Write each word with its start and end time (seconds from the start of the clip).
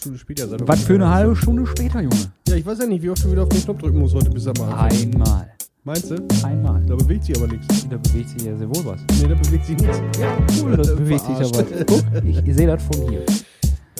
Stunde 0.00 0.18
später 0.18 0.48
sein. 0.48 0.58
Was 0.64 0.82
für 0.82 0.94
eine 0.94 1.10
halbe 1.10 1.36
Stunde 1.36 1.66
später, 1.66 2.00
Junge. 2.00 2.16
Ja, 2.48 2.56
ich 2.56 2.64
weiß 2.64 2.78
ja 2.78 2.86
nicht, 2.86 3.02
wie 3.02 3.10
oft 3.10 3.22
du 3.22 3.30
wieder 3.30 3.42
auf 3.42 3.50
den 3.50 3.62
Knopf 3.62 3.80
drücken 3.80 3.98
musst 3.98 4.14
heute 4.14 4.30
bis 4.30 4.46
am 4.46 4.56
Abend. 4.62 5.14
Einmal. 5.14 5.52
Meinst 5.84 6.10
du? 6.10 6.16
Einmal. 6.42 6.82
Da 6.86 6.94
bewegt 6.94 7.24
sich 7.24 7.36
aber 7.36 7.46
nichts. 7.48 7.86
Da 7.88 7.98
bewegt 7.98 8.30
sich 8.30 8.42
ja 8.42 8.56
sehr 8.56 8.68
wohl 8.68 8.84
was. 8.86 9.00
Nee, 9.20 9.28
da 9.28 9.34
bewegt 9.34 9.66
sich 9.66 9.76
nichts. 9.76 9.98
Ja, 10.18 10.38
cool, 10.62 10.76
das 10.76 10.96
bewegt 10.96 11.20
sich 11.20 11.38
ja 11.38 11.44
was. 11.44 11.86
Guck, 11.86 12.04
ich, 12.24 12.56
sehe 12.56 12.66
das 12.66 12.82
von 12.82 13.10
hier. 13.10 13.24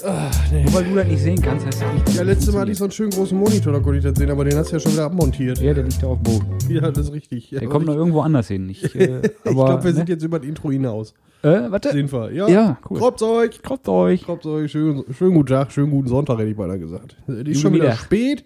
Ach, 0.03 0.51
nee. 0.51 0.65
Nur 0.65 0.72
weil 0.72 0.85
du 0.85 0.94
das 0.94 1.06
nicht 1.06 1.22
sehen 1.22 1.42
kannst, 1.42 1.67
heißt 1.67 1.83
das 1.83 1.92
nicht. 1.92 2.17
Ja, 2.17 2.22
es 2.22 2.26
letztes 2.28 2.54
Mal 2.54 2.60
hatte 2.62 2.72
ich 2.72 2.78
so 2.78 2.85
einen 2.85 2.92
schönen 2.92 3.10
großen 3.10 3.38
Monitor, 3.38 3.74
da 3.74 3.80
konnte 3.80 3.98
ich 3.98 4.04
das 4.04 4.17
sehen, 4.17 4.30
aber 4.30 4.44
den 4.46 4.56
hast 4.56 4.71
du 4.71 4.76
ja 4.76 4.80
schon 4.80 4.92
wieder 4.92 5.04
abmontiert. 5.04 5.60
Ja, 5.60 5.74
der 5.74 5.85
liegt 5.85 6.03
da 6.03 6.06
auf 6.06 6.22
dem 6.22 6.22
Boden. 6.22 6.56
Ja, 6.71 6.90
das 6.90 7.08
ist 7.08 7.12
richtig. 7.12 7.51
Der 7.51 7.69
kommt 7.69 7.85
noch 7.85 7.94
irgendwo 7.94 8.22
anders 8.22 8.48
hin. 8.48 8.71
Ich, 8.71 8.94
äh, 8.94 9.21
Ich 9.44 9.51
aber, 9.51 9.67
glaube, 9.67 9.85
wir 9.85 9.90
ne? 9.90 9.96
sind 9.98 10.08
jetzt 10.08 10.22
über 10.24 10.38
das 10.38 10.48
Intro 10.48 10.71
hinaus. 10.71 11.12
Äh, 11.43 11.71
warte. 11.71 11.95
Wir. 11.95 12.33
Ja, 12.33 12.49
Ja, 12.49 12.79
cool. 12.88 12.99
Kroppt 12.99 13.23
euch. 13.23 13.63
Kommt 13.63 13.88
euch. 13.88 14.25
Kroppt 14.25 14.47
euch. 14.47 14.71
Schönen, 14.71 15.04
schönen 15.15 15.35
guten 15.35 15.49
Tag, 15.49 15.73
schönen 15.73 15.91
guten 15.91 16.09
Sonntag, 16.09 16.38
hätte 16.38 16.51
ich 16.51 16.56
beinahe 16.56 16.78
gesagt. 16.78 17.16
Die 17.27 17.52
ist 17.52 17.60
schon 17.60 17.73
wieder 17.73 17.92
spät. 17.92 18.45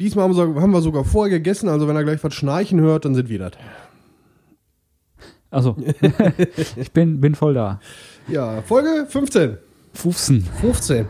Diesmal 0.00 0.24
haben 0.24 0.36
wir, 0.36 0.62
haben 0.62 0.70
wir 0.70 0.80
sogar 0.80 1.04
vorher 1.04 1.38
gegessen, 1.38 1.68
also 1.68 1.88
wenn 1.88 1.96
er 1.96 2.04
gleich 2.04 2.22
was 2.22 2.32
schnarchen 2.32 2.80
hört, 2.80 3.04
dann 3.04 3.14
sind 3.14 3.28
wir 3.28 3.38
das. 3.40 3.52
Achso. 5.50 5.76
ich 6.76 6.92
bin, 6.92 7.20
bin 7.20 7.34
voll 7.34 7.54
da. 7.54 7.80
Ja, 8.28 8.62
Folge 8.62 9.06
15. 9.08 9.58
15. 9.94 10.42
15. 10.60 11.08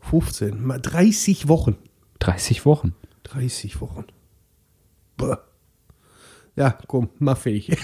15. 0.00 0.62
Mal 0.64 0.80
30 0.80 1.48
Wochen. 1.48 1.76
30 2.18 2.66
Wochen. 2.66 2.94
30 3.24 3.80
Wochen. 3.80 4.04
Bäh. 5.16 5.36
Ja, 6.60 6.76
komm, 6.86 7.08
mach 7.18 7.38
fertig. 7.38 7.70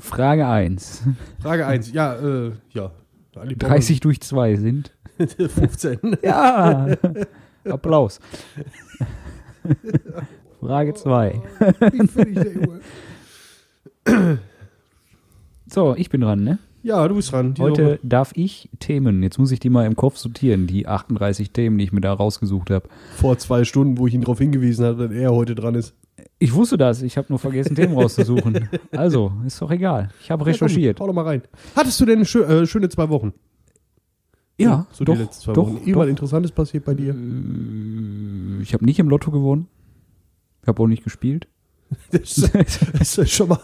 Frage 0.00 0.46
1. 0.48 1.02
Frage 1.42 1.66
1. 1.66 1.92
Ja, 1.92 2.14
äh, 2.14 2.52
ja. 2.70 2.90
Ali 3.36 3.54
Bauer- 3.56 3.68
30 3.68 4.00
durch 4.00 4.22
2 4.22 4.56
sind. 4.56 4.94
15. 5.18 6.16
Ja. 6.22 6.96
Applaus. 7.68 8.20
Frage 10.60 10.94
2. 10.94 11.42
Bin 11.90 12.08
fertig, 12.08 12.34
der 12.36 12.52
Junge. 12.54 12.80
So, 15.70 15.94
ich 15.94 16.08
bin 16.08 16.22
dran, 16.22 16.42
ne? 16.42 16.58
Ja, 16.88 17.06
du 17.06 17.16
bist 17.16 17.32
dran. 17.32 17.52
Die 17.52 17.60
Heute 17.60 17.84
Woche. 17.84 17.98
darf 18.02 18.32
ich 18.34 18.70
Themen. 18.78 19.22
Jetzt 19.22 19.38
muss 19.38 19.52
ich 19.52 19.60
die 19.60 19.68
mal 19.68 19.84
im 19.84 19.94
Kopf 19.94 20.16
sortieren, 20.16 20.66
die 20.66 20.86
38 20.86 21.50
Themen, 21.50 21.76
die 21.76 21.84
ich 21.84 21.92
mir 21.92 22.00
da 22.00 22.14
rausgesucht 22.14 22.70
habe. 22.70 22.88
Vor 23.14 23.36
zwei 23.36 23.64
Stunden, 23.64 23.98
wo 23.98 24.06
ich 24.06 24.14
ihn 24.14 24.22
darauf 24.22 24.38
hingewiesen 24.38 24.86
habe, 24.86 25.08
dass 25.08 25.14
er 25.14 25.34
heute 25.34 25.54
dran 25.54 25.74
ist. 25.74 25.92
Ich 26.38 26.54
wusste 26.54 26.78
das, 26.78 27.02
ich 27.02 27.18
habe 27.18 27.26
nur 27.28 27.38
vergessen, 27.38 27.76
Themen 27.76 27.92
rauszusuchen. 27.92 28.70
Also, 28.90 29.32
ist 29.44 29.60
doch 29.60 29.70
egal. 29.70 30.08
Ich 30.22 30.30
habe 30.30 30.46
recherchiert. 30.46 30.98
Ja, 30.98 31.04
komm, 31.04 31.04
hau 31.04 31.06
doch 31.08 31.14
mal 31.14 31.26
rein. 31.28 31.42
Hattest 31.76 32.00
du 32.00 32.06
denn 32.06 32.24
schö 32.24 32.42
äh, 32.44 32.66
schöne 32.66 32.88
zwei 32.88 33.10
Wochen? 33.10 33.34
Ja, 34.56 34.86
so 34.90 35.04
doch, 35.04 35.12
die 35.14 35.20
letzten 35.20 35.42
zwei 35.42 35.52
doch, 35.52 35.66
Wochen. 35.66 35.76
Irgendwas 35.80 36.06
doch. 36.06 36.10
Interessantes 36.10 36.52
passiert 36.52 36.86
bei 36.86 36.94
dir? 36.94 37.14
Äh, 37.14 38.62
Ich 38.62 38.72
habe 38.72 38.86
nicht 38.86 38.98
im 38.98 39.10
Lotto 39.10 39.30
gewonnen. 39.30 39.68
Ich 40.62 40.68
habe 40.68 40.82
auch 40.82 40.86
nicht 40.86 41.04
gespielt. 41.04 41.48
Das 42.12 42.38
ist, 42.38 42.50
das 42.98 43.18
ist 43.18 43.30
schon 43.30 43.48
mal. 43.50 43.60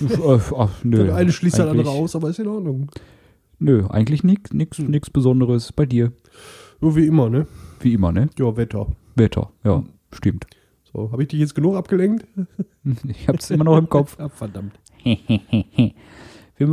Äh, 0.00 0.38
ach, 0.56 0.70
nö, 0.84 1.04
Der 1.06 1.14
eine 1.16 1.32
schließt 1.32 1.58
das 1.58 1.68
andere 1.68 1.90
aus, 1.90 2.14
aber 2.16 2.30
ist 2.30 2.38
in 2.38 2.48
Ordnung. 2.48 2.90
Nö, 3.58 3.86
eigentlich 3.88 4.22
nix, 4.22 4.52
nix, 4.52 4.78
nix 4.78 5.10
Besonderes. 5.10 5.72
Bei 5.72 5.86
dir, 5.86 6.12
So 6.80 6.94
wie 6.96 7.06
immer, 7.06 7.28
ne? 7.30 7.46
wie 7.80 7.94
immer, 7.94 8.12
ne? 8.12 8.28
Ja, 8.38 8.56
Wetter. 8.56 8.86
Wetter, 9.16 9.50
ja, 9.64 9.82
stimmt. 10.12 10.46
So, 10.92 11.10
habe 11.12 11.22
ich 11.22 11.28
dich 11.28 11.40
jetzt 11.40 11.54
genug 11.54 11.76
abgelenkt? 11.76 12.26
Ich 13.06 13.28
hab's 13.28 13.50
immer 13.50 13.64
noch 13.64 13.76
im 13.76 13.88
Kopf. 13.88 14.16
Ah, 14.20 14.28
verdammt. 14.28 14.78
wir, 15.04 15.92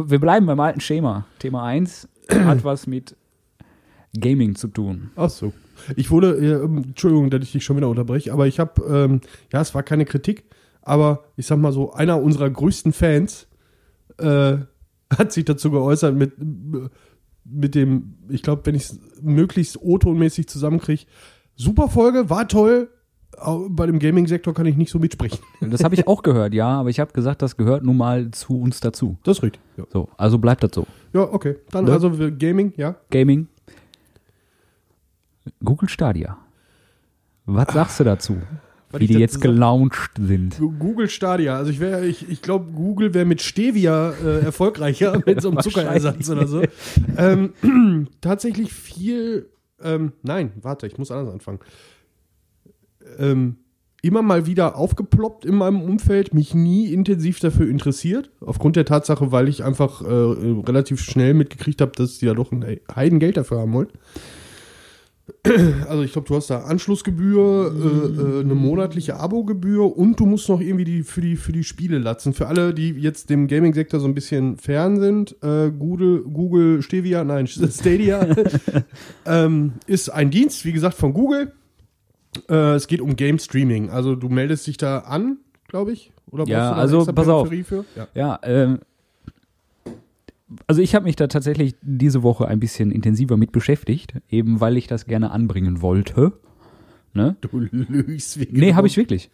wir 0.10 0.20
bleiben 0.20 0.46
beim 0.46 0.60
alten 0.60 0.80
Schema. 0.80 1.26
Thema 1.40 1.64
1 1.64 2.08
hat 2.30 2.64
was 2.64 2.88
mit 2.88 3.16
Gaming 4.18 4.56
zu 4.56 4.68
tun. 4.70 5.12
Ach 5.16 5.30
so. 5.30 5.52
Ich 5.98 6.10
wurde, 6.10 6.38
äh, 6.38 6.64
Entschuldigung, 6.64 7.30
dass 7.30 7.44
ich 7.44 7.52
dich 7.52 7.66
schon 7.66 7.76
wieder 7.78 7.90
unterbreche, 7.90 8.32
aber 8.32 8.48
ich 8.48 8.60
habe, 8.60 8.82
ähm, 8.84 9.22
ja, 9.52 9.60
es 9.62 9.76
war 9.76 9.84
keine 9.84 10.06
Kritik, 10.06 10.46
aber 10.86 11.26
ich 11.36 11.46
sag 11.48 11.58
mal 11.60 11.74
so, 11.74 11.92
einer 11.92 12.22
unserer 12.22 12.50
größten 12.50 12.94
Fans 12.94 13.48
äh, 14.18 14.58
hat 15.14 15.34
sich 15.34 15.44
dazu 15.44 15.70
geäußert 15.72 16.16
mit, 16.16 16.34
mit 17.44 17.76
dem, 17.76 18.16
ich 18.30 18.42
glaube, 18.42 18.66
wenn 18.66 18.76
ich 18.76 18.84
es 18.86 19.00
möglichst 19.22 19.82
O-Ton-mäßig 19.82 20.48
zusammenkriege, 20.48 21.04
super 21.56 21.90
Folge, 21.90 22.30
war 22.30 22.48
toll, 22.48 22.90
bei 23.70 23.86
dem 23.86 24.00
Gaming-Sektor 24.00 24.54
kann 24.54 24.66
ich 24.66 24.78
nicht 24.78 24.90
so 24.90 24.98
mitsprechen. 25.00 25.40
Das 25.60 25.84
habe 25.84 25.94
ich 25.96 26.08
auch 26.08 26.24
gehört, 26.24 26.54
ja, 26.54 26.68
aber 26.80 26.90
ich 26.90 27.00
habe 27.02 27.12
gesagt, 27.12 27.42
das 27.42 27.58
gehört 27.58 27.84
nun 27.84 27.98
mal 27.98 28.32
zu 28.32 28.62
uns 28.62 28.80
dazu. 28.80 29.18
Das 29.24 29.38
ist 29.40 29.44
richtig. 29.44 29.62
Ja, 29.76 29.84
So, 29.92 30.08
also 30.16 30.38
bleibt 30.38 30.64
das 30.64 30.72
so. 30.74 30.88
ja 31.14 31.22
okay. 31.22 31.58
Dann 31.72 31.84
Ne? 31.86 31.92
also 31.92 32.10
Gaming, 32.38 32.72
ja. 32.78 32.96
Gaming. 33.12 33.48
Google 35.64 35.90
Stadia. 35.90 36.38
Was 37.46 37.74
sagst 37.74 38.00
du 38.00 38.04
dazu? 38.06 38.38
Wie 39.00 39.08
die 39.08 39.20
jetzt 39.20 39.42
gelauncht 39.42 40.12
sind. 40.20 40.58
Google 40.80 41.10
Stadia. 41.10 41.58
Also 41.58 41.72
ich 41.72 41.80
wäre, 41.80 42.06
ich, 42.06 42.30
ich 42.30 42.42
glaube, 42.42 42.72
Google 42.72 43.14
wäre 43.14 43.26
mit 43.26 43.42
Stevia 43.42 44.12
äh, 44.12 44.40
erfolgreicher 44.46 45.22
mit 45.26 45.42
so 45.42 45.50
einem 45.50 45.60
Zuckerersatz 45.60 46.30
oder 46.30 46.48
so. 46.48 46.64
Ähm, 47.18 47.54
tatsächlich 48.22 48.74
viel. 48.74 49.50
Ähm, 49.82 50.14
nein, 50.24 50.54
warte, 50.62 50.88
ich 50.88 50.98
muss 50.98 51.12
anders 51.12 51.34
anfangen. 51.34 51.60
Ähm, 53.18 53.58
immer 54.06 54.22
mal 54.22 54.46
wieder 54.46 54.76
aufgeploppt 54.76 55.46
in 55.46 55.56
meinem 55.56 55.82
Umfeld, 55.82 56.34
mich 56.34 56.54
nie 56.54 56.94
intensiv 56.94 57.40
dafür 57.40 57.68
interessiert. 57.68 58.30
Aufgrund 58.40 58.76
der 58.76 58.86
Tatsache, 58.86 59.32
weil 59.32 59.48
ich 59.48 59.64
einfach 59.64 60.02
äh, 60.02 60.06
relativ 60.08 61.02
schnell 61.02 61.34
mitgekriegt 61.34 61.82
habe, 61.82 61.92
dass 61.96 62.20
die 62.20 62.28
ja 62.28 62.36
doch 62.36 62.52
ein 62.52 62.80
Heidengeld 62.96 63.38
dafür 63.38 63.60
haben 63.60 63.74
wollen. 63.74 63.90
Also 65.90 66.04
ich 66.04 66.12
glaube, 66.14 66.28
du 66.28 66.36
hast 66.36 66.50
da 66.50 66.62
Anschlussgebühr, 66.62 67.74
äh, 67.74 68.38
äh, 68.38 68.40
eine 68.42 68.56
monatliche 68.56 69.18
Abogebühr 69.18 69.96
und 69.98 70.20
du 70.20 70.26
musst 70.26 70.50
noch 70.50 70.62
irgendwie 70.62 70.84
die 70.84 71.04
für 71.04 71.22
die 71.22 71.36
für 71.36 71.52
die 71.52 71.64
Spiele 71.64 71.98
latzen. 71.98 72.34
Für 72.34 72.48
alle, 72.48 72.74
die 72.74 72.90
jetzt 72.90 73.30
dem 73.30 73.48
Gaming-Sektor 73.48 74.00
so 74.00 74.08
ein 74.08 74.14
bisschen 74.14 74.58
fern 74.58 75.00
sind, 75.00 75.36
äh, 75.44 75.72
Google, 75.72 76.22
Google 76.24 76.82
Stevia, 76.82 77.24
nein, 77.24 77.48
Stadia 77.48 78.28
ähm, 79.26 79.74
ist 79.88 80.10
ein 80.10 80.30
Dienst, 80.30 80.66
wie 80.66 80.72
gesagt, 80.72 80.96
von 80.96 81.14
Google. 81.14 81.54
Äh, 82.50 82.76
es 82.76 82.88
geht 82.88 83.02
um 83.02 83.16
Game 83.16 83.40
Streaming. 83.40 83.90
Also 83.90 84.16
du 84.16 84.30
meldest 84.30 84.68
dich 84.68 84.78
da 84.78 85.00
an, 85.00 85.38
glaube 85.68 85.94
ich, 85.94 86.12
oder 86.32 86.46
Ja, 86.46 86.74
also, 86.74 87.06
pass 87.06 87.28
auf. 87.28 87.50
Ja. 87.96 88.08
Ja, 88.14 88.40
ähm, 88.44 88.80
also 90.68 90.82
ich 90.82 90.96
habe 90.96 91.06
mich 91.06 91.16
da 91.16 91.28
tatsächlich 91.28 91.76
diese 91.82 92.24
Woche 92.24 92.48
ein 92.48 92.60
bisschen 92.60 92.92
intensiver 92.92 93.38
mit 93.38 93.52
beschäftigt, 93.52 94.16
eben 94.30 94.62
weil 94.62 94.78
ich 94.78 94.88
das 94.88 95.06
gerne 95.06 95.32
anbringen 95.32 95.82
wollte. 95.82 96.34
Ne? 97.14 97.36
Du 97.42 97.60
lügst 97.60 98.40
wie 98.40 98.48
Nee, 98.52 98.74
habe 98.74 98.88
ich 98.88 98.98
wirklich. 98.98 99.30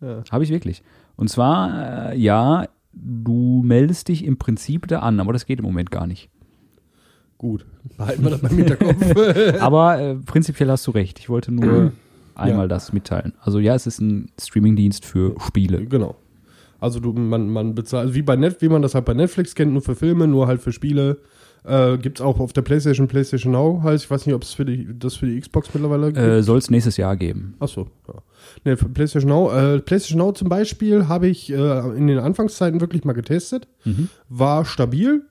Ja. 0.00 0.22
Habe 0.30 0.44
ich 0.44 0.50
wirklich. 0.50 0.82
Und 1.16 1.28
zwar, 1.28 2.12
äh, 2.12 2.18
ja, 2.18 2.68
du 2.92 3.62
meldest 3.64 4.08
dich 4.08 4.24
im 4.24 4.36
Prinzip 4.36 4.86
da 4.88 5.00
an, 5.00 5.20
aber 5.20 5.32
das 5.32 5.46
geht 5.46 5.58
im 5.58 5.64
Moment 5.64 5.90
gar 5.90 6.06
nicht. 6.06 6.30
Gut, 7.38 7.66
behalten 7.98 8.24
wir 8.24 8.30
das 8.30 8.40
beim 8.40 8.56
Hinterkopf. 8.56 9.60
Aber 9.60 10.00
äh, 10.00 10.14
prinzipiell 10.14 10.70
hast 10.70 10.86
du 10.86 10.90
recht. 10.92 11.18
Ich 11.18 11.28
wollte 11.28 11.52
nur 11.52 11.92
einmal 12.34 12.66
das 12.66 12.94
mitteilen. 12.94 13.34
Also 13.40 13.58
ja, 13.58 13.74
es 13.74 13.86
ist 13.86 14.00
ein 14.00 14.30
Streamingdienst 14.40 15.04
für 15.04 15.34
Spiele. 15.40 15.84
Genau. 15.84 16.16
Also 16.80 17.00
du, 17.00 17.12
man, 17.12 17.48
man 17.48 17.74
bezahlt, 17.74 18.02
also 18.02 18.14
wie 18.14 18.22
bei 18.22 18.36
Net, 18.36 18.60
wie 18.60 18.68
man 18.68 18.82
das 18.82 18.94
halt 18.94 19.04
bei 19.04 19.14
Netflix 19.14 19.54
kennt, 19.54 19.72
nur 19.72 19.82
für 19.82 19.94
Filme, 19.94 20.26
nur 20.26 20.46
halt 20.46 20.60
für 20.60 20.72
Spiele. 20.72 21.18
Äh, 21.64 21.98
Gibt 21.98 22.20
es 22.20 22.24
auch 22.24 22.38
auf 22.38 22.52
der 22.52 22.62
PlayStation, 22.62 23.08
PlayStation 23.08 23.52
Now 23.52 23.80
heißt, 23.82 24.04
ich 24.04 24.10
weiß 24.10 24.26
nicht, 24.26 24.34
ob 24.34 24.42
es 24.42 24.52
für 24.52 24.64
die, 24.64 24.86
das 24.96 25.16
für 25.16 25.26
die 25.26 25.40
Xbox 25.40 25.74
mittlerweile 25.74 26.12
gibt. 26.12 26.18
Äh, 26.18 26.42
Soll 26.42 26.58
es 26.58 26.70
nächstes 26.70 26.96
Jahr 26.96 27.16
geben. 27.16 27.56
Achso, 27.58 27.88
ja. 28.06 28.14
Ne, 28.64 28.76
für 28.76 28.88
PlayStation 28.88 29.30
Now, 29.30 29.50
äh, 29.50 29.80
PlayStation 29.80 30.18
Now 30.18 30.32
zum 30.32 30.48
Beispiel 30.48 31.08
habe 31.08 31.26
ich 31.26 31.50
äh, 31.50 31.96
in 31.96 32.06
den 32.06 32.18
Anfangszeiten 32.18 32.80
wirklich 32.80 33.04
mal 33.04 33.14
getestet. 33.14 33.66
Mhm. 33.84 34.08
War 34.28 34.64
stabil, 34.64 35.22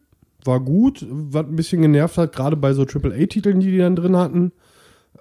war 0.44 0.60
gut, 0.60 1.06
was 1.10 1.46
ein 1.46 1.56
bisschen 1.56 1.82
genervt 1.82 2.18
hat, 2.18 2.36
gerade 2.36 2.58
bei 2.58 2.74
so 2.74 2.84
AAA-Titeln, 2.84 3.62
die 3.62 3.72
die 3.72 3.78
dann 3.78 3.96
drin 3.96 4.18
hatten, 4.18 4.52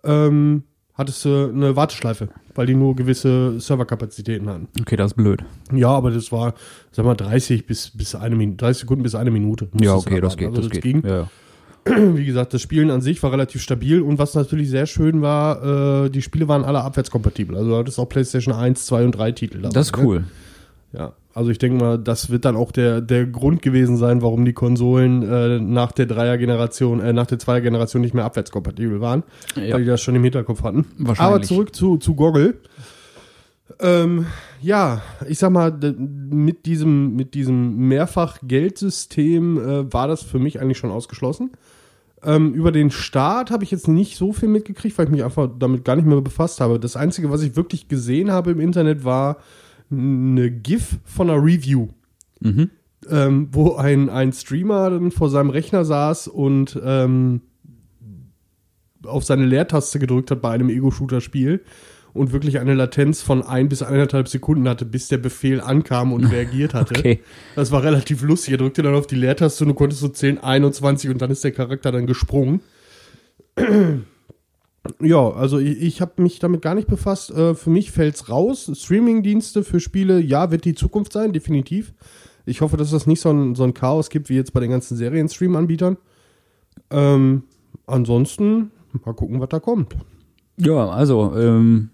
ähm, 0.02 0.64
hattest 0.94 1.24
du 1.24 1.48
eine 1.48 1.76
Warteschleife, 1.76 2.28
weil 2.54 2.66
die 2.66 2.74
nur 2.74 2.94
gewisse 2.94 3.58
Serverkapazitäten 3.60 4.48
hatten. 4.48 4.68
Okay, 4.80 4.96
das 4.96 5.12
ist 5.12 5.16
blöd. 5.16 5.44
Ja, 5.72 5.88
aber 5.88 6.10
das 6.10 6.30
war, 6.32 6.54
sag 6.92 7.04
mal, 7.04 7.14
30 7.14 7.66
bis, 7.66 7.90
bis 7.90 8.14
eine 8.14 8.36
Minute, 8.36 8.58
30 8.58 8.80
Sekunden 8.82 9.02
bis 9.02 9.14
eine 9.14 9.30
Minute. 9.30 9.68
Ja, 9.80 9.94
okay, 9.94 10.16
da 10.16 10.20
das 10.22 10.36
geht. 10.36 10.48
Also 10.48 10.62
das 10.62 10.70
geht. 10.70 10.82
ging. 10.82 11.02
Ja, 11.04 11.16
ja. 11.16 11.28
Wie 12.14 12.24
gesagt, 12.24 12.54
das 12.54 12.62
Spielen 12.62 12.90
an 12.90 13.02
sich 13.02 13.22
war 13.22 13.32
relativ 13.32 13.60
stabil 13.60 14.00
und 14.00 14.18
was 14.18 14.34
natürlich 14.34 14.70
sehr 14.70 14.86
schön 14.86 15.20
war, 15.20 16.04
äh, 16.04 16.10
die 16.10 16.22
Spiele 16.22 16.48
waren 16.48 16.64
alle 16.64 16.80
abwärtskompatibel. 16.82 17.56
Also 17.56 17.70
du 17.70 17.76
hattest 17.76 17.98
auch 17.98 18.08
PlayStation 18.08 18.54
1, 18.54 18.86
2 18.86 19.04
und 19.04 19.12
3 19.12 19.32
Titel 19.32 19.60
dabei. 19.60 19.74
Das 19.74 19.86
ist 19.88 19.96
ne? 19.96 20.24
Ja, 20.96 21.14
also 21.34 21.50
ich 21.50 21.58
denke 21.58 21.82
mal, 21.82 21.98
das 21.98 22.30
wird 22.30 22.44
dann 22.44 22.54
auch 22.54 22.70
der, 22.70 23.00
der 23.00 23.26
Grund 23.26 23.62
gewesen 23.62 23.96
sein, 23.96 24.22
warum 24.22 24.44
die 24.44 24.52
Konsolen 24.52 25.22
äh, 25.28 25.58
nach 25.58 25.90
der 25.90 26.06
Dreier-Generation, 26.06 27.00
äh, 27.00 27.12
nach 27.12 27.26
der 27.26 27.40
Zweier-Generation 27.40 28.00
nicht 28.00 28.14
mehr 28.14 28.24
abwärtskompatibel 28.24 29.00
waren, 29.00 29.24
Ja. 29.56 29.74
weil 29.74 29.82
die 29.82 29.88
das 29.88 30.00
schon 30.00 30.14
im 30.14 30.22
Hinterkopf 30.22 30.62
hatten. 30.62 30.86
Wahrscheinlich. 30.98 31.20
Aber 31.34 31.42
zurück 31.42 31.74
zu, 31.74 31.96
zu 31.96 32.14
Goggle. 32.14 32.54
Ähm, 33.80 34.26
ja, 34.62 35.02
ich 35.28 35.38
sag 35.40 35.50
mal, 35.50 35.72
mit 35.98 36.64
diesem, 36.66 37.16
mit 37.16 37.34
diesem 37.34 37.88
Mehrfach-Geldsystem 37.88 39.58
äh, 39.58 39.92
war 39.92 40.06
das 40.06 40.22
für 40.22 40.38
mich 40.38 40.60
eigentlich 40.60 40.78
schon 40.78 40.90
ausgeschlossen. 40.90 41.50
Ähm, 42.22 42.54
über 42.54 42.72
den 42.72 42.90
Start 42.90 43.50
habe 43.50 43.64
ich 43.64 43.70
jetzt 43.70 43.88
nicht 43.88 44.16
so 44.16 44.32
viel 44.32 44.48
mitgekriegt, 44.48 44.96
weil 44.96 45.06
ich 45.06 45.10
mich 45.12 45.24
einfach 45.24 45.48
damit 45.58 45.84
gar 45.84 45.96
nicht 45.96 46.06
mehr 46.06 46.20
befasst 46.20 46.60
habe. 46.60 46.78
Das 46.78 46.96
Einzige, 46.96 47.30
was 47.30 47.42
ich 47.42 47.56
wirklich 47.56 47.88
gesehen 47.88 48.30
habe 48.30 48.52
im 48.52 48.60
Internet, 48.60 49.04
war 49.04 49.38
eine 49.98 50.50
GIF 50.50 50.98
von 51.04 51.30
einer 51.30 51.42
Review, 51.42 51.88
Mhm. 52.40 52.70
ähm, 53.10 53.48
wo 53.52 53.74
ein, 53.76 54.08
ein 54.10 54.32
Streamer 54.32 54.90
dann 54.90 55.10
vor 55.10 55.30
seinem 55.30 55.50
Rechner 55.50 55.84
saß 55.84 56.28
und 56.28 56.78
ähm, 56.84 57.40
auf 59.04 59.24
seine 59.24 59.44
Leertaste 59.46 59.98
gedrückt 59.98 60.30
hat 60.30 60.40
bei 60.42 60.50
einem 60.50 60.68
Ego-Shooter-Spiel 60.70 61.62
und 62.12 62.32
wirklich 62.32 62.58
eine 62.60 62.74
Latenz 62.74 63.22
von 63.22 63.42
ein 63.42 63.68
bis 63.68 63.82
eineinhalb 63.82 64.28
Sekunden 64.28 64.68
hatte, 64.68 64.84
bis 64.84 65.08
der 65.08 65.18
Befehl 65.18 65.60
ankam 65.60 66.12
und 66.12 66.24
reagiert 66.32 66.72
hatte. 66.74 66.94
Okay. 66.98 67.20
Das 67.56 67.70
war 67.72 67.82
relativ 67.82 68.22
lustig. 68.22 68.52
Er 68.52 68.58
drückte 68.58 68.82
dann 68.82 68.94
auf 68.94 69.06
die 69.06 69.16
Leertaste 69.16 69.64
und 69.64 69.68
du 69.68 69.74
konntest 69.74 70.00
so 70.00 70.08
10, 70.08 70.38
21 70.38 71.10
und 71.10 71.20
dann 71.20 71.30
ist 71.30 71.44
der 71.44 71.52
Charakter 71.52 71.92
dann 71.92 72.06
gesprungen. 72.06 72.60
Ja, 75.00 75.30
also 75.30 75.58
ich, 75.58 75.80
ich 75.80 76.00
habe 76.00 76.22
mich 76.22 76.38
damit 76.38 76.62
gar 76.62 76.74
nicht 76.74 76.88
befasst. 76.88 77.30
Äh, 77.30 77.54
für 77.54 77.70
mich 77.70 77.90
fällt's 77.90 78.28
raus. 78.28 78.70
Streamingdienste 78.74 79.64
für 79.64 79.80
Spiele, 79.80 80.20
ja, 80.20 80.50
wird 80.50 80.64
die 80.64 80.74
Zukunft 80.74 81.12
sein, 81.12 81.32
definitiv. 81.32 81.94
Ich 82.46 82.60
hoffe, 82.60 82.76
dass 82.76 82.90
das 82.90 83.06
nicht 83.06 83.20
so 83.20 83.30
ein, 83.30 83.54
so 83.54 83.64
ein 83.64 83.72
Chaos 83.72 84.10
gibt 84.10 84.28
wie 84.28 84.34
jetzt 84.34 84.52
bei 84.52 84.60
den 84.60 84.70
ganzen 84.70 84.96
Serien-Stream-Anbietern. 84.96 85.96
Ähm, 86.90 87.44
ansonsten 87.86 88.70
mal 89.04 89.14
gucken, 89.14 89.40
was 89.40 89.48
da 89.48 89.60
kommt. 89.60 89.96
Ja, 90.58 90.88
also, 90.88 91.34
ähm, 91.36 91.90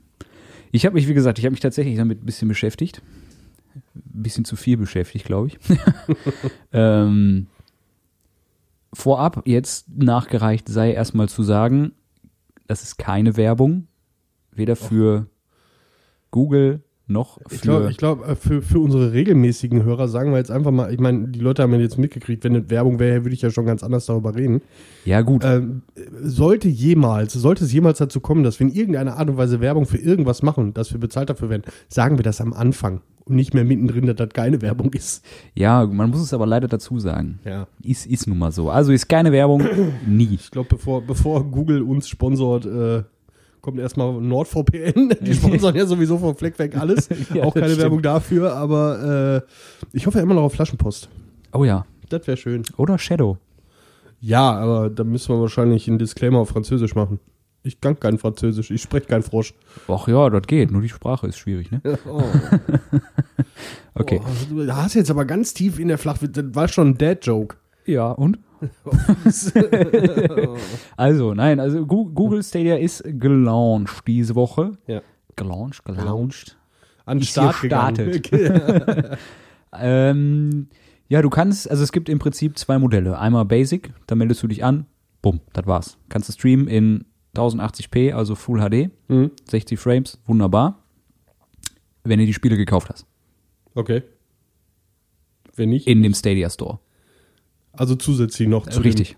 ich 0.72 0.84
habe 0.84 0.94
mich, 0.94 1.08
wie 1.08 1.14
gesagt, 1.14 1.38
ich 1.38 1.44
habe 1.44 1.52
mich 1.52 1.60
tatsächlich 1.60 1.96
damit 1.96 2.22
ein 2.22 2.26
bisschen 2.26 2.48
beschäftigt. 2.48 3.02
Ein 3.74 4.22
bisschen 4.22 4.44
zu 4.44 4.56
viel 4.56 4.76
beschäftigt, 4.76 5.24
glaube 5.24 5.48
ich. 5.48 5.58
ähm, 6.72 7.46
vorab 8.92 9.42
jetzt 9.46 9.88
nachgereicht 9.96 10.68
sei 10.68 10.92
erstmal 10.92 11.28
zu 11.28 11.42
sagen, 11.42 11.92
das 12.70 12.84
ist 12.84 12.98
keine 12.98 13.36
Werbung, 13.36 13.88
weder 14.52 14.76
für 14.76 15.26
Google 16.30 16.84
noch 17.10 17.38
für. 17.46 17.54
Ich 17.54 17.60
glaube, 17.60 17.92
glaub, 17.96 18.26
äh, 18.26 18.36
für, 18.36 18.62
für 18.62 18.78
unsere 18.78 19.12
regelmäßigen 19.12 19.84
Hörer 19.84 20.08
sagen 20.08 20.30
wir 20.30 20.38
jetzt 20.38 20.50
einfach 20.50 20.70
mal, 20.70 20.92
ich 20.92 21.00
meine, 21.00 21.28
die 21.28 21.40
Leute 21.40 21.62
haben 21.62 21.72
ja 21.74 21.80
jetzt 21.80 21.98
mitgekriegt, 21.98 22.44
wenn 22.44 22.56
eine 22.56 22.70
Werbung 22.70 22.98
wäre, 22.98 23.24
würde 23.24 23.34
ich 23.34 23.42
ja 23.42 23.50
schon 23.50 23.66
ganz 23.66 23.82
anders 23.82 24.06
darüber 24.06 24.34
reden. 24.34 24.62
ja, 25.04 25.20
gut. 25.20 25.44
Ähm, 25.44 25.82
sollte 26.22 26.68
jemals, 26.68 27.32
sollte 27.32 27.64
es 27.64 27.72
jemals 27.72 27.98
dazu 27.98 28.20
kommen, 28.20 28.44
dass 28.44 28.60
wir 28.60 28.66
in 28.66 28.72
irgendeiner 28.72 29.16
Art 29.16 29.28
und 29.28 29.36
Weise 29.36 29.60
Werbung 29.60 29.86
für 29.86 29.98
irgendwas 29.98 30.42
machen, 30.42 30.72
dass 30.74 30.92
wir 30.92 31.00
bezahlt 31.00 31.28
dafür 31.30 31.50
werden, 31.50 31.64
sagen 31.88 32.18
wir 32.18 32.22
das 32.22 32.40
am 32.40 32.52
Anfang 32.52 33.00
und 33.24 33.36
nicht 33.36 33.54
mehr 33.54 33.64
mittendrin, 33.64 34.06
dass 34.06 34.16
das 34.16 34.30
keine 34.30 34.60
Werbung 34.62 34.92
ist. 34.92 35.24
ja, 35.54 35.86
man 35.86 36.10
muss 36.10 36.20
es 36.20 36.34
aber 36.34 36.46
leider 36.46 36.68
dazu 36.68 36.98
sagen. 36.98 37.38
Ja. 37.44 37.66
Ist, 37.82 38.06
ist 38.06 38.26
nun 38.26 38.38
mal 38.38 38.52
so. 38.52 38.70
Also 38.70 38.92
ist 38.92 39.08
keine 39.08 39.32
Werbung, 39.32 39.64
nie. 40.06 40.34
Ich 40.34 40.50
glaube, 40.50 40.68
bevor, 40.70 41.02
bevor 41.02 41.44
Google 41.44 41.82
uns 41.82 42.08
sponsort, 42.08 42.66
äh, 42.66 43.02
kommt 43.60 43.78
erstmal 43.78 44.12
NordVPN. 44.20 45.14
Die 45.20 45.34
sponsern 45.34 45.74
ja 45.76 45.86
sowieso 45.86 46.18
vom 46.18 46.36
Fleck 46.36 46.58
weg 46.58 46.76
alles. 46.76 47.08
Ja, 47.34 47.44
Auch 47.44 47.54
keine 47.54 47.66
stimmt. 47.66 47.82
Werbung 47.82 48.02
dafür, 48.02 48.54
aber 48.54 49.42
äh, 49.46 49.86
ich 49.96 50.06
hoffe 50.06 50.18
ja 50.18 50.24
immer 50.24 50.34
noch 50.34 50.42
auf 50.42 50.52
Flaschenpost. 50.54 51.08
Oh 51.52 51.64
ja. 51.64 51.84
Das 52.08 52.26
wäre 52.26 52.36
schön. 52.36 52.62
Oder 52.76 52.98
Shadow. 52.98 53.38
Ja, 54.20 54.52
aber 54.52 54.90
da 54.90 55.04
müssen 55.04 55.34
wir 55.34 55.40
wahrscheinlich 55.40 55.88
einen 55.88 55.98
Disclaimer 55.98 56.38
auf 56.38 56.48
Französisch 56.50 56.94
machen. 56.94 57.20
Ich 57.62 57.80
kann 57.80 58.00
kein 58.00 58.18
Französisch, 58.18 58.70
ich 58.70 58.80
spreche 58.82 59.06
kein 59.06 59.22
Frosch. 59.22 59.52
Ach 59.86 60.08
ja, 60.08 60.30
das 60.30 60.46
geht. 60.46 60.70
Nur 60.70 60.80
die 60.82 60.88
Sprache 60.88 61.26
ist 61.26 61.38
schwierig, 61.38 61.70
ne? 61.70 61.80
Oh. 62.08 62.22
Okay. 63.94 64.20
Oh, 64.24 64.54
du 64.54 64.74
hast 64.74 64.94
jetzt 64.94 65.10
aber 65.10 65.24
ganz 65.24 65.52
tief 65.52 65.78
in 65.78 65.88
der 65.88 65.98
Flachwitz, 65.98 66.32
das 66.32 66.44
war 66.54 66.68
schon 66.68 66.90
ein 66.90 66.98
Dad-Joke. 66.98 67.56
Ja, 67.90 68.12
und? 68.12 68.38
Also, 70.96 71.34
nein, 71.34 71.60
also 71.60 71.86
Google 71.86 72.42
Stadia 72.42 72.76
ist 72.76 73.02
gelauncht 73.04 74.06
diese 74.06 74.34
Woche. 74.34 74.72
Ja. 74.86 75.02
Gelauncht, 75.36 75.84
gelauncht. 75.84 76.56
An 77.06 77.18
den 77.18 77.24
Start 77.24 77.60
gegangen. 77.60 78.20
Ähm, 79.72 80.66
ja, 81.08 81.22
du 81.22 81.30
kannst, 81.30 81.70
also 81.70 81.84
es 81.84 81.92
gibt 81.92 82.08
im 82.08 82.18
Prinzip 82.18 82.58
zwei 82.58 82.78
Modelle. 82.80 83.16
Einmal 83.16 83.44
Basic, 83.44 83.92
da 84.08 84.16
meldest 84.16 84.42
du 84.42 84.48
dich 84.48 84.64
an, 84.64 84.86
bumm, 85.22 85.40
das 85.52 85.64
war's. 85.68 85.96
Kannst 86.08 86.28
du 86.28 86.32
streamen 86.32 86.66
in 86.66 87.04
1080p, 87.36 88.12
also 88.12 88.34
Full 88.34 88.58
HD, 88.60 88.90
Mhm. 89.06 89.30
60 89.48 89.78
Frames, 89.78 90.18
wunderbar. 90.26 90.82
Wenn 92.02 92.18
du 92.18 92.26
die 92.26 92.34
Spiele 92.34 92.56
gekauft 92.56 92.88
hast. 92.90 93.06
Okay. 93.76 94.02
Wenn 95.54 95.68
nicht, 95.68 95.86
In 95.86 96.02
dem 96.02 96.14
Stadia 96.14 96.50
Store. 96.50 96.80
Also 97.72 97.94
zusätzlich 97.94 98.48
noch 98.48 98.66
zu 98.66 98.80
Richtig. 98.80 99.16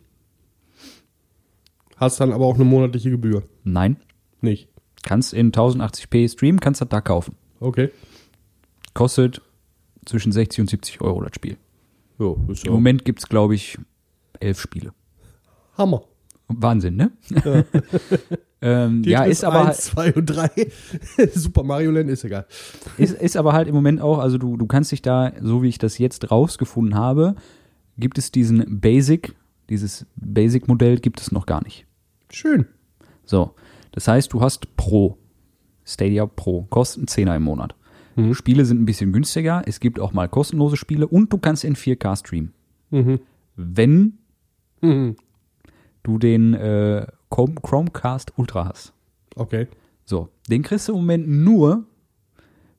Hast 1.96 2.20
dann 2.20 2.32
aber 2.32 2.46
auch 2.46 2.56
eine 2.56 2.64
monatliche 2.64 3.10
Gebühr. 3.10 3.44
Nein. 3.64 3.96
Nicht. 4.40 4.68
Kannst 5.02 5.32
in 5.34 5.52
1080p 5.52 6.32
streamen, 6.32 6.60
kannst 6.60 6.80
das 6.80 6.88
da 6.88 7.00
kaufen. 7.00 7.36
Okay. 7.60 7.90
Kostet 8.94 9.40
zwischen 10.04 10.32
60 10.32 10.62
und 10.62 10.70
70 10.70 11.00
Euro 11.00 11.22
das 11.22 11.34
Spiel. 11.34 11.56
Jo, 12.18 12.38
ist 12.48 12.66
Im 12.66 12.72
Moment 12.72 13.04
gibt's 13.04 13.28
glaube 13.28 13.54
ich, 13.54 13.78
elf 14.40 14.60
Spiele. 14.60 14.92
Hammer. 15.76 16.02
Wahnsinn, 16.48 16.96
ne? 16.96 17.12
ähm, 18.60 19.02
Die 19.02 19.10
ja, 19.10 19.24
ist 19.24 19.44
aber, 19.44 19.68
1, 19.68 19.78
2 19.82 20.14
und 20.14 20.26
3. 20.26 20.50
Super 21.34 21.62
Mario 21.62 21.90
Land 21.92 22.10
ist 22.10 22.24
egal. 22.24 22.46
ist, 22.98 23.14
ist 23.14 23.36
aber 23.36 23.52
halt 23.52 23.68
im 23.68 23.74
Moment 23.74 24.00
auch, 24.00 24.18
also 24.18 24.38
du, 24.38 24.56
du 24.56 24.66
kannst 24.66 24.92
dich 24.92 25.02
da, 25.02 25.32
so 25.40 25.62
wie 25.62 25.68
ich 25.68 25.78
das 25.78 25.98
jetzt 25.98 26.30
rausgefunden 26.30 26.94
habe, 26.94 27.36
gibt 27.98 28.18
es 28.18 28.30
diesen 28.32 28.80
Basic, 28.80 29.34
dieses 29.68 30.06
Basic-Modell 30.16 30.98
gibt 30.98 31.20
es 31.20 31.32
noch 31.32 31.46
gar 31.46 31.62
nicht. 31.64 31.86
Schön. 32.30 32.66
So, 33.24 33.54
das 33.92 34.08
heißt, 34.08 34.32
du 34.32 34.40
hast 34.40 34.76
Pro, 34.76 35.18
Stadia 35.84 36.26
Pro, 36.26 36.62
kosten 36.70 37.04
10er 37.06 37.36
im 37.36 37.42
Monat. 37.44 37.74
Spiele 38.32 38.66
sind 38.66 38.78
ein 38.82 38.84
bisschen 38.84 39.10
günstiger, 39.12 39.62
es 39.64 39.80
gibt 39.80 39.98
auch 39.98 40.12
mal 40.12 40.28
kostenlose 40.28 40.76
Spiele 40.76 41.06
und 41.08 41.32
du 41.32 41.38
kannst 41.38 41.64
in 41.64 41.74
4K 41.76 42.16
streamen. 42.16 42.52
Mhm. 42.90 43.20
Wenn 43.56 44.18
Mhm. 44.82 45.16
du 46.02 46.18
den 46.18 46.52
äh, 46.52 47.06
Chrome- 47.30 47.54
Chromecast 47.62 48.32
Ultra 48.36 48.66
hast. 48.68 48.92
Okay. 49.34 49.66
So, 50.04 50.28
den 50.50 50.62
kriegst 50.62 50.88
du 50.88 50.92
im 50.92 50.98
Moment 50.98 51.26
nur, 51.26 51.84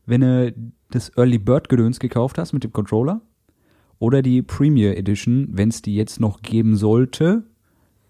wenn 0.05 0.21
du 0.21 0.53
das 0.91 1.09
Early 1.17 1.39
Bird 1.39 1.67
Gedöns 1.69 1.99
gekauft 1.99 2.37
hast 2.37 2.53
mit 2.53 2.63
dem 2.63 2.71
Controller 2.73 3.21
oder 3.99 4.21
die 4.21 4.41
Premier 4.41 4.97
Edition, 4.97 5.47
wenn 5.51 5.69
es 5.69 5.81
die 5.81 5.95
jetzt 5.95 6.19
noch 6.19 6.41
geben 6.41 6.75
sollte, 6.75 7.43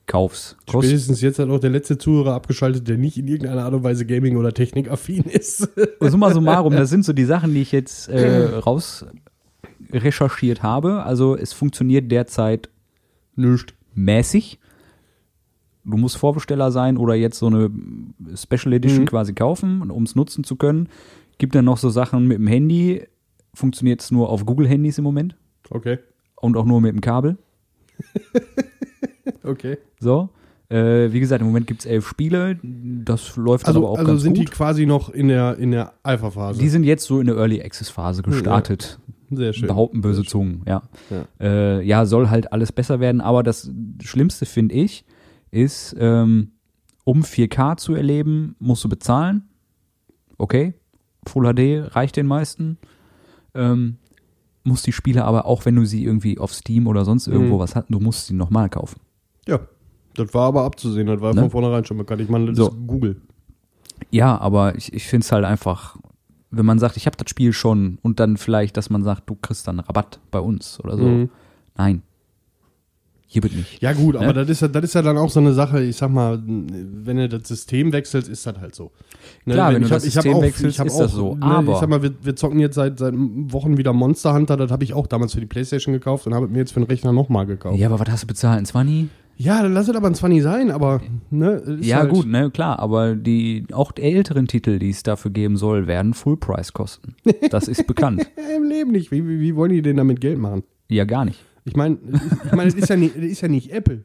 kauf's. 0.07 0.57
Kost, 0.69 0.87
Spätestens 0.87 1.21
jetzt 1.21 1.39
hat 1.39 1.49
auch 1.49 1.59
der 1.59 1.69
letzte 1.69 1.97
Zuhörer 1.97 2.33
abgeschaltet, 2.33 2.87
der 2.87 2.97
nicht 2.97 3.17
in 3.17 3.27
irgendeiner 3.27 3.63
Art 3.65 3.73
und 3.73 3.83
Weise 3.83 4.05
Gaming- 4.05 4.37
oder 4.37 4.53
Technikaffin 4.53 5.23
ist. 5.23 5.69
summa 5.99 6.33
summarum, 6.33 6.73
das 6.73 6.89
sind 6.89 7.05
so 7.05 7.13
die 7.13 7.25
Sachen, 7.25 7.53
die 7.53 7.61
ich 7.61 7.71
jetzt 7.71 8.09
äh, 8.09 8.45
raus 8.65 9.05
recherchiert 9.91 10.63
habe. 10.63 11.03
Also 11.03 11.37
es 11.37 11.53
funktioniert 11.53 12.11
derzeit 12.11 12.69
Nicht. 13.35 13.75
mäßig. 13.93 14.59
Du 15.85 15.97
musst 15.97 16.17
Vorbesteller 16.17 16.71
sein 16.71 16.97
oder 16.97 17.13
jetzt 17.13 17.37
so 17.37 17.47
eine 17.47 17.69
Special 18.35 18.73
Edition 18.73 19.01
Mhm. 19.03 19.07
quasi 19.07 19.33
kaufen, 19.33 19.91
um 19.91 20.03
es 20.03 20.15
nutzen 20.15 20.43
zu 20.43 20.55
können. 20.55 20.87
Gibt 21.37 21.55
dann 21.55 21.65
noch 21.65 21.77
so 21.77 21.89
Sachen 21.89 22.27
mit 22.27 22.37
dem 22.37 22.47
Handy. 22.47 23.03
Funktioniert 23.53 24.01
es 24.01 24.09
nur 24.09 24.29
auf 24.29 24.45
Google-Handys 24.45 24.97
im 24.97 25.03
Moment 25.03 25.35
Okay. 25.69 25.99
und 26.35 26.57
auch 26.57 26.65
nur 26.65 26.81
mit 26.81 26.93
dem 26.93 27.01
Kabel. 27.01 27.37
Okay. 29.43 29.77
So. 29.99 30.29
Äh, 30.69 31.11
wie 31.11 31.19
gesagt, 31.19 31.41
im 31.41 31.47
Moment 31.47 31.67
gibt 31.67 31.81
es 31.81 31.85
elf 31.85 32.07
Spiele. 32.07 32.57
Das 32.63 33.35
läuft 33.35 33.67
Also, 33.67 33.79
aber 33.79 33.89
auch 33.89 33.97
also 33.97 34.11
ganz 34.11 34.21
sind 34.21 34.37
die 34.37 34.45
gut. 34.45 34.51
quasi 34.53 34.85
noch 34.85 35.09
in 35.09 35.27
der, 35.27 35.57
in 35.57 35.71
der 35.71 35.93
Alpha-Phase. 36.03 36.59
Die 36.59 36.69
sind 36.69 36.83
jetzt 36.83 37.05
so 37.05 37.19
in 37.19 37.27
der 37.27 37.35
Early 37.35 37.61
Access 37.61 37.89
Phase 37.89 38.23
gestartet. 38.23 38.99
Sehr 39.29 39.53
schön. 39.53 39.67
Behaupten 39.67 40.01
böse 40.01 40.23
Zungen, 40.23 40.63
ja. 40.67 40.83
Ja. 41.09 41.25
Äh, 41.39 41.81
ja, 41.85 42.05
soll 42.05 42.29
halt 42.29 42.51
alles 42.53 42.71
besser 42.71 42.99
werden, 42.99 43.19
aber 43.21 43.43
das 43.43 43.69
Schlimmste 44.01 44.45
finde 44.45 44.75
ich, 44.75 45.05
ist, 45.51 45.95
ähm, 45.99 46.51
um 47.03 47.21
4K 47.23 47.77
zu 47.77 47.93
erleben, 47.95 48.55
musst 48.59 48.83
du 48.83 48.89
bezahlen. 48.89 49.43
Okay, 50.37 50.73
Full 51.27 51.45
HD 51.53 51.95
reicht 51.95 52.15
den 52.15 52.27
meisten. 52.27 52.77
Ähm, 53.55 53.97
musst 54.63 54.87
die 54.87 54.91
Spiele 54.93 55.25
aber 55.25 55.45
auch, 55.45 55.65
wenn 55.65 55.75
du 55.75 55.85
sie 55.85 56.03
irgendwie 56.05 56.37
auf 56.39 56.53
Steam 56.53 56.87
oder 56.87 57.03
sonst 57.05 57.27
irgendwo 57.27 57.55
Mhm. 57.55 57.59
was 57.59 57.75
hatten, 57.75 57.93
du 57.93 57.99
musst 57.99 58.27
sie 58.27 58.33
nochmal 58.33 58.69
kaufen. 58.69 58.99
Ja. 59.47 59.59
Das 60.15 60.33
war 60.33 60.47
aber 60.47 60.63
abzusehen, 60.63 61.07
das 61.07 61.19
war 61.21 61.33
Ne? 61.33 61.41
von 61.41 61.49
vornherein 61.49 61.85
schon 61.85 61.97
bekannt. 61.97 62.21
Ich 62.21 62.29
meine, 62.29 62.47
das 62.47 62.57
So. 62.57 62.67
ist 62.69 62.75
Google. 62.87 63.19
Ja, 64.11 64.37
aber 64.39 64.75
ich, 64.75 64.93
ich 64.93 65.05
finde 65.07 65.23
es 65.25 65.31
halt 65.31 65.43
einfach, 65.43 65.97
wenn 66.51 66.65
man 66.67 66.77
sagt, 66.77 66.97
ich 66.97 67.07
habe 67.07 67.17
das 67.17 67.29
Spiel 67.29 67.51
schon 67.51 67.97
und 68.03 68.19
dann 68.19 68.37
vielleicht, 68.37 68.77
dass 68.77 68.89
man 68.91 69.03
sagt, 69.03 69.27
du 69.29 69.35
kriegst 69.35 69.67
dann 69.67 69.79
Rabatt 69.79 70.19
bei 70.29 70.39
uns 70.39 70.79
oder 70.81 70.97
so. 70.97 71.03
Mhm. 71.03 71.29
Nein. 71.75 72.03
Hier 73.33 73.41
wird 73.41 73.55
nicht. 73.55 73.81
Ja, 73.81 73.93
gut, 73.93 74.15
aber 74.15 74.27
Ne? 74.27 74.33
das, 74.33 74.49
ist 74.49 74.61
ja, 74.61 74.67
das 74.67 74.83
ist 74.83 74.93
ja 74.93 75.01
dann 75.01 75.17
auch 75.17 75.29
so 75.31 75.39
eine 75.39 75.53
Sache, 75.53 75.81
ich 75.83 75.95
sag 75.95 76.11
mal, 76.11 76.39
wenn 76.45 77.17
du 77.17 77.27
das 77.27 77.47
System 77.47 77.91
wechselst, 77.91 78.29
ist 78.29 78.45
das 78.45 78.59
halt 78.59 78.75
so. 78.75 78.91
Ne, 79.45 79.55
Klar, 79.55 79.73
wenn 79.73 79.81
du 79.81 79.87
ich 79.87 79.91
hab- 79.91 79.97
das 79.97 80.05
ich 80.05 80.15
hab 80.15 80.21
System 80.23 80.37
auch, 80.37 80.41
wechselst, 80.43 80.79
ist 80.79 80.93
auch, 80.93 80.99
das 80.99 81.11
so, 81.13 81.33
Ne, 81.35 81.43
aber- 81.45 81.73
ich 81.73 81.79
sag 81.79 81.89
mal, 81.89 82.03
wir, 82.03 82.11
wir 82.21 82.35
zocken 82.35 82.59
jetzt 82.59 82.75
seit, 82.75 82.99
seit 82.99 83.15
Wochen 83.17 83.77
wieder 83.77 83.91
Monster 83.91 84.35
Hunter, 84.35 84.55
das 84.55 84.69
habe 84.69 84.83
ich 84.83 84.93
auch 84.93 85.07
damals 85.07 85.33
für 85.33 85.39
die 85.39 85.47
Playstation 85.47 85.93
gekauft 85.93 86.27
und 86.27 86.35
habe 86.35 86.47
mir 86.47 86.59
jetzt 86.59 86.73
für 86.73 86.79
den 86.79 86.85
Rechner 86.85 87.11
nochmal 87.11 87.47
gekauft. 87.47 87.79
Ja, 87.79 87.87
aber 87.87 87.99
was 87.99 88.07
hast 88.09 88.23
du 88.23 88.27
bezahlt? 88.27 88.59
Ein 88.59 88.65
20? 88.65 89.07
Ja, 89.35 89.63
dann 89.63 89.73
lass 89.73 89.87
es 89.87 89.95
aber 89.95 90.13
zwar 90.13 90.29
nicht 90.29 90.43
sein, 90.43 90.69
aber 90.69 91.01
ne, 91.31 91.79
Ja, 91.81 91.97
halt- 92.01 92.11
gut, 92.11 92.27
ne, 92.27 92.51
klar, 92.51 92.77
aber 92.77 93.15
die, 93.15 93.65
auch 93.73 93.91
die 93.91 94.03
älteren 94.03 94.47
Titel, 94.47 94.77
die 94.77 94.91
es 94.91 95.01
dafür 95.01 95.31
geben 95.31 95.57
soll, 95.57 95.87
werden 95.87 96.13
Full 96.13 96.37
Price 96.37 96.71
kosten. 96.71 97.15
Das 97.49 97.67
ist 97.67 97.87
bekannt. 97.87 98.27
Im 98.55 98.63
Leben 98.69 98.91
nicht. 98.91 99.11
Wie, 99.11 99.27
wie, 99.27 99.39
wie 99.39 99.55
wollen 99.55 99.71
die 99.71 99.81
denn 99.81 99.97
damit 99.97 100.21
Geld 100.21 100.37
machen? 100.37 100.61
Ja, 100.87 101.05
gar 101.05 101.25
nicht. 101.25 101.39
Ich 101.65 101.75
meine, 101.75 101.97
ich 102.45 102.51
meine, 102.51 102.69
es 102.69 102.75
ist 102.75 102.89
ja 102.89 102.95
nicht, 102.95 103.15
es 103.15 103.23
ist 103.23 103.41
ja 103.41 103.47
nicht 103.47 103.71
Apple. 103.71 104.03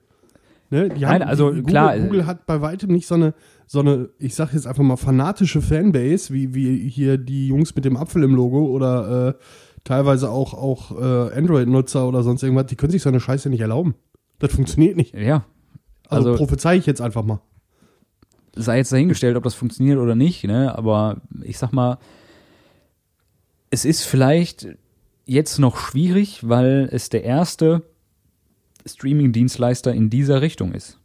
Ne? 0.71 0.91
Die 0.91 1.01
Nein, 1.01 1.23
also 1.23 1.51
die, 1.51 1.63
klar, 1.63 1.95
Google, 1.95 2.07
Google 2.09 2.27
hat 2.27 2.47
bei 2.47 2.61
weitem 2.61 2.93
nicht 2.93 3.07
so 3.07 3.15
eine, 3.15 3.35
so 3.67 3.81
eine, 3.81 4.11
ich 4.19 4.35
sag 4.35 4.53
jetzt 4.53 4.67
einfach 4.67 4.83
mal 4.83 4.97
fanatische 4.97 5.63
Fanbase, 5.63 6.33
wie, 6.33 6.55
wie 6.55 6.89
hier 6.89 7.17
die 7.19 7.49
Jungs 7.49 7.75
mit 7.75 7.85
dem 7.85 7.97
Apfel 7.97 8.23
im 8.23 8.35
Logo 8.35 8.67
oder 8.67 9.29
äh, 9.29 9.35
teilweise 9.85 10.31
auch, 10.31 10.55
auch 10.55 10.91
äh, 10.93 11.37
Android-Nutzer 11.37 12.07
oder 12.07 12.23
sonst 12.23 12.43
irgendwas, 12.43 12.67
die 12.67 12.77
können 12.77 12.93
sich 12.93 13.03
so 13.03 13.09
eine 13.09 13.21
Scheiße 13.21 13.49
nicht 13.49 13.61
erlauben. 13.61 13.95
Das 14.39 14.53
funktioniert 14.53 14.97
nicht. 14.97 15.15
Ja. 15.15 15.47
Also, 16.09 16.31
Also, 16.31 16.39
prophezei 16.39 16.77
ich 16.77 16.87
jetzt 16.87 17.01
einfach 17.01 17.25
mal. 17.25 17.41
sei 18.55 18.77
jetzt 18.79 18.93
dahingestellt, 18.93 19.37
ob 19.37 19.45
das 19.45 19.55
funktioniert 19.55 19.99
oder 19.99 20.15
nicht, 20.15 20.45
ne? 20.45 20.77
Aber 20.77 21.23
ich 21.43 21.59
sag 21.59 21.73
mal, 21.73 21.99
es 23.71 23.85
ist 23.85 24.05
vielleicht 24.05 24.69
jetzt 25.29 25.59
noch 25.59 25.77
schwierig, 25.77 26.49
weil 26.49 26.89
es 26.91 27.11
der 27.11 27.23
erste 27.23 27.83
Streaming-Dienstleister 28.87 29.93
in 29.93 30.11
dieser 30.11 30.41
Richtung 30.41 30.73
ist. 30.73 30.99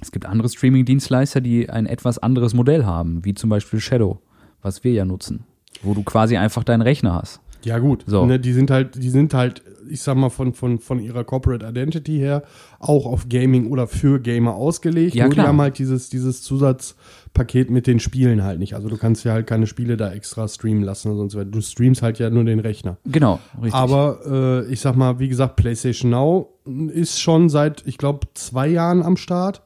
Es 0.00 0.10
gibt 0.10 0.24
andere 0.24 0.48
Streaming-Dienstleister, 0.48 1.42
die 1.42 1.68
ein 1.68 1.86
etwas 1.86 2.18
anderes 2.18 2.54
Modell 2.54 2.86
haben, 2.86 3.24
wie 3.24 3.34
zum 3.34 3.50
Beispiel 3.50 3.78
Shadow, 3.78 4.20
was 4.62 4.82
wir 4.82 4.92
ja 4.92 5.04
nutzen, 5.04 5.44
wo 5.82 5.92
du 5.92 6.02
quasi 6.02 6.38
einfach 6.38 6.64
deinen 6.64 6.80
Rechner 6.80 7.12
hast. 7.14 7.40
Ja, 7.64 7.78
gut. 7.78 8.04
So. 8.06 8.24
Ne, 8.26 8.38
die 8.38 8.52
sind 8.52 8.70
halt, 8.70 9.02
die 9.02 9.10
sind 9.10 9.34
halt, 9.34 9.62
ich 9.88 10.02
sag 10.02 10.16
mal, 10.16 10.30
von, 10.30 10.54
von, 10.54 10.78
von 10.78 11.00
ihrer 11.00 11.24
Corporate 11.24 11.66
Identity 11.66 12.18
her 12.18 12.42
auch 12.78 13.06
auf 13.06 13.28
Gaming 13.28 13.70
oder 13.70 13.86
für 13.86 14.20
Gamer 14.20 14.54
ausgelegt. 14.54 15.14
Ja, 15.14 15.24
Nur 15.24 15.34
klar. 15.34 15.44
die 15.44 15.48
haben 15.48 15.60
halt 15.60 15.78
dieses, 15.78 16.08
dieses 16.08 16.42
Zusatzpaket 16.42 17.70
mit 17.70 17.86
den 17.86 18.00
Spielen 18.00 18.42
halt 18.42 18.58
nicht. 18.58 18.74
Also 18.74 18.88
du 18.88 18.96
kannst 18.96 19.24
ja 19.24 19.32
halt 19.32 19.46
keine 19.46 19.66
Spiele 19.66 19.96
da 19.96 20.12
extra 20.12 20.48
streamen 20.48 20.82
lassen 20.82 21.08
oder 21.08 21.18
sonst 21.18 21.34
was. 21.34 21.46
Du 21.50 21.60
streamst 21.60 22.02
halt 22.02 22.18
ja 22.18 22.30
nur 22.30 22.44
den 22.44 22.60
Rechner. 22.60 22.96
Genau, 23.04 23.40
richtig. 23.56 23.74
Aber 23.74 24.64
äh, 24.66 24.72
ich 24.72 24.80
sag 24.80 24.96
mal, 24.96 25.18
wie 25.18 25.28
gesagt, 25.28 25.56
PlayStation 25.56 26.10
Now 26.10 26.48
ist 26.92 27.20
schon 27.20 27.48
seit, 27.48 27.86
ich 27.86 27.98
glaube, 27.98 28.28
zwei 28.34 28.68
Jahren 28.68 29.02
am 29.02 29.16
Start. 29.16 29.62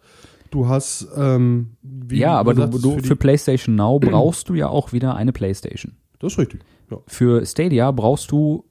Du 0.50 0.68
hast, 0.68 1.08
ähm, 1.16 1.72
wie 1.82 2.18
ja, 2.18 2.38
aber 2.38 2.54
du, 2.54 2.60
sagtest, 2.60 2.84
du 2.84 2.92
für 2.98 3.02
für, 3.02 3.16
PlayStation 3.16 3.74
Now 3.74 3.98
brauchst 3.98 4.48
du 4.48 4.54
ja 4.54 4.68
auch 4.68 4.92
wieder 4.92 5.16
eine 5.16 5.32
PlayStation. 5.32 5.96
Das 6.20 6.34
ist 6.34 6.38
richtig. 6.38 6.60
Ja. 6.90 6.98
Für 7.06 7.44
Stadia 7.46 7.90
brauchst 7.90 8.30
du 8.30 8.64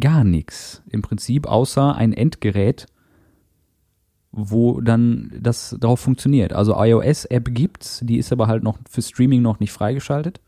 gar 0.00 0.24
nichts 0.24 0.82
im 0.90 1.02
Prinzip, 1.02 1.46
außer 1.46 1.94
ein 1.94 2.12
Endgerät, 2.12 2.86
wo 4.32 4.80
dann 4.80 5.32
das 5.40 5.76
darauf 5.80 6.00
funktioniert. 6.00 6.52
Also 6.52 6.74
iOS-App 6.76 7.48
gibt's, 7.54 8.00
die 8.04 8.18
ist 8.18 8.30
aber 8.32 8.46
halt 8.46 8.62
noch 8.62 8.78
für 8.88 9.02
Streaming 9.02 9.42
noch 9.42 9.60
nicht 9.60 9.72
freigeschaltet. 9.72 10.40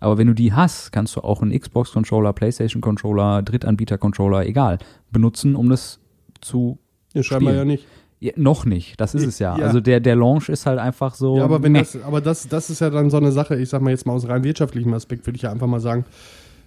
Aber 0.00 0.16
wenn 0.16 0.26
du 0.26 0.34
die 0.34 0.54
hast, 0.54 0.92
kannst 0.92 1.16
du 1.16 1.20
auch 1.20 1.42
einen 1.42 1.58
Xbox-Controller, 1.58 2.32
PlayStation-Controller, 2.32 3.42
Drittanbieter-Controller, 3.42 4.46
egal, 4.46 4.78
benutzen, 5.12 5.54
um 5.54 5.68
das 5.68 6.00
zu 6.40 6.78
Ja, 7.12 7.22
scheinbar 7.22 7.52
Spielen. 7.52 7.58
ja 7.58 7.64
nicht. 7.72 7.86
Ja, 8.22 8.32
noch 8.36 8.66
nicht, 8.66 9.00
das 9.00 9.14
ist 9.14 9.26
es 9.26 9.38
ja. 9.38 9.56
Ja. 9.56 9.64
Also 9.64 9.80
der, 9.80 9.98
der 9.98 10.14
Launch 10.14 10.50
ist 10.50 10.66
halt 10.66 10.78
einfach 10.78 11.14
so. 11.14 11.38
Ja, 11.38 11.44
aber 11.44 11.62
wenn 11.62 11.72
meh. 11.72 11.78
das, 11.78 12.00
aber 12.02 12.20
das, 12.20 12.48
das 12.48 12.68
ist 12.68 12.80
ja 12.80 12.90
dann 12.90 13.08
so 13.08 13.16
eine 13.16 13.32
Sache, 13.32 13.56
ich 13.56 13.70
sag 13.70 13.80
mal 13.80 13.90
jetzt 13.90 14.06
mal 14.06 14.12
aus 14.12 14.28
rein 14.28 14.44
wirtschaftlichem 14.44 14.92
Aspekt, 14.92 15.26
würde 15.26 15.36
ich 15.36 15.42
ja 15.42 15.50
einfach 15.50 15.66
mal 15.66 15.80
sagen, 15.80 16.04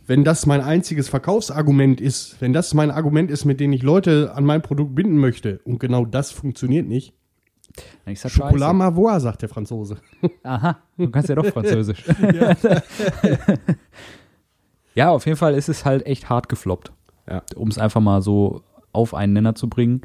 wenn 0.08 0.24
das 0.24 0.48
mein 0.48 0.62
einziges 0.62 1.10
Verkaufsargument 1.10 2.02
ist, 2.02 2.42
wenn 2.42 2.54
das 2.54 2.74
mein 2.74 2.90
Argument 2.90 3.30
ist, 3.30 3.46
mit 3.46 3.60
dem 3.60 3.72
ich 3.72 3.84
Leute 3.84 4.34
an 4.34 4.46
mein 4.46 4.64
Produkt 4.64 4.96
binden 4.96 5.18
möchte, 5.18 5.60
und 5.64 5.80
genau 5.80 6.06
das 6.06 6.32
funktioniert 6.32 6.88
nicht. 6.88 7.14
ich 8.08 8.20
sag 8.20 8.34
Chocolat. 8.34 8.74
Mavois, 8.74 9.20
sagt 9.20 9.44
der 9.44 9.50
Franzose. 9.50 9.98
Aha, 10.42 10.80
du 10.98 11.12
kannst 11.12 11.30
ja 11.30 11.36
doch 11.36 11.46
Französisch. 11.46 12.04
ja. 14.96 15.12
auf 15.12 15.28
jeden 15.28 15.38
Fall 15.38 15.54
ist 15.54 15.70
es 15.70 15.86
halt 15.86 16.04
echt 16.08 16.30
hart 16.30 16.50
gefloppt. 16.50 16.92
Ja. 17.30 17.44
Um 17.56 17.68
es 17.68 17.78
einfach 17.78 18.02
mal 18.02 18.24
so 18.24 18.64
auf 18.92 19.14
einen 19.14 19.34
Nenner 19.34 19.54
zu 19.54 19.70
bringen. 19.70 20.02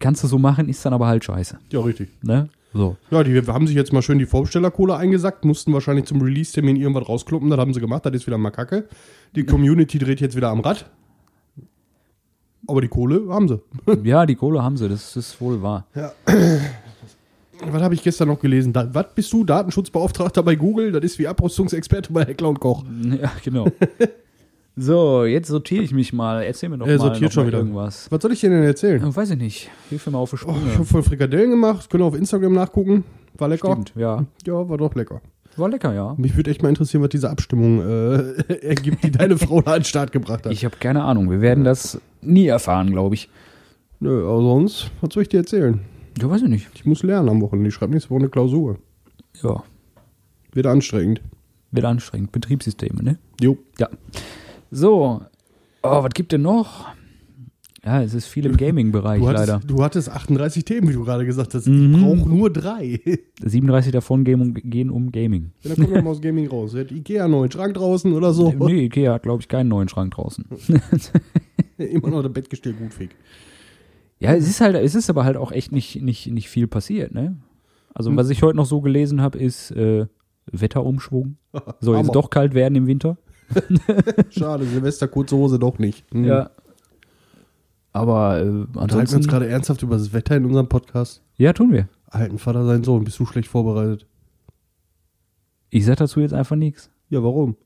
Kannst 0.00 0.24
du 0.24 0.28
so 0.28 0.38
machen, 0.38 0.68
ist 0.68 0.84
dann 0.84 0.92
aber 0.92 1.06
halt 1.06 1.24
scheiße. 1.24 1.58
Ja, 1.70 1.80
richtig. 1.80 2.10
Ne? 2.22 2.48
So. 2.72 2.96
Ja, 3.10 3.22
die 3.22 3.40
haben 3.40 3.66
sich 3.68 3.76
jetzt 3.76 3.92
mal 3.92 4.02
schön 4.02 4.18
die 4.18 4.26
Vorbestellerkohle 4.26 4.96
eingesackt, 4.96 5.44
mussten 5.44 5.72
wahrscheinlich 5.72 6.06
zum 6.06 6.20
Release-Termin 6.20 6.74
irgendwas 6.76 7.08
rauskloppen, 7.08 7.48
das 7.48 7.58
haben 7.60 7.72
sie 7.72 7.80
gemacht, 7.80 8.04
das 8.04 8.14
ist 8.14 8.26
wieder 8.26 8.36
mal 8.36 8.50
Kacke. 8.50 8.88
Die 9.36 9.44
Community 9.44 9.98
dreht 9.98 10.20
jetzt 10.20 10.36
wieder 10.36 10.48
am 10.48 10.60
Rad. 10.60 10.90
Aber 12.66 12.80
die 12.80 12.88
Kohle 12.88 13.28
haben 13.28 13.46
sie. 13.48 13.60
Ja, 14.04 14.26
die 14.26 14.34
Kohle 14.34 14.62
haben 14.62 14.76
sie, 14.76 14.88
das 14.88 15.16
ist 15.16 15.40
wohl 15.40 15.62
wahr. 15.62 15.86
Was 17.66 17.82
habe 17.82 17.94
ich 17.94 18.02
gestern 18.02 18.28
noch 18.28 18.40
gelesen? 18.40 18.72
Da, 18.72 18.92
was 18.92 19.14
bist 19.14 19.32
du? 19.32 19.44
Datenschutzbeauftragter 19.44 20.42
bei 20.42 20.56
Google? 20.56 20.90
Das 20.90 21.04
ist 21.04 21.18
wie 21.20 21.28
Abrüstungsexperte 21.28 22.12
bei 22.12 22.24
Heckler 22.24 22.48
und 22.48 22.58
Koch. 22.58 22.84
Ja, 23.22 23.30
genau. 23.42 23.68
so, 24.76 25.24
jetzt 25.24 25.48
sortiere 25.48 25.84
ich 25.84 25.92
mich 25.92 26.12
mal. 26.12 26.42
Erzähl 26.42 26.68
mir 26.68 26.78
doch 26.78 26.86
Er 26.86 26.98
mal, 26.98 27.14
schon 27.14 27.30
mal 27.42 27.46
wieder. 27.46 27.58
irgendwas. 27.58 28.10
Was 28.10 28.22
soll 28.22 28.32
ich 28.32 28.40
dir 28.40 28.50
denn 28.50 28.62
erzählen? 28.64 29.00
Ja, 29.02 29.14
weiß 29.14 29.30
ich 29.30 29.38
nicht. 29.38 29.70
Hilf 29.88 30.06
mir 30.06 30.12
mal 30.12 30.18
auf 30.18 30.30
die 30.30 30.36
Oh, 30.46 30.54
ich 30.66 30.74
habe 30.74 30.84
voll 30.84 31.02
Frikadellen 31.02 31.50
gemacht. 31.50 31.88
Könnt 31.90 32.02
ihr 32.02 32.06
auf 32.06 32.16
Instagram 32.16 32.52
nachgucken. 32.54 33.04
War 33.38 33.48
lecker. 33.48 33.70
Stimmt, 33.72 33.92
ja. 33.96 34.24
Ja, 34.46 34.68
war 34.68 34.76
doch 34.78 34.94
lecker. 34.94 35.20
War 35.56 35.68
lecker, 35.68 35.94
ja. 35.94 36.14
Mich 36.18 36.36
würde 36.36 36.50
echt 36.50 36.62
mal 36.62 36.68
interessieren, 36.68 37.02
was 37.02 37.10
diese 37.10 37.30
Abstimmung 37.30 37.80
äh, 37.80 38.16
ergibt, 38.62 39.04
die 39.04 39.12
deine 39.12 39.38
Frau 39.38 39.60
da 39.62 39.74
an 39.74 39.78
den 39.80 39.84
Start 39.84 40.10
gebracht 40.10 40.44
hat. 40.46 40.52
Ich 40.52 40.64
habe 40.64 40.76
keine 40.80 41.04
Ahnung. 41.04 41.30
Wir 41.30 41.40
werden 41.40 41.62
das 41.62 42.00
nie 42.22 42.46
erfahren, 42.48 42.90
glaube 42.90 43.14
ich. 43.14 43.28
Nö, 44.00 44.28
aber 44.28 44.40
sonst, 44.42 44.90
was 45.00 45.14
soll 45.14 45.22
ich 45.22 45.28
dir 45.28 45.38
erzählen? 45.38 45.80
Ja, 46.20 46.28
weiß 46.28 46.42
ich 46.42 46.48
nicht. 46.48 46.68
Ich 46.74 46.84
muss 46.84 47.04
lernen 47.04 47.28
am 47.28 47.40
Wochenende. 47.40 47.68
Ich 47.68 47.74
schreibe 47.74 47.92
nächste 47.92 48.10
Woche 48.10 48.20
eine 48.20 48.28
Klausur. 48.28 48.78
Ja, 49.42 49.62
Wird 50.52 50.66
anstrengend. 50.66 51.20
wird 51.70 51.86
anstrengend. 51.86 52.32
Betriebssysteme, 52.32 53.02
ne? 53.02 53.18
Jo. 53.40 53.56
Ja. 53.78 53.88
So. 54.74 55.20
Oh, 55.84 56.02
was 56.02 56.10
gibt 56.14 56.32
denn 56.32 56.42
noch? 56.42 56.86
Ja, 57.84 58.02
es 58.02 58.12
ist 58.14 58.26
viel 58.26 58.46
im 58.46 58.56
Gaming-Bereich 58.56 59.20
Du 59.20 59.28
hattest, 59.28 59.46
leider. 59.46 59.60
du 59.64 59.82
hattest 59.84 60.08
38 60.08 60.64
Themen, 60.64 60.88
wie 60.88 60.94
du 60.94 61.04
gerade 61.04 61.24
gesagt 61.24 61.54
hast. 61.54 61.66
Mhm. 61.68 61.94
Ich 61.94 62.02
brauche 62.02 62.28
nur 62.28 62.50
drei. 62.50 63.00
37 63.44 63.92
davon 63.92 64.24
gehen 64.24 64.40
um, 64.40 64.54
gehen 64.54 64.90
um 64.90 65.12
Gaming. 65.12 65.52
Ja, 65.62 65.74
dann 65.74 65.84
kommen 65.84 65.94
wir 65.94 66.02
mal 66.04 66.10
aus 66.10 66.20
Gaming 66.20 66.48
raus. 66.48 66.74
Hat 66.74 66.90
Ikea 66.90 67.24
einen 67.24 67.32
neuen 67.32 67.50
Schrank 67.52 67.74
draußen 67.74 68.12
oder 68.12 68.32
so. 68.32 68.52
Nee, 68.52 68.86
Ikea 68.86 69.12
hat, 69.12 69.22
glaube 69.22 69.42
ich, 69.42 69.48
keinen 69.48 69.68
neuen 69.68 69.88
Schrank 69.88 70.14
draußen. 70.14 70.44
Immer 71.78 72.08
noch 72.10 72.22
das 72.22 72.32
Bettgestell 72.32 72.72
gut 72.72 72.92
fick. 72.94 73.10
Ja, 74.18 74.32
es 74.34 74.48
ist 74.48 74.60
halt, 74.60 74.74
es 74.76 74.94
ist 74.94 75.08
aber 75.10 75.24
halt 75.24 75.36
auch 75.36 75.52
echt 75.52 75.70
nicht, 75.70 76.00
nicht, 76.02 76.26
nicht 76.28 76.48
viel 76.48 76.66
passiert, 76.66 77.12
ne? 77.14 77.36
Also, 77.92 78.14
was 78.16 78.28
ich 78.30 78.42
heute 78.42 78.56
noch 78.56 78.66
so 78.66 78.80
gelesen 78.80 79.20
habe, 79.20 79.38
ist 79.38 79.70
äh, 79.70 80.06
Wetterumschwung. 80.50 81.36
Soll 81.80 81.96
jetzt 81.96 82.04
Hammer. 82.08 82.12
doch 82.12 82.30
kalt 82.30 82.54
werden 82.54 82.74
im 82.74 82.86
Winter. 82.88 83.18
Schade, 84.30 84.64
Silvester 84.66 85.08
kurze 85.08 85.36
Hose 85.36 85.58
doch 85.58 85.78
nicht. 85.78 86.04
Hm. 86.12 86.24
Ja. 86.24 86.50
Aber 87.92 88.38
äh, 88.40 88.42
Unterhalten 88.42 88.74
wir 88.74 88.80
uns 88.82 88.92
ansonsten. 88.92 89.30
gerade 89.30 89.48
ernsthaft 89.48 89.82
über 89.82 89.96
das 89.96 90.12
Wetter 90.12 90.36
in 90.36 90.44
unserem 90.46 90.68
Podcast. 90.68 91.22
Ja, 91.36 91.52
tun 91.52 91.72
wir. 91.72 91.88
Alten 92.10 92.38
Vater, 92.38 92.64
sein 92.66 92.84
Sohn, 92.84 93.04
bist 93.04 93.18
du 93.18 93.26
schlecht 93.26 93.48
vorbereitet? 93.48 94.06
Ich 95.70 95.84
sag 95.84 95.96
dazu 95.96 96.20
jetzt 96.20 96.34
einfach 96.34 96.56
nichts. 96.56 96.90
Ja, 97.08 97.22
warum? 97.22 97.56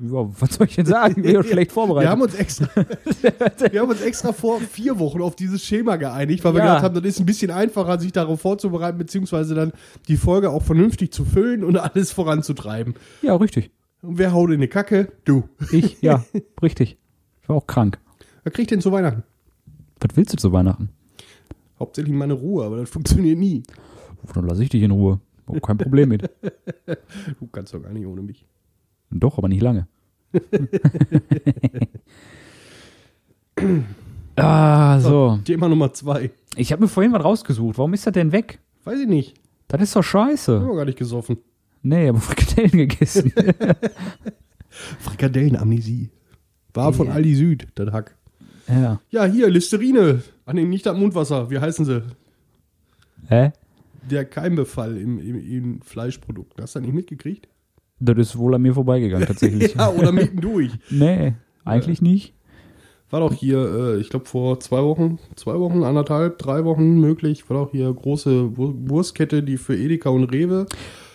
Ja, 0.00 0.28
was 0.40 0.54
soll 0.54 0.66
ich 0.68 0.76
denn 0.76 0.86
sagen? 0.86 1.14
Ich 1.18 1.22
bin 1.22 1.34
ja 1.34 1.42
schlecht 1.44 1.72
vorbereitet. 1.72 2.06
Wir 2.06 2.10
haben 2.10 2.22
uns 2.22 2.34
extra, 2.34 2.68
wir 3.70 3.80
haben 3.80 3.90
uns 3.90 4.00
extra 4.00 4.32
vor 4.32 4.60
vier 4.60 4.98
Wochen 4.98 5.20
auf 5.22 5.34
dieses 5.36 5.64
Schema 5.64 5.96
geeinigt, 5.96 6.44
weil 6.44 6.54
wir 6.54 6.58
Ja. 6.60 6.66
gedacht 6.66 6.82
haben, 6.84 6.94
das 6.94 7.04
ist 7.04 7.20
ein 7.20 7.26
bisschen 7.26 7.50
einfacher, 7.50 7.98
sich 8.00 8.12
darauf 8.12 8.40
vorzubereiten, 8.40 8.98
beziehungsweise 8.98 9.54
dann 9.54 9.72
die 10.08 10.16
Folge 10.16 10.50
auch 10.50 10.62
vernünftig 10.62 11.12
zu 11.12 11.24
füllen 11.24 11.62
und 11.64 11.76
alles 11.76 12.12
voranzutreiben. 12.12 12.94
ja, 13.22 13.34
richtig. 13.36 13.70
Und 14.02 14.18
wer 14.18 14.32
haut 14.32 14.50
in 14.50 14.60
die 14.60 14.68
Kacke? 14.68 15.12
Du. 15.24 15.44
Ich, 15.70 16.02
ja, 16.02 16.24
richtig. 16.60 16.98
Ich 17.42 17.48
war 17.48 17.56
auch 17.56 17.66
krank. 17.66 17.98
Wer 18.42 18.52
kriegt 18.52 18.72
denn 18.72 18.80
zu 18.80 18.92
Weihnachten? 18.92 19.22
Was 20.00 20.16
willst 20.16 20.32
du 20.32 20.36
zu 20.36 20.52
Weihnachten? 20.52 20.90
Hauptsächlich 21.78 22.14
meine 22.14 22.34
Ruhe, 22.34 22.64
aber 22.64 22.78
das 22.78 22.90
funktioniert 22.90 23.38
nie. 23.38 23.62
Dann 24.34 24.46
lasse 24.46 24.62
ich 24.64 24.68
dich 24.70 24.82
in 24.82 24.90
Ruhe. 24.90 25.20
Hab 25.46 25.62
kein 25.62 25.78
Problem 25.78 26.08
mit. 26.10 26.28
Du 27.38 27.46
kannst 27.46 27.72
doch 27.74 27.82
gar 27.82 27.92
nicht 27.92 28.06
ohne 28.06 28.22
mich. 28.22 28.44
Doch, 29.10 29.38
aber 29.38 29.48
nicht 29.48 29.62
lange. 29.62 29.86
ah, 34.36 34.98
so. 34.98 35.38
Thema 35.44 35.68
Nummer 35.68 35.92
zwei. 35.92 36.30
Ich 36.56 36.72
habe 36.72 36.82
mir 36.82 36.88
vorhin 36.88 37.12
was 37.12 37.22
rausgesucht. 37.22 37.78
Warum 37.78 37.94
ist 37.94 38.06
das 38.06 38.12
denn 38.14 38.32
weg? 38.32 38.58
Weiß 38.84 38.98
ich 38.98 39.06
nicht. 39.08 39.34
Das 39.68 39.80
ist 39.82 39.94
doch 39.94 40.02
scheiße. 40.02 40.66
wir 40.66 40.74
gar 40.74 40.84
nicht 40.84 40.98
gesoffen. 40.98 41.38
Nee, 41.82 42.08
aber 42.08 42.20
Frikadellen 42.20 42.88
gegessen. 42.88 43.32
Frikadellenamnesie. 44.98 46.10
War 46.74 46.92
von 46.92 47.08
Ja. 47.08 47.12
Aldi 47.14 47.34
Süd, 47.34 47.66
das 47.74 47.92
Hack. 47.92 48.16
ja. 48.68 49.00
Ja, 49.10 49.24
hier, 49.24 49.50
Listerine. 49.50 50.22
Ah, 50.46 50.52
nee, 50.52 50.64
nicht 50.64 50.86
das 50.86 50.96
Mundwasser. 50.96 51.50
Wie 51.50 51.58
heißen 51.58 51.84
sie? 51.84 52.02
Hä? 53.28 53.52
Der 54.10 54.24
Keimbefall 54.24 54.96
im, 54.96 55.18
im, 55.20 55.38
im 55.40 55.80
Fleischprodukt. 55.82 56.60
Hast 56.60 56.74
du 56.74 56.78
das 56.80 56.86
nicht 56.86 56.94
mitgekriegt? 56.94 57.48
Das 58.00 58.18
ist 58.18 58.36
wohl 58.36 58.54
an 58.54 58.62
mir 58.62 58.74
vorbeigegangen, 58.74 59.26
tatsächlich. 59.26 59.74
Ja, 59.76 59.90
oder 59.90 60.10
mittendurch. 60.10 60.72
Nee, 60.90 61.34
eigentlich 61.64 62.02
nicht. 62.02 62.34
War 63.10 63.20
doch 63.20 63.32
hier, 63.34 63.58
äh, 63.58 64.00
ich 64.00 64.08
glaube 64.08 64.24
vor 64.24 64.58
zwei 64.58 64.82
Wochen, 64.82 65.18
zwei 65.36 65.60
Wochen, 65.60 65.84
anderthalb, 65.84 66.38
drei 66.38 66.64
Wochen 66.64 66.98
möglich, 66.98 67.48
war 67.50 67.58
doch 67.64 67.70
hier 67.70 67.92
große 67.92 68.56
Wur- 68.56 68.74
Wurstkette, 68.88 69.42
die 69.42 69.58
für 69.58 69.76
Edeka 69.76 70.08
und 70.08 70.24
Rewe 70.24 70.66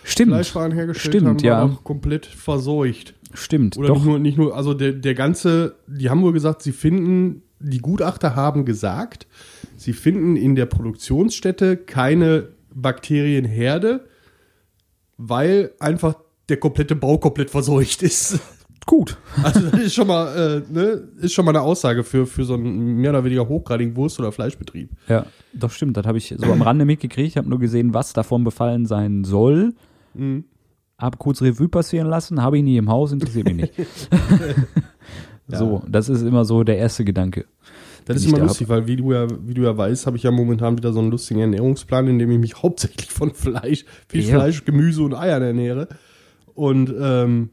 Stimmt. 0.08 0.32
Fleischwaren 0.32 0.72
hergestellt 0.72 1.14
Stimmt, 1.14 1.28
haben, 1.28 1.46
ja. 1.46 1.66
doch 1.66 1.84
komplett 1.84 2.26
verseucht. 2.26 3.14
Stimmt. 3.34 3.76
Oder 3.76 3.88
Doch. 3.88 3.96
nicht 3.96 4.06
nur, 4.06 4.18
nicht 4.18 4.38
nur, 4.38 4.56
also 4.56 4.74
der, 4.74 4.92
der 4.92 5.14
ganze, 5.14 5.76
die 5.86 6.08
haben 6.08 6.22
wohl 6.22 6.32
gesagt, 6.32 6.62
sie 6.62 6.72
finden, 6.72 7.42
die 7.60 7.78
Gutachter 7.78 8.34
haben 8.34 8.64
gesagt, 8.64 9.26
sie 9.76 9.92
finden 9.92 10.36
in 10.36 10.54
der 10.54 10.66
Produktionsstätte 10.66 11.76
keine 11.76 12.48
Bakterienherde, 12.74 14.06
weil 15.18 15.72
einfach 15.78 16.14
der 16.48 16.56
komplette 16.56 16.96
Bau 16.96 17.18
komplett 17.18 17.50
verseucht 17.50 18.02
ist. 18.02 18.40
Gut. 18.86 19.18
Also 19.42 19.60
das 19.60 19.80
ist 19.80 19.94
schon 19.94 20.06
mal, 20.06 20.34
äh, 20.34 20.72
ne, 20.72 21.08
ist 21.20 21.34
schon 21.34 21.44
mal 21.44 21.50
eine 21.50 21.60
Aussage 21.60 22.04
für, 22.04 22.26
für 22.26 22.44
so 22.44 22.54
einen 22.54 22.96
mehr 22.96 23.10
oder 23.10 23.22
weniger 23.22 23.46
hochgradigen 23.46 23.94
Wurst- 23.96 24.18
oder 24.18 24.32
Fleischbetrieb. 24.32 24.88
Ja, 25.08 25.26
doch 25.52 25.70
stimmt. 25.70 25.98
Das 25.98 26.06
habe 26.06 26.16
ich 26.16 26.34
so 26.34 26.50
am 26.50 26.62
Rande 26.62 26.86
mitgekriegt. 26.86 27.28
Ich 27.28 27.36
habe 27.36 27.50
nur 27.50 27.58
gesehen, 27.58 27.92
was 27.92 28.14
davon 28.14 28.44
befallen 28.44 28.86
sein 28.86 29.24
soll. 29.24 29.74
Mhm. 30.14 30.44
Hab 30.98 31.18
kurz 31.18 31.42
Revue 31.42 31.68
passieren 31.68 32.08
lassen, 32.08 32.42
habe 32.42 32.58
ich 32.58 32.64
nie 32.64 32.76
im 32.76 32.90
Haus, 32.90 33.12
interessiert 33.12 33.46
mich 33.46 33.56
nicht. 33.56 33.72
So, 35.48 35.82
das 35.88 36.08
ist 36.08 36.22
immer 36.22 36.44
so 36.44 36.62
der 36.62 36.76
erste 36.76 37.04
Gedanke. 37.04 37.46
Das 38.04 38.18
ist 38.18 38.26
immer 38.26 38.38
da 38.38 38.44
lustig, 38.44 38.68
weil 38.68 38.86
wie 38.86 38.96
du 38.96 39.12
ja, 39.12 39.26
wie 39.46 39.54
du 39.54 39.62
ja 39.62 39.76
weißt, 39.76 40.06
habe 40.06 40.16
ich 40.16 40.22
ja 40.22 40.30
momentan 40.30 40.76
wieder 40.78 40.92
so 40.92 41.00
einen 41.00 41.10
lustigen 41.10 41.40
Ernährungsplan, 41.40 42.08
in 42.08 42.18
dem 42.18 42.30
ich 42.30 42.38
mich 42.38 42.54
hauptsächlich 42.62 43.10
von 43.10 43.34
Fleisch, 43.34 43.84
Fisch, 44.08 44.26
Ja. 44.26 44.36
Fleisch, 44.36 44.64
Gemüse 44.64 45.02
und 45.02 45.14
Eiern 45.14 45.42
ernähre. 45.42 45.88
Und 46.54 46.92
ähm, 47.00 47.50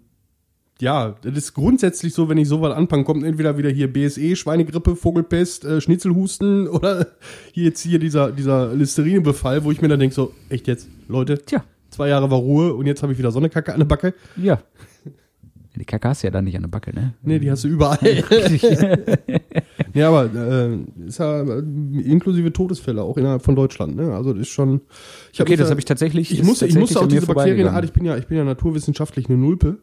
ja, 0.82 1.16
das 1.22 1.38
ist 1.38 1.54
grundsätzlich 1.54 2.14
so, 2.14 2.28
wenn 2.28 2.38
ich 2.38 2.48
so 2.48 2.62
weit 2.62 2.74
anfange, 2.74 3.06
kommt 3.06 3.24
entweder 3.24 3.58
wieder 3.58 3.70
hier 3.70 3.92
BSE, 3.92 4.36
Schweinegrippe, 4.36 4.96
Vogelpest, 4.96 5.64
äh, 5.64 5.80
Schnitzelhusten 5.80 6.68
oder 6.68 7.08
hier 7.54 7.66
jetzt 7.66 7.82
hier 7.82 8.00
dieser, 8.00 8.32
dieser 8.32 8.74
Listerienbefall, 8.74 9.64
wo 9.64 9.72
ich 9.72 9.82
mir 9.82 9.88
dann 9.88 10.00
denke, 10.00 10.16
so, 10.16 10.34
echt 10.50 10.68
jetzt, 10.68 10.90
Leute, 11.08 11.38
Tja, 11.46 11.64
zwei 11.96 12.10
Jahre 12.10 12.30
war 12.30 12.38
Ruhe 12.38 12.74
und 12.74 12.86
jetzt 12.86 13.02
habe 13.04 13.14
ich 13.14 13.20
wieder 13.20 13.32
Sonnekacke 13.32 13.74
an 13.74 13.80
der 13.80 13.86
Backe. 13.86 14.14
ja. 14.36 14.60
Die 15.78 15.84
Kacke 15.84 16.08
hast 16.08 16.24
du 16.24 16.28
ja 16.28 16.32
dann 16.32 16.46
nicht 16.46 16.56
an 16.56 16.62
der 16.62 16.70
Backe, 16.70 16.96
ne? 16.96 17.16
Nee, 17.22 17.38
die 17.38 17.52
hast 17.52 17.66
du 17.66 17.68
überall. 17.68 18.00
ja, 19.94 20.08
aber 20.08 20.34
äh, 20.34 20.78
ist 21.06 21.20
ja 21.20 21.42
äh, 21.42 21.60
inklusive 21.60 22.54
Todesfälle 22.54 23.04
auch 23.04 23.18
innerhalb 23.18 23.42
von 23.42 23.58
Deutschland. 23.58 23.98
Ne? 23.98 24.14
Also 24.16 24.32
das 24.32 24.44
ist 24.44 24.50
schon. 24.54 24.80
Ich 25.34 25.42
okay, 25.42 25.58
das 25.58 25.68
da- 25.68 25.72
habe 25.72 25.82
ich 25.82 25.86
tatsächlich. 25.86 26.32
Ich 26.32 26.44
musste, 26.44 26.66
ich 26.66 26.76
musste 26.76 27.02
auch 27.02 27.08
diese 27.08 27.26
Bakterienart. 27.26 27.74
vorbeigegangen. 27.74 27.84
Ich 27.84 27.92
bin 27.92 28.06
ja, 28.06 28.18
ich 28.18 28.28
bin 28.28 28.38
ja 28.38 28.46
naturwissenschaftlich 28.46 29.28
eine 29.28 29.38
Nulpe. 29.38 29.80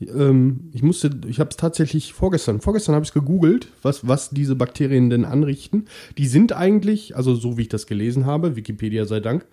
Ähm, 0.00 0.70
ich 0.72 0.84
musste, 0.84 1.10
ich 1.26 1.40
habe 1.40 1.50
es 1.50 1.56
tatsächlich 1.56 2.12
vorgestern, 2.12 2.60
vorgestern 2.60 2.94
habe 2.94 3.02
ich 3.02 3.10
es 3.10 3.14
gegoogelt, 3.14 3.68
was, 3.82 4.06
was 4.06 4.30
diese 4.30 4.54
Bakterien 4.54 5.10
denn 5.10 5.24
anrichten. 5.24 5.86
Die 6.18 6.26
sind 6.26 6.52
eigentlich, 6.52 7.16
also 7.16 7.34
so 7.34 7.58
wie 7.58 7.62
ich 7.62 7.68
das 7.68 7.86
gelesen 7.86 8.26
habe, 8.26 8.54
Wikipedia 8.56 9.06
sei 9.06 9.20
Dank, 9.20 9.44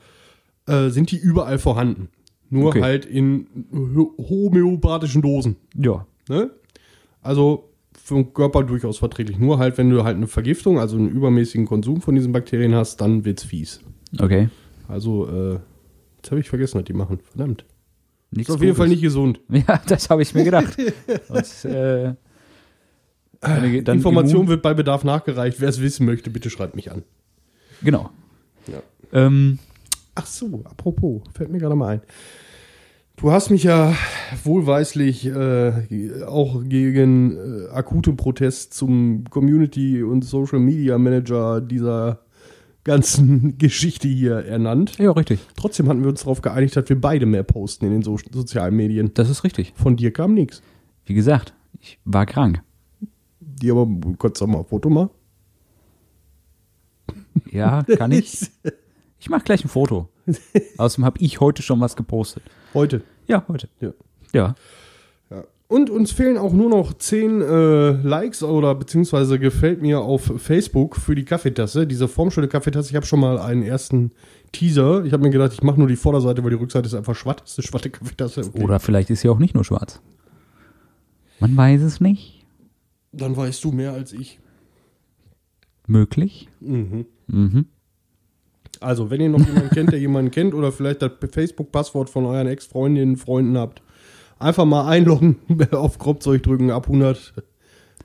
äh, 0.70 0.90
sind 0.90 1.12
die 1.12 1.18
überall 1.18 1.60
vorhanden. 1.60 2.10
Nur 2.50 2.70
Okay. 2.70 2.82
halt 2.82 3.06
in 3.06 3.48
ho- 3.74 4.14
homöopathischen 4.18 5.22
Dosen. 5.22 5.56
Ja, 5.76 6.06
Ne? 6.30 6.52
Also 7.22 7.70
für 8.02 8.16
den 8.16 8.34
Körper 8.34 8.64
durchaus 8.64 8.98
verträglich. 9.00 9.38
Nur 9.40 9.58
halt, 9.60 9.78
wenn 9.78 9.90
du 9.90 10.04
halt 10.04 10.16
eine 10.18 10.28
Vergiftung, 10.28 10.80
also 10.80 10.96
einen 10.98 11.10
übermäßigen 11.10 11.66
Konsum 11.68 12.02
von 12.02 12.16
diesen 12.16 12.32
Bakterien 12.32 12.74
hast, 12.76 13.02
dann 13.02 13.26
wird's 13.26 13.44
fies. 13.44 13.82
okay. 14.20 14.50
Also, 14.88 15.28
äh, 15.28 15.60
jetzt 16.18 16.32
habe 16.32 16.40
ich 16.42 16.50
vergessen, 16.50 16.80
was 16.80 16.86
die 16.86 16.94
machen. 16.94 17.20
Verdammt. 17.24 17.66
Nichts 18.32 18.50
Ist 18.50 18.56
auf 18.56 18.64
jeden. 18.64 18.76
Fall 18.76 18.88
nicht 18.88 19.02
gesund. 19.02 19.40
Ja, 19.50 19.80
das 19.88 20.10
habe 20.10 20.22
ich 20.24 20.34
mir 20.34 20.44
gedacht. 20.44 20.76
Und, 21.30 21.66
äh, 21.66 22.14
dann, 23.42 23.84
dann 23.86 23.98
Information 23.98 24.48
wird 24.48 24.62
bei 24.62 24.74
Bedarf 24.74 25.04
nachgereicht. 25.04 25.60
Wer 25.62 25.70
es 25.70 25.80
wissen 25.82 26.06
möchte, 26.06 26.30
bitte 26.30 26.50
schreibt 26.50 26.76
mich 26.76 26.92
an. 26.92 27.04
Genau. 27.84 28.10
Ja. 28.68 28.82
Ähm, 29.14 29.60
Ach 30.22 30.26
so, 30.26 30.64
apropos, 30.66 31.22
fällt 31.34 31.50
mir 31.50 31.60
gerade 31.60 31.76
mal 31.76 31.88
ein. 31.88 32.02
Du 33.16 33.32
hast 33.32 33.50
mich 33.50 33.64
ja 33.64 33.96
wohlweislich 34.44 35.26
äh, 35.26 36.24
auch 36.28 36.62
gegen 36.66 37.38
äh, 37.38 37.70
akute 37.72 38.12
Protest 38.12 38.74
zum 38.74 39.24
Community- 39.30 40.04
und 40.04 40.26
Social 40.26 40.60
Media 40.60 40.98
Manager 40.98 41.62
dieser 41.62 42.20
ganzen 42.84 43.58
Geschichte 43.58 44.10
hier 44.10 44.40
ernannt. 44.46 44.98
ja, 44.98 45.12
richtig. 45.12 45.40
Trotzdem 45.56 45.88
hatten 45.88 46.02
wir 46.02 46.10
uns 46.10 46.22
darauf 46.22 46.42
geeinigt, 46.42 46.76
dass 46.76 46.90
wir 46.90 47.00
beide 47.00 47.26
mehr 47.26 47.44
posten 47.44 47.86
in 47.86 47.92
den 47.94 48.02
so 48.02 48.18
sozialen 48.18 48.76
Medien. 48.76 49.14
Das 49.14 49.30
ist 49.30 49.46
richtig. 49.46 49.72
Von 49.78 49.96
dir 49.96 50.12
kam 50.12 50.34
nichts. 50.34 50.62
Wie 51.06 51.14
gesagt, 51.14 51.54
ich 51.80 51.98
war 52.04 52.26
krank. 52.26 52.62
Die 53.40 53.72
aber, 53.72 53.88
kannst 54.20 54.42
du 54.42 54.48
mal 54.48 54.60
ein 54.60 54.66
Foto 54.66 54.90
machen? 54.90 55.12
Ja, 57.52 57.84
kann 57.84 58.12
ich. 58.12 58.52
Ich 59.22 59.30
mache 59.30 59.44
gleich 59.44 59.64
ein 59.66 59.70
Foto. 59.70 60.08
Außerdem 60.78 61.06
habe 61.06 61.20
ich 61.22 61.40
heute 61.40 61.62
schon 61.62 61.80
was 61.80 61.96
gepostet. 61.96 62.44
Heute. 62.74 63.02
Ja, 63.28 63.46
heute. 63.48 63.70
Ja. 63.80 63.94
Ja. 64.34 64.56
Ja. 65.30 65.44
Und 65.68 65.90
uns 65.90 66.12
fehlen 66.12 66.38
auch 66.38 66.54
nur 66.54 66.70
noch 66.70 66.94
10 66.94 67.42
äh, 67.42 67.92
Likes 67.92 68.44
oder 68.44 68.74
beziehungsweise 68.76 69.40
gefällt 69.40 69.82
mir 69.82 70.02
auf 70.02 70.32
Facebook 70.38 70.96
für 70.96 71.16
die 71.16 71.26
Kaffeetasse. 71.26 71.86
Diese 71.86 72.08
formschöne 72.08 72.48
Kaffeetasse. 72.48 72.90
Ich 72.90 72.96
habe 72.96 73.06
schon 73.06 73.20
mal 73.20 73.38
einen 73.40 73.64
ersten 73.64 74.12
Teaser. 74.52 75.06
Ich 75.06 75.14
habe 75.14 75.24
mir 75.24 75.30
gedacht, 75.30 75.54
ich 75.54 75.62
mache 75.62 75.78
nur 75.78 75.88
die 75.88 75.96
Vorderseite, 75.96 76.44
weil 76.44 76.50
die 76.50 76.58
Rückseite 76.58 76.88
ist 76.88 76.96
einfach 76.96 77.16
schwatt. 77.16 77.42
Das 77.42 77.52
ist 77.52 77.60
eine 77.60 77.68
schwatte 77.68 77.90
Kaffeetasse. 77.90 78.42
Okay. 78.42 78.64
Oder 78.64 78.80
vielleicht 78.80 79.10
ist 79.10 79.22
sie 79.22 79.30
auch 79.30 79.40
nicht 79.40 79.54
nur 79.54 79.64
schwarz. 79.64 80.02
Man 81.40 81.56
weiß 81.56 81.82
es 81.82 82.02
nicht. 82.02 82.46
Dann 83.12 83.36
weißt 83.36 83.64
du 83.64 83.72
mehr 83.72 83.94
als 83.94 84.14
ich. 84.14 84.40
Möglich. 85.88 86.50
Mhm. 86.60 87.06
Mhm. 87.28 87.66
Also, 88.80 89.10
wenn 89.10 89.22
ihr 89.22 89.30
noch 89.30 89.46
jemanden 89.46 89.70
kennt, 89.70 89.92
der 89.92 90.00
jemanden 90.00 90.32
kennt 90.32 90.54
oder 90.54 90.72
vielleicht 90.72 91.02
das 91.02 91.12
Facebook-Passwort 91.32 92.10
von 92.10 92.26
euren 92.26 92.48
Ex-Freundinnen, 92.48 93.18
Freunden 93.18 93.58
habt, 93.58 93.82
einfach 94.40 94.66
mal 94.66 94.88
einloggen, 94.88 95.38
auf 95.72 96.00
Kropfzeug 96.00 96.44
drücken, 96.44 96.72
ab 96.72 96.86
100. 96.88 97.34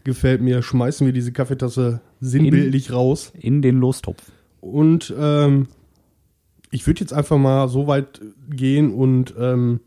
Gefällt 0.02 0.42
mir, 0.42 0.62
schmeißen 0.62 1.06
wir 1.06 1.14
diese 1.14 1.32
Kaffeetasse 1.32 2.00
sinnbildlich 2.20 2.92
raus. 2.92 3.32
In 3.38 3.62
den 3.62 3.78
Lostopf. 3.78 4.22
Und 4.60 5.14
ähm, 5.18 5.68
ich 6.70 6.86
würde 6.86 7.00
jetzt 7.00 7.12
einfach 7.12 7.38
mal 7.38 7.68
so 7.68 7.86
weit 7.86 8.20
gehen 8.50 8.92
und 8.92 9.34
ähm, 9.38 9.80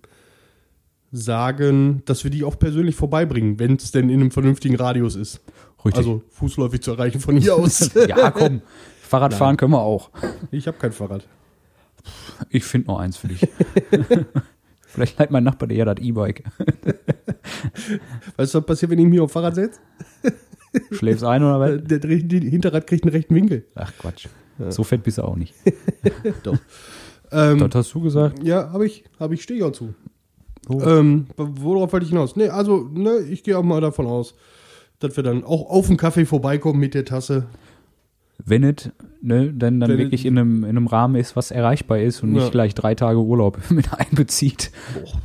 sagen, 1.11 2.01
dass 2.05 2.23
wir 2.23 2.31
die 2.31 2.43
auch 2.43 2.57
persönlich 2.57 2.95
vorbeibringen, 2.95 3.59
wenn 3.59 3.75
es 3.75 3.91
denn 3.91 4.09
in 4.09 4.21
einem 4.21 4.31
vernünftigen 4.31 4.75
Radius 4.75 5.15
ist. 5.15 5.41
Richtig. 5.85 5.97
Also 5.97 6.23
fußläufig 6.29 6.81
zu 6.81 6.91
erreichen 6.91 7.19
von 7.19 7.37
hier 7.37 7.55
aus. 7.55 7.91
ja, 8.07 8.31
komm. 8.31 8.61
Fahrradfahren 9.07 9.57
können 9.57 9.71
wir 9.71 9.81
auch. 9.81 10.09
ich 10.51 10.67
habe 10.67 10.77
kein 10.77 10.91
Fahrrad. 10.91 11.27
Ich 12.49 12.63
finde 12.63 12.87
noch 12.87 12.99
eins 12.99 13.17
für 13.17 13.27
dich. 13.27 13.47
Vielleicht 14.87 15.19
leiht 15.19 15.31
mein 15.31 15.43
Nachbar 15.43 15.67
dir 15.67 15.77
ja 15.77 15.85
das 15.85 15.97
E-Bike. 15.99 16.43
Weißt 18.37 18.53
du, 18.53 18.59
was 18.59 18.65
passiert, 18.65 18.91
wenn 18.91 18.99
ich 18.99 19.05
mich 19.05 19.19
auf 19.19 19.31
Fahrrad 19.31 19.55
setze? 19.55 19.79
Schläfst 20.91 21.23
ein 21.23 21.43
oder 21.43 21.59
was? 21.59 21.83
Der, 21.83 21.99
der, 21.99 22.17
der 22.17 22.39
Hinterrad 22.49 22.87
kriegt 22.87 23.03
einen 23.03 23.11
rechten 23.13 23.35
Winkel. 23.35 23.65
Ach 23.75 23.91
Quatsch. 23.99 24.27
So 24.69 24.83
fett 24.83 25.03
bist 25.03 25.17
du 25.17 25.23
auch 25.23 25.35
nicht. 25.35 25.53
Doch. 26.43 26.57
Ähm, 27.31 27.59
Das 27.59 27.75
hast 27.75 27.93
du 27.93 28.01
gesagt. 28.01 28.43
ja, 28.43 28.71
habe 28.71 28.85
ich, 28.85 29.03
habe 29.19 29.33
ich, 29.33 29.43
stehe 29.43 29.59
ich 29.59 29.65
auch 29.65 29.71
zu. 29.71 29.93
Oh. 30.69 30.81
Ähm, 30.81 31.27
worauf 31.37 31.93
wollte 31.93 32.05
ich 32.05 32.09
hinaus? 32.09 32.35
Nee, 32.35 32.49
also, 32.49 32.89
ne, 32.91 33.19
ich 33.19 33.43
gehe 33.43 33.57
auch 33.57 33.63
mal 33.63 33.81
davon 33.81 34.05
aus, 34.05 34.35
dass 34.99 35.15
wir 35.15 35.23
dann 35.23 35.43
auch 35.43 35.69
auf 35.69 35.87
den 35.87 35.97
Kaffee 35.97 36.25
vorbeikommen 36.25 36.79
mit 36.79 36.93
der 36.93 37.05
Tasse. 37.05 37.47
Wenn 38.49 38.63
es 38.63 38.89
ne, 39.21 39.51
dann, 39.53 39.81
dann 39.81 39.89
Wenn 39.89 39.97
wirklich 39.97 40.25
in 40.25 40.37
einem, 40.37 40.63
in 40.63 40.69
einem 40.69 40.87
Rahmen 40.87 41.15
ist, 41.15 41.35
was 41.35 41.51
erreichbar 41.51 41.99
ist 41.99 42.23
und 42.23 42.33
Ja. 42.33 42.39
nicht 42.41 42.51
gleich 42.53 42.73
drei 42.73 42.95
Tage 42.95 43.19
Urlaub 43.19 43.59
mit 43.69 43.93
einbezieht. 43.93 44.71
Boah. 44.93 45.21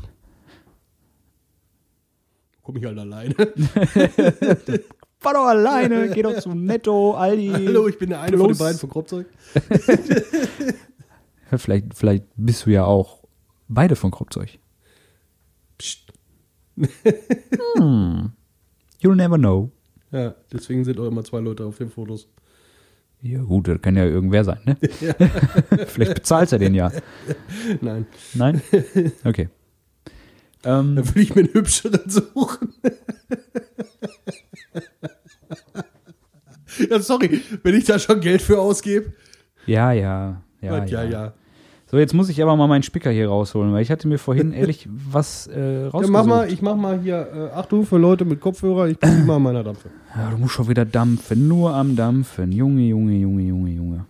Komme 2.62 2.80
ich 2.80 2.84
halt 2.84 2.98
alleine. 2.98 3.34
Fahr 5.18 5.34
doch 5.34 5.46
alleine, 5.46 6.10
geh 6.10 6.22
doch 6.22 6.36
zu 6.40 6.52
Netto, 6.52 7.12
Aldi. 7.14 7.48
Hallo, 7.52 7.86
ich 7.86 7.96
bin 7.96 8.10
der 8.10 8.22
eine 8.22 8.36
von 8.36 8.48
den 8.48 8.56
Plus. 8.56 8.58
beiden 8.58 8.78
von 8.80 8.90
Kropzeug. 8.90 9.26
Ja, 11.52 11.58
Vielleicht, 11.58 11.94
vielleicht 11.94 12.24
bist 12.36 12.66
du 12.66 12.70
ja 12.70 12.84
auch 12.84 13.22
beide 13.68 13.94
von 13.94 14.10
Kropzeug. 14.10 14.58
Psst. 15.78 16.12
You'll 17.76 19.14
never 19.14 19.38
know. 19.38 19.70
Ja, 20.10 20.34
deswegen 20.52 20.84
sind 20.84 20.98
auch 20.98 21.06
immer 21.06 21.22
zwei 21.22 21.38
Leute 21.40 21.64
auf 21.66 21.78
den 21.78 21.88
Fotos. 21.90 22.28
Ja 23.22 23.40
gut, 23.42 23.68
das 23.68 23.80
kann 23.80 23.96
ja 23.96 24.04
irgendwer 24.04 24.44
sein, 24.44 24.58
ne? 24.64 24.76
vielleicht 25.86 26.14
bezahlst 26.14 26.52
du 26.52 26.58
den 26.58 26.74
ja. 26.74 26.90
Nein, 27.80 28.06
Nein? 28.34 28.60
Okay. 29.24 29.48
Ähm, 30.64 30.96
dann 30.96 31.14
will 31.14 31.22
ich 31.22 31.34
mir 31.34 31.42
einen 31.42 31.54
hübscheren 31.54 32.08
suchen. 32.08 32.74
ja, 36.90 37.00
sorry, 37.00 37.42
wenn 37.62 37.74
ich 37.76 37.84
da 37.84 37.98
schon 37.98 38.20
Geld 38.20 38.42
für 38.42 38.60
ausgebe. 38.60 39.12
ja, 39.66 39.92
ja. 39.92 40.42
Ja, 40.60 40.78
Ja, 40.78 40.84
ja, 40.84 41.02
ja. 41.04 41.34
So, 41.92 41.98
jetzt 41.98 42.14
muss 42.14 42.30
ich 42.30 42.42
aber 42.42 42.56
mal 42.56 42.68
meinen 42.68 42.82
Spicker 42.82 43.10
hier 43.10 43.28
rausholen, 43.28 43.70
weil 43.74 43.82
ich 43.82 43.90
hatte 43.90 44.08
mir 44.08 44.16
vorhin 44.18 44.52
ehrlich 44.54 44.88
was 44.90 45.46
äh, 45.48 45.84
rausgesucht. 45.84 46.04
Ja, 46.06 46.10
mach 46.10 46.24
mal, 46.24 46.50
ich 46.50 46.62
mach 46.62 46.74
mal 46.74 46.98
hier, 47.00 47.28
äh, 47.52 47.54
Achtung 47.54 47.84
für 47.84 47.98
Leute 47.98 48.24
mit 48.24 48.40
Kopfhörer, 48.40 48.88
ich 48.88 48.98
bin 48.98 49.10
immer 49.20 49.34
an 49.34 49.42
meiner 49.42 49.62
Dampfe. 49.62 49.90
Ja, 50.16 50.30
du 50.30 50.38
musst 50.38 50.54
schon 50.54 50.68
wieder 50.68 50.86
dampfen, 50.86 51.46
nur 51.48 51.74
am 51.74 51.94
Dampfen. 51.94 52.50
Junge, 52.50 52.80
Junge, 52.88 53.12
Junge, 53.18 53.42
Junge, 53.42 53.70
Junge. 53.72 54.06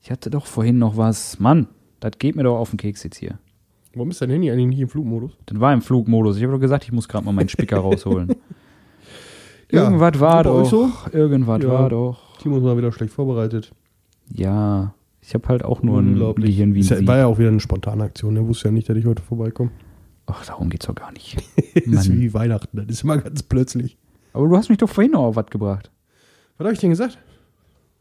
Ich 0.00 0.10
hatte 0.10 0.28
doch 0.28 0.46
vorhin 0.46 0.78
noch 0.78 0.96
was. 0.96 1.38
Mann, 1.38 1.68
das 2.00 2.12
geht 2.18 2.34
mir 2.34 2.42
doch 2.42 2.58
auf 2.58 2.70
den 2.70 2.78
Keks 2.78 3.04
jetzt 3.04 3.16
hier. 3.18 3.38
Warum 3.94 4.10
ist 4.10 4.20
dein 4.20 4.30
Handy 4.30 4.50
eigentlich 4.50 4.66
nicht 4.66 4.80
im 4.80 4.88
Flugmodus? 4.88 5.30
Das 5.46 5.60
war 5.60 5.72
im 5.72 5.82
Flugmodus. 5.82 6.36
Ich 6.36 6.42
habe 6.42 6.52
doch 6.54 6.58
gesagt, 6.60 6.82
ich 6.82 6.90
muss 6.90 7.08
gerade 7.08 7.24
mal 7.24 7.30
meinen 7.30 7.48
Spicker 7.48 7.76
rausholen. 7.78 8.34
Ja, 9.70 9.84
Irgendwas 9.84 10.18
war 10.18 10.42
doch. 10.42 10.64
so? 10.64 10.90
Irgendwas 11.12 11.62
Ja. 11.62 11.68
war 11.68 11.88
doch. 11.90 12.38
Timo 12.38 12.56
ist 12.56 12.64
mal 12.64 12.76
wieder 12.76 12.90
schlecht 12.90 13.12
vorbereitet. 13.14 13.70
Ja, 14.34 14.94
ich 15.22 15.34
habe 15.34 15.48
halt 15.48 15.64
auch 15.64 15.82
nur 15.82 16.00
ein 16.00 16.16
Gehirn 16.36 16.74
wie 16.74 16.80
ein 16.80 17.00
ja, 17.00 17.06
war 17.06 17.18
ja 17.18 17.26
auch 17.26 17.38
wieder 17.38 17.48
eine 17.48 17.60
spontane 17.60 18.02
Aktion. 18.02 18.34
Der 18.34 18.46
wusste 18.46 18.68
ja 18.68 18.72
nicht, 18.72 18.88
dass 18.88 18.96
ich 18.96 19.06
heute 19.06 19.22
vorbeikomme. 19.22 19.70
Ach, 20.26 20.44
darum 20.44 20.68
geht's 20.68 20.86
doch 20.86 20.94
gar 20.94 21.12
nicht. 21.12 21.42
ist 21.74 22.12
wie 22.12 22.34
Weihnachten, 22.34 22.76
das 22.76 22.86
ist 22.88 23.04
immer 23.04 23.18
ganz 23.18 23.42
plötzlich. 23.42 23.96
Aber 24.32 24.48
du 24.48 24.56
hast 24.56 24.68
mich 24.68 24.78
doch 24.78 24.88
vorhin 24.88 25.12
noch 25.12 25.22
auf 25.22 25.36
was 25.36 25.46
gebracht. 25.46 25.90
Was 26.58 26.64
habe 26.64 26.74
ich 26.74 26.80
denn 26.80 26.90
gesagt? 26.90 27.18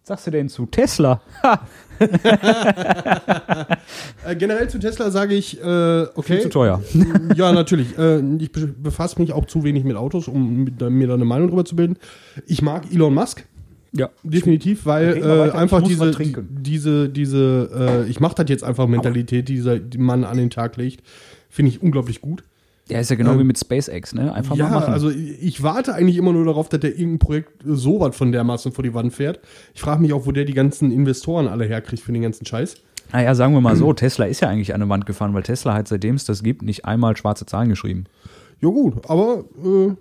Was 0.02 0.08
sagst 0.08 0.28
du 0.28 0.32
denn 0.32 0.50
zu 0.50 0.66
Tesla? 0.66 1.22
Äh, 4.26 4.36
generell 4.36 4.70
zu 4.70 4.80
Tesla 4.80 5.12
sage 5.12 5.36
ich, 5.36 5.62
äh, 5.62 6.02
okay. 6.16 6.22
viel 6.34 6.42
zu 6.42 6.50
teuer. 6.50 6.82
ja, 7.36 7.52
natürlich. 7.52 7.98
Äh, 7.98 8.20
ich 8.38 8.52
be- 8.52 8.68
befasse 8.68 9.20
mich 9.20 9.34
auch 9.34 9.46
zu 9.46 9.64
wenig 9.64 9.84
mit 9.84 9.96
Autos, 9.96 10.28
um 10.28 10.64
mir 10.64 11.08
da 11.08 11.14
eine 11.14 11.26
Meinung 11.26 11.50
drüber 11.50 11.66
zu 11.66 11.76
bilden. 11.76 11.98
Ich 12.48 12.62
mag 12.62 12.92
Elon 12.92 13.14
Musk. 13.14 13.46
Ja. 13.93 14.10
Definitiv, 14.23 14.86
weil 14.86 15.17
äh, 15.17 15.21
weiter, 15.21 15.56
einfach 15.56 15.82
diese, 15.82 16.12
diese, 16.49 17.10
diese, 17.10 18.04
äh, 18.06 18.10
ich 18.10 18.19
mache 18.19 18.36
das 18.36 18.49
jetzt 18.49 18.63
einfach 18.63 18.88
Mentalität, 18.88 19.49
die 19.49 19.56
dieser 19.56 19.80
die 19.80 19.97
Mann 19.97 20.23
an 20.23 20.38
den 20.38 20.49
Tag 20.49 20.77
legt, 20.77 21.06
finde 21.49 21.71
ich 21.71 21.82
unglaublich 21.82 22.21
gut. 22.21 22.43
Ja, 22.88 22.99
ist 22.99 23.10
ja 23.10 23.15
genau 23.15 23.34
Ähm, 23.34 23.39
wie 23.39 23.43
mit 23.43 23.58
SpaceX, 23.58 24.13
ne? 24.13 24.34
Einfach 24.34 24.56
ja, 24.56 24.67
mal 24.67 24.80
machen. 24.80 24.93
also 24.93 25.10
ich 25.10 25.41
ich 25.41 25.63
warte 25.63 25.93
eigentlich 25.93 26.17
immer 26.17 26.34
nur 26.34 26.45
darauf, 26.45 26.67
dass 26.69 26.80
der 26.80 26.91
irgendein 26.91 27.19
Projekt 27.19 27.51
so 27.65 27.99
was 27.99 28.15
von 28.15 28.32
dermaßen 28.32 28.71
vor 28.71 28.84
die 28.84 28.93
Wand 28.93 29.13
fährt. 29.13 29.39
Ich 29.73 29.82
frage 29.82 30.01
mich 30.01 30.13
auch, 30.13 30.25
wo 30.25 30.32
der 30.32 30.45
die 30.45 30.54
ganzen 30.54 30.91
Investoren 30.91 31.47
alle 31.47 31.65
herkriegt 31.65 32.04
für 32.04 32.12
den 32.12 32.21
ganzen 32.21 32.45
Scheiß. 32.45 32.75
naja, 33.12 33.36
sagen 33.36 33.54
wir 33.54 33.62
mal 33.62 33.75
so, 33.75 33.93
Tesla 33.93 34.25
ist 34.25 34.41
ja 34.41 34.47
eigentlich 34.49 34.73
an 34.73 34.82
eine 34.82 34.89
Wand 34.89 35.06
gefahren, 35.06 35.34
weil 35.34 35.43
Tesla 35.43 35.73
hat, 35.73 35.88
seitdem 35.88 36.15
es 36.15 36.25
das 36.25 36.43
gibt, 36.43 36.63
nicht 36.63 36.86
einmal 36.86 37.15
schwarze 37.17 37.45
Zahlen 37.45 37.69
geschrieben. 37.69 38.06
Ja 38.62 38.69
gut, 38.69 39.10
aber 39.10 39.45
äh, 39.63 39.93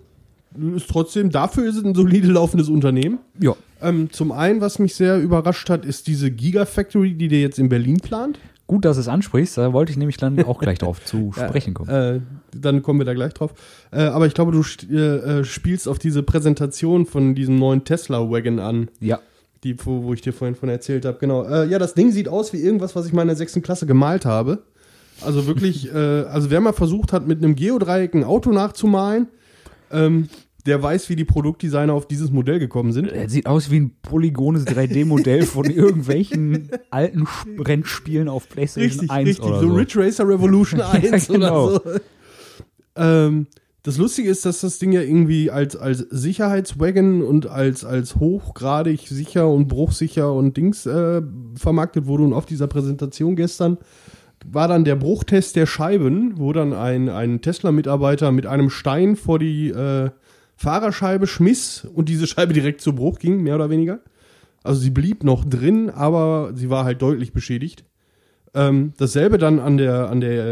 ist 0.75 0.89
trotzdem, 0.89 1.29
dafür 1.29 1.67
ist 1.69 1.77
es 1.77 1.83
ein 1.83 1.95
solide 1.95 2.27
laufendes 2.27 2.69
Unternehmen. 2.69 3.19
Ja. 3.39 3.55
Ähm, 3.81 4.11
zum 4.11 4.31
einen, 4.31 4.61
was 4.61 4.79
mich 4.79 4.95
sehr 4.95 5.19
überrascht 5.19 5.69
hat, 5.69 5.85
ist 5.85 6.07
diese 6.07 6.29
Gigafactory, 6.31 7.13
die 7.13 7.27
der 7.27 7.41
jetzt 7.41 7.57
in 7.59 7.69
Berlin 7.69 7.97
plant. 7.97 8.39
Gut, 8.67 8.85
dass 8.85 8.95
du 8.95 9.01
es 9.01 9.07
ansprichst, 9.09 9.57
da 9.57 9.73
wollte 9.73 9.91
ich 9.91 9.97
nämlich 9.97 10.15
dann 10.17 10.41
auch 10.45 10.59
gleich 10.59 10.77
drauf 10.77 11.03
zu 11.03 11.31
sprechen 11.35 11.73
kommen. 11.73 11.89
Äh, 11.89 12.21
dann 12.57 12.81
kommen 12.83 12.99
wir 12.99 13.05
da 13.05 13.13
gleich 13.13 13.33
drauf. 13.33 13.53
Äh, 13.91 14.03
aber 14.03 14.27
ich 14.27 14.33
glaube, 14.33 14.51
du 14.53 14.63
äh, 14.93 15.39
äh, 15.39 15.43
spielst 15.43 15.87
auf 15.89 15.99
diese 15.99 16.23
Präsentation 16.23 17.05
von 17.05 17.35
diesem 17.35 17.57
neuen 17.57 17.83
Tesla-Wagon 17.83 18.59
an, 18.59 18.89
Ja. 19.01 19.19
die, 19.65 19.75
wo, 19.85 20.03
wo 20.03 20.13
ich 20.13 20.21
dir 20.21 20.31
vorhin 20.31 20.55
von 20.55 20.69
erzählt 20.69 21.03
habe. 21.05 21.17
Genau. 21.19 21.43
Äh, 21.43 21.67
ja, 21.67 21.79
das 21.79 21.95
Ding 21.95 22.11
sieht 22.11 22.29
aus 22.29 22.53
wie 22.53 22.57
irgendwas, 22.57 22.95
was 22.95 23.05
ich 23.07 23.13
mal 23.13 23.23
in 23.23 23.27
der 23.27 23.37
sechsten 23.37 23.61
Klasse 23.61 23.85
gemalt 23.85 24.25
habe. 24.25 24.59
Also 25.25 25.47
wirklich, 25.47 25.91
äh, 25.93 25.97
also 25.97 26.49
wer 26.49 26.61
mal 26.61 26.71
versucht 26.73 27.11
hat, 27.11 27.27
mit 27.27 27.39
einem 27.43 27.55
Geodreieck 27.55 28.13
ein 28.13 28.23
Auto 28.23 28.51
nachzumalen, 28.51 29.27
ähm, 29.91 30.29
der 30.67 30.81
weiß, 30.83 31.09
wie 31.09 31.15
die 31.15 31.25
Produktdesigner 31.25 31.91
auf 31.93 32.07
dieses 32.07 32.29
Modell 32.29 32.59
gekommen 32.59 32.91
sind. 32.93 33.07
Er 33.11 33.27
sieht 33.29 33.47
aus 33.47 33.71
wie 33.71 33.79
ein 33.79 33.95
polygones 34.03 34.67
3D-Modell 34.67 35.43
von 35.43 35.65
irgendwelchen 35.71 36.69
alten 36.91 37.23
Sp- 37.25 37.57
Rennspielen 37.57 38.27
auf 38.29 38.47
PlayStation 38.47 38.91
Richtig, 38.91 39.09
1 39.11 39.27
richtig. 39.29 39.45
oder 39.45 39.59
So 39.61 39.69
so. 39.69 39.73
Ridge 39.73 39.99
Racer 39.99 40.27
Revolution 40.27 40.81
1 40.81 41.27
genau. 41.29 41.65
oder 41.69 41.81
so. 41.83 41.99
Ähm, 42.95 43.47
das 43.83 43.97
Lustige 43.97 44.29
ist, 44.29 44.45
dass 44.45 44.61
das 44.61 44.77
Ding 44.77 44.91
ja 44.91 45.01
irgendwie 45.01 45.49
als, 45.49 45.75
als 45.75 45.99
Sicherheitswagon 46.11 47.23
und 47.23 47.47
als, 47.47 47.83
als 47.83 48.17
hochgradig 48.17 49.07
sicher 49.07 49.49
und 49.49 49.67
bruchsicher 49.67 50.31
und 50.31 50.55
Dings 50.57 50.85
äh, 50.85 51.23
vermarktet 51.55 52.05
wurde. 52.05 52.23
Und 52.23 52.33
auf 52.33 52.45
dieser 52.45 52.67
Präsentation 52.67 53.35
gestern 53.35 53.79
war 54.45 54.67
dann 54.67 54.85
der 54.85 54.95
Bruchtest 54.95 55.55
der 55.55 55.65
Scheiben, 55.65 56.37
wo 56.37 56.53
dann 56.53 56.73
ein, 56.73 57.09
ein 57.09 57.41
Tesla-Mitarbeiter 57.41 58.31
mit 58.31 58.45
einem 58.45 58.69
Stein 58.69 59.15
vor 59.15 59.39
die 59.39 59.69
äh, 59.69 60.09
Fahrerscheibe 60.55 61.27
schmiss 61.27 61.85
und 61.85 62.09
diese 62.09 62.27
Scheibe 62.27 62.53
direkt 62.53 62.81
zu 62.81 62.93
Bruch 62.93 63.19
ging, 63.19 63.41
mehr 63.41 63.55
oder 63.55 63.69
weniger. 63.69 63.99
Also 64.63 64.79
sie 64.81 64.91
blieb 64.91 65.23
noch 65.23 65.43
drin, 65.43 65.89
aber 65.89 66.51
sie 66.53 66.69
war 66.69 66.85
halt 66.85 67.01
deutlich 67.01 67.33
beschädigt. 67.33 67.83
Ähm, 68.53 68.93
dasselbe 68.97 69.37
dann 69.37 69.59
an 69.59 69.77
der, 69.77 70.09
an 70.09 70.21
der 70.21 70.45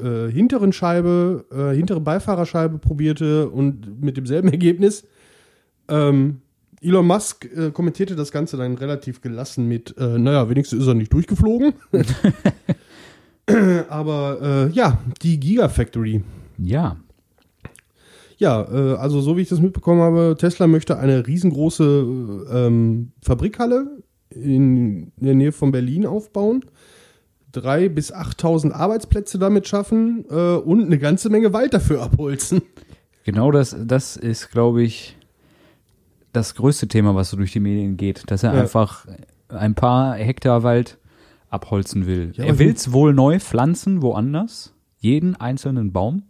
äh, 0.00 0.28
äh, 0.28 0.32
hinteren 0.32 0.72
Scheibe, 0.72 1.44
äh, 1.50 1.74
hintere 1.74 2.00
Beifahrerscheibe 2.00 2.78
probierte 2.78 3.50
und 3.50 4.02
mit 4.02 4.16
demselben 4.16 4.48
Ergebnis. 4.52 5.04
Ähm, 5.88 6.40
Elon 6.80 7.06
Musk 7.06 7.46
äh, 7.56 7.70
kommentierte 7.70 8.14
das 8.14 8.30
Ganze 8.30 8.56
dann 8.56 8.76
relativ 8.76 9.20
gelassen 9.20 9.66
mit, 9.66 9.96
äh, 9.98 10.18
naja, 10.18 10.48
wenigstens 10.48 10.82
ist 10.82 10.86
er 10.86 10.94
nicht 10.94 11.12
durchgeflogen. 11.12 11.72
Aber 13.88 14.38
äh, 14.42 14.70
ja, 14.74 14.98
die 15.22 15.38
Gigafactory. 15.38 16.22
Ja. 16.58 16.96
Ja, 18.38 18.62
äh, 18.62 18.96
also 18.96 19.20
so 19.20 19.36
wie 19.36 19.42
ich 19.42 19.48
das 19.48 19.60
mitbekommen 19.60 20.00
habe, 20.00 20.36
Tesla 20.38 20.66
möchte 20.66 20.98
eine 20.98 21.26
riesengroße 21.26 22.46
ähm, 22.52 23.12
Fabrikhalle 23.22 24.02
in 24.30 25.12
der 25.16 25.34
Nähe 25.34 25.52
von 25.52 25.70
Berlin 25.70 26.06
aufbauen. 26.06 26.64
Drei 27.52 27.88
bis 27.88 28.12
8.000 28.12 28.72
Arbeitsplätze 28.72 29.38
damit 29.38 29.68
schaffen 29.68 30.24
äh, 30.28 30.56
und 30.56 30.84
eine 30.84 30.98
ganze 30.98 31.30
Menge 31.30 31.52
Wald 31.52 31.72
dafür 31.72 32.02
abholzen. 32.02 32.62
Genau 33.24 33.52
das, 33.52 33.76
das 33.86 34.16
ist, 34.16 34.50
glaube 34.50 34.82
ich, 34.82 35.16
das 36.32 36.56
größte 36.56 36.88
Thema, 36.88 37.14
was 37.14 37.30
so 37.30 37.36
durch 37.36 37.52
die 37.52 37.60
Medien 37.60 37.96
geht, 37.96 38.28
dass 38.30 38.42
er 38.42 38.54
Ja. 38.54 38.60
einfach 38.62 39.06
ein 39.48 39.76
paar 39.76 40.14
Hektar 40.16 40.64
Wald 40.64 40.98
abholzen 41.54 42.06
will. 42.06 42.32
Ja, 42.34 42.44
er 42.44 42.58
will 42.58 42.72
es 42.72 42.92
wohl 42.92 43.14
neu 43.14 43.38
pflanzen, 43.38 44.02
woanders. 44.02 44.74
Jeden 44.98 45.36
einzelnen 45.36 45.92
Baum. 45.92 46.24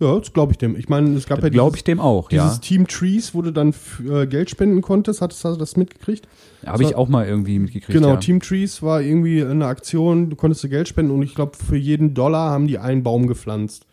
Ja, 0.00 0.16
das 0.16 0.32
glaube 0.32 0.52
ich 0.52 0.58
dem. 0.58 0.76
Ich 0.76 0.88
meine, 0.88 1.10
es 1.16 1.26
gab 1.26 1.42
ja 1.42 1.48
Glaube 1.48 1.72
dieses, 1.72 1.80
ich 1.80 1.84
dem 1.84 1.98
auch, 1.98 2.28
dieses 2.28 2.54
ja. 2.54 2.58
Team 2.58 2.86
Trees, 2.86 3.34
wo 3.34 3.42
du 3.42 3.50
dann 3.52 3.72
für, 3.72 4.22
äh, 4.22 4.26
Geld 4.26 4.48
spenden 4.48 4.80
konntest. 4.80 5.20
Hattest 5.20 5.44
du 5.44 5.56
das 5.56 5.76
mitgekriegt? 5.76 6.28
Habe 6.64 6.84
ich 6.84 6.94
auch 6.94 7.08
mal 7.08 7.26
irgendwie 7.26 7.58
mitgekriegt. 7.58 7.98
genau, 7.98 8.10
ja. 8.10 8.16
Team 8.16 8.38
Trees 8.40 8.80
war 8.82 9.02
irgendwie 9.02 9.42
eine 9.42 9.66
Aktion, 9.66 10.30
du 10.30 10.36
konntest 10.36 10.62
du 10.62 10.68
Geld 10.68 10.86
spenden 10.86 11.10
und 11.10 11.22
ich 11.22 11.34
glaube, 11.34 11.56
für 11.56 11.76
jeden 11.76 12.14
Dollar 12.14 12.50
haben 12.50 12.68
die 12.68 12.78
einen 12.78 13.02
Baum 13.02 13.26
gepflanzt. 13.26 13.86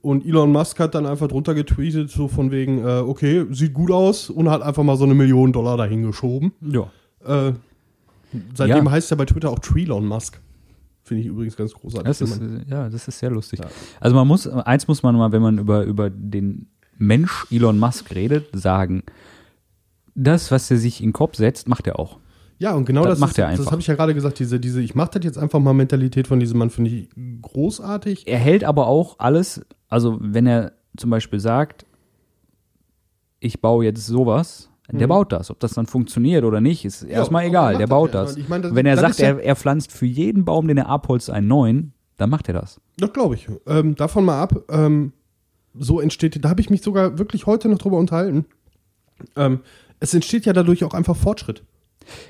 Und 0.00 0.26
Elon 0.26 0.50
Musk 0.50 0.80
hat 0.80 0.94
dann 0.94 1.06
einfach 1.06 1.28
drunter 1.28 1.54
getweetet, 1.54 2.10
so 2.10 2.28
von 2.28 2.50
wegen, 2.50 2.84
äh, 2.84 3.00
okay, 3.00 3.46
sieht 3.50 3.74
gut 3.74 3.90
aus 3.90 4.30
und 4.30 4.50
hat 4.50 4.62
einfach 4.62 4.82
mal 4.82 4.96
so 4.96 5.04
eine 5.04 5.14
Million 5.14 5.52
Dollar 5.52 5.76
dahin 5.76 6.02
geschoben. 6.02 6.52
Ja. 6.60 6.90
Äh, 7.24 7.52
seitdem 8.54 8.84
Ja. 8.86 8.90
heißt 8.90 9.10
er 9.10 9.16
bei 9.16 9.24
Twitter 9.24 9.50
auch 9.50 9.58
Treelon 9.58 10.06
Musk. 10.06 10.40
Finde 11.02 11.22
ich 11.22 11.28
übrigens 11.28 11.56
ganz 11.56 11.72
großartig. 11.72 12.06
Das 12.06 12.20
ist, 12.20 12.40
ja, 12.68 12.88
das 12.90 13.08
ist 13.08 13.18
sehr 13.18 13.30
lustig. 13.30 13.60
Ja. 13.60 13.66
Also 14.00 14.14
man 14.14 14.28
muss, 14.28 14.46
eins 14.46 14.86
muss 14.88 15.02
man 15.02 15.16
mal, 15.16 15.32
wenn 15.32 15.40
man 15.42 15.58
über, 15.58 15.84
über 15.84 16.10
den 16.10 16.66
Mensch 16.98 17.46
Elon 17.50 17.78
Musk 17.78 18.14
redet, 18.14 18.46
sagen, 18.52 19.02
das, 20.14 20.50
was 20.50 20.70
er 20.70 20.76
sich 20.76 21.00
in 21.00 21.08
den 21.08 21.12
Kopf 21.14 21.36
setzt, 21.36 21.68
macht 21.68 21.86
er 21.86 21.98
auch. 21.98 22.18
ja, 22.58 22.74
und 22.74 22.84
genau 22.84 23.02
das 23.04 23.12
das, 23.12 23.20
macht 23.20 23.30
ist, 23.32 23.38
er 23.38 23.50
Das 23.50 23.60
einfach. 23.60 23.72
habe 23.72 23.80
ich 23.80 23.86
ja 23.86 23.94
gerade 23.94 24.14
gesagt, 24.14 24.38
diese, 24.40 24.58
diese, 24.60 24.82
ich 24.82 24.94
mache 24.94 25.12
das 25.14 25.24
jetzt 25.24 25.38
einfach 25.38 25.60
mal 25.60 25.72
Mentalität 25.72 26.26
von 26.26 26.40
diesem 26.40 26.58
Mann, 26.58 26.70
finde 26.70 26.90
ich 26.90 27.08
großartig. 27.40 28.26
Er 28.26 28.38
hält 28.38 28.64
aber 28.64 28.88
auch 28.88 29.18
alles, 29.20 29.64
also 29.88 30.18
wenn 30.20 30.46
er 30.46 30.72
zum 30.96 31.08
Beispiel 31.10 31.38
sagt, 31.40 31.86
ich 33.40 33.60
baue 33.60 33.84
jetzt 33.84 34.04
sowas, 34.06 34.67
der 34.96 35.06
Mhm. 35.06 35.10
baut 35.10 35.32
das. 35.32 35.50
Ob 35.50 35.60
das 35.60 35.72
dann 35.74 35.86
funktioniert 35.86 36.44
oder 36.44 36.60
nicht, 36.60 36.84
ist 36.84 37.02
erstmal 37.02 37.42
aber 37.42 37.48
egal. 37.50 37.72
Der 37.72 37.80
das 37.86 37.90
baut 37.90 38.14
ja. 38.14 38.22
das. 38.22 38.36
Ich 38.36 38.48
meine, 38.48 38.62
das- 38.64 38.74
wenn 38.74 38.86
er 38.86 38.96
das 38.96 39.02
sagt, 39.02 39.18
ja- 39.18 39.28
er, 39.36 39.44
er 39.44 39.56
pflanzt 39.56 39.92
für 39.92 40.06
jeden 40.06 40.44
Baum, 40.44 40.66
den 40.68 40.78
er 40.78 40.88
abholzt, 40.88 41.28
einen 41.30 41.46
neuen, 41.48 41.92
dann 42.16 42.30
macht 42.30 42.48
er 42.48 42.54
das. 42.54 42.80
Das 42.96 43.12
glaube 43.12 43.34
ich. 43.34 43.46
Ähm, 43.66 43.94
davon 43.96 44.24
mal 44.24 44.40
ab, 44.40 44.54
ähm, 44.70 45.12
so 45.78 46.00
entsteht, 46.00 46.42
da 46.44 46.48
habe 46.48 46.60
ich 46.60 46.70
mich 46.70 46.82
sogar 46.82 47.18
wirklich 47.18 47.46
heute 47.46 47.68
noch 47.68 47.78
drüber 47.78 47.98
unterhalten. 47.98 48.46
Ähm, 49.36 49.60
es 50.00 50.14
entsteht 50.14 50.46
ja 50.46 50.52
dadurch 50.52 50.84
auch 50.84 50.94
einfach 50.94 51.16
Fortschritt. 51.16 51.62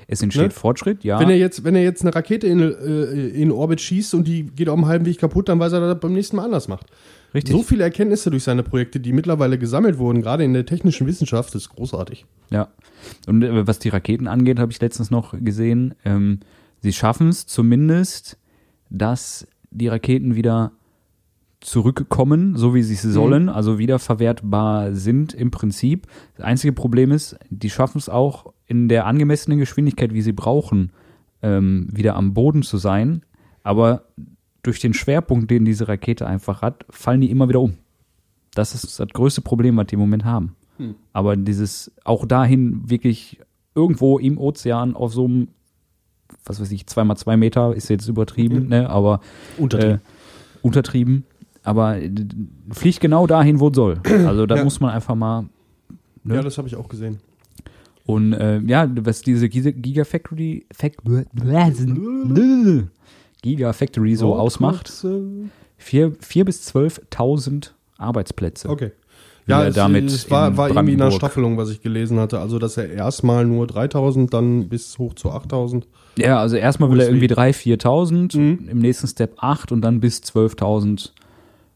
Es 0.07 0.21
entsteht 0.21 0.43
Ne? 0.43 0.49
Fortschritt, 0.51 1.03
ja. 1.05 1.19
Wenn 1.19 1.29
er 1.29 1.37
jetzt, 1.37 1.63
wenn 1.63 1.73
er 1.75 1.83
jetzt 1.83 2.01
eine 2.01 2.13
Rakete 2.13 2.45
in, 2.47 2.59
äh, 2.59 3.27
in 3.29 3.51
Orbit 3.51 3.79
schießt 3.79 4.13
und 4.13 4.27
die 4.27 4.43
geht 4.47 4.67
auf 4.67 4.75
dem 4.75 4.87
halben 4.87 5.05
Weg 5.05 5.19
kaputt, 5.19 5.47
dann 5.47 5.59
weiß 5.59 5.71
er, 5.71 5.79
dass 5.79 5.87
er 5.89 5.93
das 5.93 6.01
beim 6.01 6.13
nächsten 6.13 6.35
Mal 6.35 6.43
anders 6.45 6.67
macht. 6.67 6.87
Richtig. 7.33 7.55
So 7.55 7.61
viele 7.61 7.83
Erkenntnisse 7.83 8.31
durch 8.31 8.43
seine 8.43 8.63
Projekte, 8.63 8.99
die 8.99 9.13
mittlerweile 9.13 9.57
gesammelt 9.57 9.97
wurden, 9.97 10.21
gerade 10.21 10.43
in 10.43 10.53
der 10.53 10.65
technischen 10.65 11.05
Wissenschaft, 11.07 11.53
ist 11.55 11.69
großartig. 11.69 12.25
Ja. 12.49 12.69
Und 13.27 13.43
äh, 13.43 13.67
was 13.67 13.79
die 13.79 13.89
Raketen 13.89 14.27
angeht, 14.27 14.59
habe 14.59 14.71
ich 14.71 14.81
letztens 14.81 15.11
noch 15.11 15.33
gesehen, 15.39 15.95
ähm, 16.05 16.39
sie 16.81 16.93
schaffen 16.93 17.29
es 17.29 17.45
zumindest, 17.45 18.37
dass 18.89 19.47
die 19.71 19.87
Raketen 19.87 20.35
wieder 20.35 20.71
zurückkommen, 21.61 22.55
so 22.55 22.73
wie 22.73 22.83
sie 22.83 22.93
es 22.93 23.01
sollen, 23.01 23.49
also 23.49 23.77
wieder 23.77 23.99
verwertbar 23.99 24.93
sind 24.93 25.33
im 25.33 25.51
Prinzip. 25.51 26.07
Das 26.37 26.45
einzige 26.45 26.73
Problem 26.73 27.11
ist, 27.11 27.37
die 27.49 27.69
schaffen 27.69 27.97
es 27.97 28.07
auch 28.07 28.53
in 28.65 28.87
der 28.87 29.05
angemessenen 29.05 29.59
Geschwindigkeit, 29.59 30.13
wie 30.13 30.21
sie 30.21 30.31
brauchen, 30.31 30.91
ähm, 31.41 31.87
wieder 31.91 32.15
am 32.15 32.33
Boden 32.33 32.63
zu 32.63 32.77
sein. 32.77 33.23
Aber 33.63 34.05
durch 34.63 34.79
den 34.79 34.93
Schwerpunkt, 34.93 35.49
den 35.51 35.65
diese 35.65 35.87
Rakete 35.87 36.27
einfach 36.27 36.61
hat, 36.61 36.85
fallen 36.89 37.21
die 37.21 37.31
immer 37.31 37.47
wieder 37.49 37.61
um. 37.61 37.73
Das 38.53 38.73
ist 38.73 38.99
das 38.99 39.07
größte 39.09 39.41
Problem, 39.41 39.77
was 39.77 39.87
die 39.87 39.93
im 39.95 39.99
Moment 40.01 40.25
haben. 40.25 40.55
Hm. 40.77 40.95
Aber 41.13 41.35
dieses 41.37 41.91
auch 42.03 42.25
dahin 42.25 42.89
wirklich 42.89 43.39
irgendwo 43.75 44.17
im 44.19 44.37
Ozean 44.37 44.95
auf 44.95 45.13
so 45.13 45.25
einem, 45.25 45.47
was 46.45 46.59
weiß 46.59 46.71
ich, 46.71 46.87
zweimal 46.87 47.15
zwei 47.17 47.37
Meter 47.37 47.75
ist 47.75 47.89
jetzt 47.89 48.07
übertrieben, 48.07 48.67
ne? 48.67 48.89
Aber 48.89 49.21
Untertrieben. 49.57 49.95
äh, 49.97 49.99
untertrieben. 50.61 51.23
Aber 51.63 51.97
äh, 52.01 52.11
fliegt 52.71 52.99
genau 53.01 53.27
dahin, 53.27 53.59
wo 53.59 53.67
es 53.69 53.75
soll. 53.75 53.99
Also 54.05 54.45
da 54.45 54.55
Ja. 54.57 54.63
muss 54.63 54.79
man 54.79 54.91
einfach 54.91 55.15
mal. 55.15 55.45
ne? 56.23 56.35
Ja, 56.35 56.41
das 56.41 56.57
habe 56.57 56.67
ich 56.67 56.75
auch 56.75 56.87
gesehen. 56.89 57.19
Und 58.05 58.33
äh, 58.33 58.59
ja, 58.61 58.89
was 59.05 59.21
diese 59.21 59.45
Giga- 59.45 59.71
Gigafactory 59.71 60.65
Fac 60.73 60.93
Gigafactory 63.41 64.15
so 64.15 64.35
ausmacht, 64.35 64.91
vier, 65.77 66.11
vier 66.19 66.45
bis 66.45 66.73
12.000 66.75 67.71
Arbeitsplätze. 67.97 68.69
Okay. 68.69 68.91
Ja, 69.47 69.65
es, 69.65 69.73
damit 69.73 70.05
es 70.05 70.29
war, 70.29 70.49
in 70.49 70.57
war 70.57 70.69
irgendwie 70.69 70.93
in 70.93 71.01
einer 71.01 71.09
Staffelung, 71.11 71.57
was 71.57 71.71
ich 71.71 71.81
gelesen 71.81 72.19
hatte. 72.19 72.39
Also, 72.39 72.59
dass 72.59 72.77
er 72.77 72.87
erstmal 72.91 73.45
nur 73.45 73.65
3000, 73.65 74.31
dann 74.31 74.69
bis 74.69 74.99
hoch 74.99 75.15
zu 75.15 75.31
8000. 75.31 75.87
Ja, 76.17 76.39
also 76.39 76.55
erstmal 76.55 76.91
will 76.91 76.99
er 76.99 77.07
irgendwie 77.07 77.27
3.000, 77.27 77.53
4.000, 78.33 78.37
Mhm. 78.37 78.69
im 78.69 78.77
nächsten 78.79 79.07
Step 79.07 79.33
8 79.37 79.71
und 79.71 79.81
dann 79.81 79.99
bis 80.01 80.21
12.000 80.21 81.11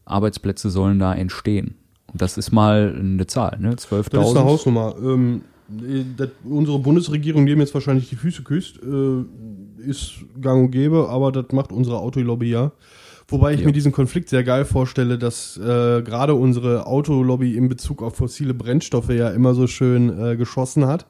Arbeitsplätze 0.04 0.70
sollen 0.70 0.98
da 1.00 1.14
entstehen. 1.14 1.74
Und 2.12 2.22
das 2.22 2.36
ist 2.38 2.52
mal 2.52 2.94
eine 2.96 3.26
Zahl, 3.26 3.58
ne? 3.58 3.74
12.000. 3.74 4.10
Das 4.20 4.28
ist 4.30 4.36
eine 4.36 4.44
Hausnummer. 4.44 4.94
Ähm, 5.02 5.40
äh, 5.82 6.04
das, 6.16 6.28
unsere 6.44 6.78
Bundesregierung, 6.78 7.44
die 7.46 7.52
ihm 7.52 7.60
jetzt 7.60 7.74
wahrscheinlich 7.74 8.08
die 8.08 8.16
Füße 8.16 8.42
küsst, 8.44 8.76
äh, 8.76 9.24
ist 9.84 10.14
gang 10.40 10.64
und 10.64 10.70
gäbe, 10.70 11.08
aber 11.08 11.32
das 11.32 11.46
macht 11.52 11.72
unsere 11.72 11.98
Autolobby 11.98 12.50
ja. 12.50 12.72
Wobei 13.28 13.54
ich 13.54 13.60
Ja. 13.60 13.66
mir 13.66 13.72
diesen 13.72 13.92
Konflikt 13.92 14.28
sehr 14.28 14.44
geil 14.44 14.64
vorstelle, 14.64 15.16
dass 15.18 15.56
äh, 15.56 16.02
gerade 16.02 16.34
unsere 16.34 16.86
Autolobby 16.86 17.56
in 17.56 17.68
Bezug 17.68 18.02
auf 18.02 18.16
fossile 18.16 18.52
Brennstoffe 18.52 19.08
ja 19.10 19.30
immer 19.30 19.54
so 19.54 19.66
schön 19.66 20.10
äh, 20.18 20.36
geschossen 20.36 20.86
hat. 20.86 21.06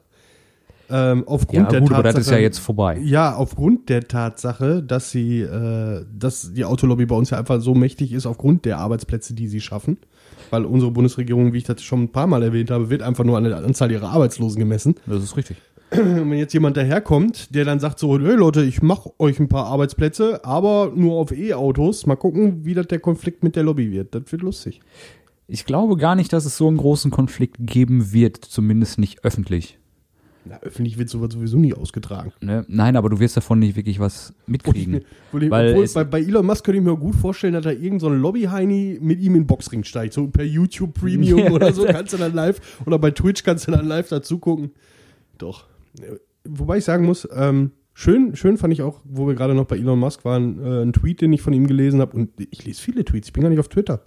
Ähm, 0.90 1.24
aufgrund 1.26 1.64
Ja, 1.64 1.70
der 1.70 1.80
gut, 1.80 1.88
Tatsache, 1.90 2.08
aber 2.08 2.12
das 2.18 2.26
ist 2.26 2.30
ja 2.30 2.38
jetzt 2.38 2.58
vorbei. 2.58 2.98
Ja, 3.02 3.34
aufgrund 3.34 3.88
der 3.88 4.06
Tatsache, 4.06 4.82
dass 4.82 5.10
sie, 5.10 5.40
äh, 5.40 6.04
dass 6.16 6.52
die 6.52 6.64
Autolobby 6.64 7.06
bei 7.06 7.16
uns 7.16 7.30
ja 7.30 7.38
einfach 7.38 7.60
so 7.60 7.74
mächtig 7.74 8.12
ist, 8.12 8.26
aufgrund 8.26 8.64
der 8.66 8.78
Arbeitsplätze, 8.78 9.34
die 9.34 9.48
sie 9.48 9.60
schaffen. 9.60 9.96
Weil 10.50 10.66
unsere 10.66 10.92
Bundesregierung, 10.92 11.52
wie 11.54 11.58
ich 11.58 11.64
das 11.64 11.82
schon 11.82 12.02
ein 12.02 12.12
paar 12.12 12.26
Mal 12.26 12.42
erwähnt 12.42 12.70
habe, 12.70 12.90
wird 12.90 13.02
einfach 13.02 13.24
nur 13.24 13.38
an 13.38 13.44
der 13.44 13.56
Anzahl 13.56 13.90
ihrer 13.90 14.10
Arbeitslosen 14.10 14.58
gemessen. 14.60 14.94
Das 15.06 15.22
ist 15.22 15.36
richtig. 15.38 15.56
Und 15.96 16.30
wenn 16.30 16.38
jetzt 16.38 16.52
jemand 16.52 16.76
daherkommt, 16.76 17.54
der 17.54 17.64
dann 17.64 17.80
sagt 17.80 17.98
so, 17.98 18.18
hey 18.18 18.34
Leute, 18.34 18.62
ich 18.62 18.82
mache 18.82 19.10
euch 19.18 19.38
ein 19.38 19.48
paar 19.48 19.66
Arbeitsplätze, 19.66 20.44
aber 20.44 20.92
nur 20.94 21.14
auf 21.14 21.32
E-Autos, 21.32 22.06
mal 22.06 22.16
gucken, 22.16 22.64
wie 22.64 22.74
das 22.74 22.86
der 22.88 22.98
Konflikt 22.98 23.42
mit 23.42 23.56
der 23.56 23.62
Lobby 23.62 23.90
wird. 23.90 24.14
Das 24.14 24.30
wird 24.30 24.42
lustig. 24.42 24.80
Ich 25.46 25.66
glaube 25.66 25.96
gar 25.96 26.14
nicht, 26.14 26.32
dass 26.32 26.44
es 26.44 26.56
so 26.56 26.68
einen 26.68 26.78
großen 26.78 27.10
Konflikt 27.10 27.56
geben 27.60 28.12
wird, 28.12 28.44
zumindest 28.44 28.98
nicht 28.98 29.24
öffentlich. 29.24 29.78
Na, 30.46 30.60
öffentlich 30.60 30.98
wird 30.98 31.08
sowas 31.08 31.32
sowieso 31.32 31.58
nie 31.58 31.72
ausgetragen. 31.72 32.32
Ne? 32.40 32.66
Nein, 32.68 32.96
aber 32.96 33.08
du 33.08 33.18
wirst 33.18 33.36
davon 33.36 33.60
nicht 33.60 33.76
wirklich 33.76 33.98
was 33.98 34.34
mitkriegen. 34.46 35.02
Obwohl, 35.32 35.50
Weil 35.50 35.70
obwohl 35.70 35.88
bei, 35.94 36.04
bei 36.04 36.20
Elon 36.20 36.44
Musk 36.44 36.64
könnte 36.64 36.78
ich 36.78 36.84
mir 36.84 36.96
gut 36.96 37.14
vorstellen, 37.14 37.54
dass 37.54 37.64
da 37.64 37.70
irgendein 37.70 38.00
so 38.00 38.08
ein 38.08 38.20
Lobby-Heini 38.20 38.98
mit 39.00 39.20
ihm 39.20 39.36
in 39.36 39.42
den 39.42 39.46
Boxring 39.46 39.84
steigt. 39.84 40.12
So 40.12 40.26
per 40.26 40.44
YouTube 40.44 40.92
Premium 40.92 41.40
oder 41.52 41.72
so 41.72 41.84
kannst 41.84 42.12
du 42.12 42.18
dann 42.18 42.34
live, 42.34 42.60
oder 42.84 42.98
bei 42.98 43.10
Twitch 43.10 43.42
kannst 43.42 43.68
du 43.68 43.72
dann 43.72 43.86
live 43.86 44.08
dazu 44.08 44.38
gucken. 44.38 44.72
Doch. 45.38 45.64
Wobei 46.44 46.78
ich 46.78 46.84
sagen 46.84 47.06
muss, 47.06 47.28
ähm, 47.34 47.72
schön, 47.94 48.36
schön 48.36 48.56
fand 48.56 48.72
ich 48.72 48.82
auch, 48.82 49.00
wo 49.04 49.26
wir 49.26 49.34
gerade 49.34 49.54
noch 49.54 49.66
bei 49.66 49.76
Elon 49.76 49.98
Musk 49.98 50.24
waren, 50.24 50.62
äh, 50.64 50.82
ein 50.82 50.92
Tweet, 50.92 51.20
den 51.20 51.32
ich 51.32 51.42
von 51.42 51.52
ihm 51.52 51.66
gelesen 51.66 52.00
habe. 52.00 52.16
Und 52.16 52.30
ich 52.38 52.64
lese 52.64 52.80
viele 52.80 53.04
Tweets, 53.04 53.28
ich 53.28 53.32
bin 53.32 53.42
gar 53.42 53.50
nicht 53.50 53.60
auf 53.60 53.68
Twitter. 53.68 54.02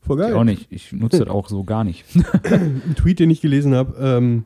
Voll 0.00 0.16
geil. 0.16 0.30
Ich 0.30 0.36
auch 0.36 0.44
nicht. 0.44 0.66
Ich 0.70 0.92
nutze 0.92 1.20
das 1.20 1.28
auch 1.28 1.48
so 1.48 1.64
gar 1.64 1.84
nicht. 1.84 2.04
Ein 2.44 2.94
Tweet, 2.96 3.18
den 3.18 3.30
ich 3.30 3.40
gelesen 3.40 3.74
habe, 3.74 3.96
ähm, 4.00 4.44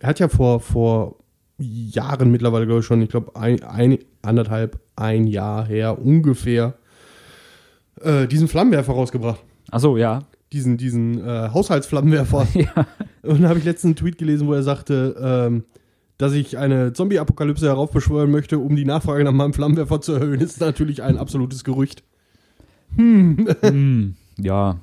er 0.00 0.08
hat 0.08 0.18
ja 0.18 0.28
vor, 0.28 0.60
vor 0.60 1.16
Jahren 1.58 2.30
mittlerweile, 2.30 2.66
glaube 2.66 2.80
ich 2.80 2.86
schon, 2.86 3.00
ich 3.00 3.08
glaube 3.08 3.36
ein, 3.36 3.62
ein, 3.62 3.98
anderthalb, 4.22 4.80
ein 4.96 5.26
Jahr 5.26 5.64
her 5.64 5.98
ungefähr, 6.04 6.74
äh, 8.00 8.26
diesen 8.26 8.48
Flammenwerfer 8.48 8.92
rausgebracht. 8.92 9.40
Ach 9.70 9.80
so, 9.80 9.96
ja. 9.96 10.20
Diesen, 10.52 10.76
diesen 10.76 11.24
äh, 11.24 11.50
Haushaltsflammenwerfer. 11.52 12.46
ja. 12.54 12.86
Und 13.22 13.42
da 13.42 13.48
habe 13.48 13.58
ich 13.58 13.64
letztens 13.64 13.90
einen 13.90 13.96
Tweet 13.96 14.18
gelesen, 14.18 14.46
wo 14.46 14.52
er 14.52 14.62
sagte, 14.62 15.16
ähm, 15.20 15.64
dass 16.24 16.32
ich 16.32 16.56
eine 16.56 16.94
Zombie-Apokalypse 16.94 17.66
heraufbeschwören 17.66 18.30
möchte, 18.30 18.58
um 18.58 18.76
die 18.76 18.86
Nachfrage 18.86 19.24
nach 19.24 19.32
meinem 19.32 19.52
Flammenwerfer 19.52 20.00
zu 20.00 20.14
erhöhen. 20.14 20.40
ist 20.40 20.58
natürlich 20.58 21.02
ein 21.02 21.18
absolutes 21.18 21.64
Gerücht. 21.64 22.02
Hm, 22.96 24.14
ja. 24.38 24.78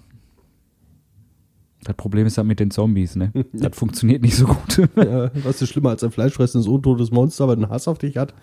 Das 1.84 1.96
Problem 1.96 2.28
ist 2.28 2.38
halt 2.38 2.48
mit 2.48 2.60
den 2.60 2.70
Zombies, 2.70 3.16
ne? 3.16 3.32
Das 3.54 3.76
funktioniert 3.76 4.22
nicht 4.22 4.36
so 4.36 4.46
gut. 4.46 4.88
Ja, 4.96 5.32
was 5.44 5.64
ist 5.64 5.70
schlimmer 5.70 5.90
als 5.90 6.04
ein 6.04 6.12
fleischfressendes, 6.12 6.68
untotes 6.68 7.10
Monster, 7.10 7.48
was 7.48 7.56
einen 7.56 7.70
Hass 7.70 7.88
auf 7.88 7.98
dich 7.98 8.18
hat? 8.18 8.36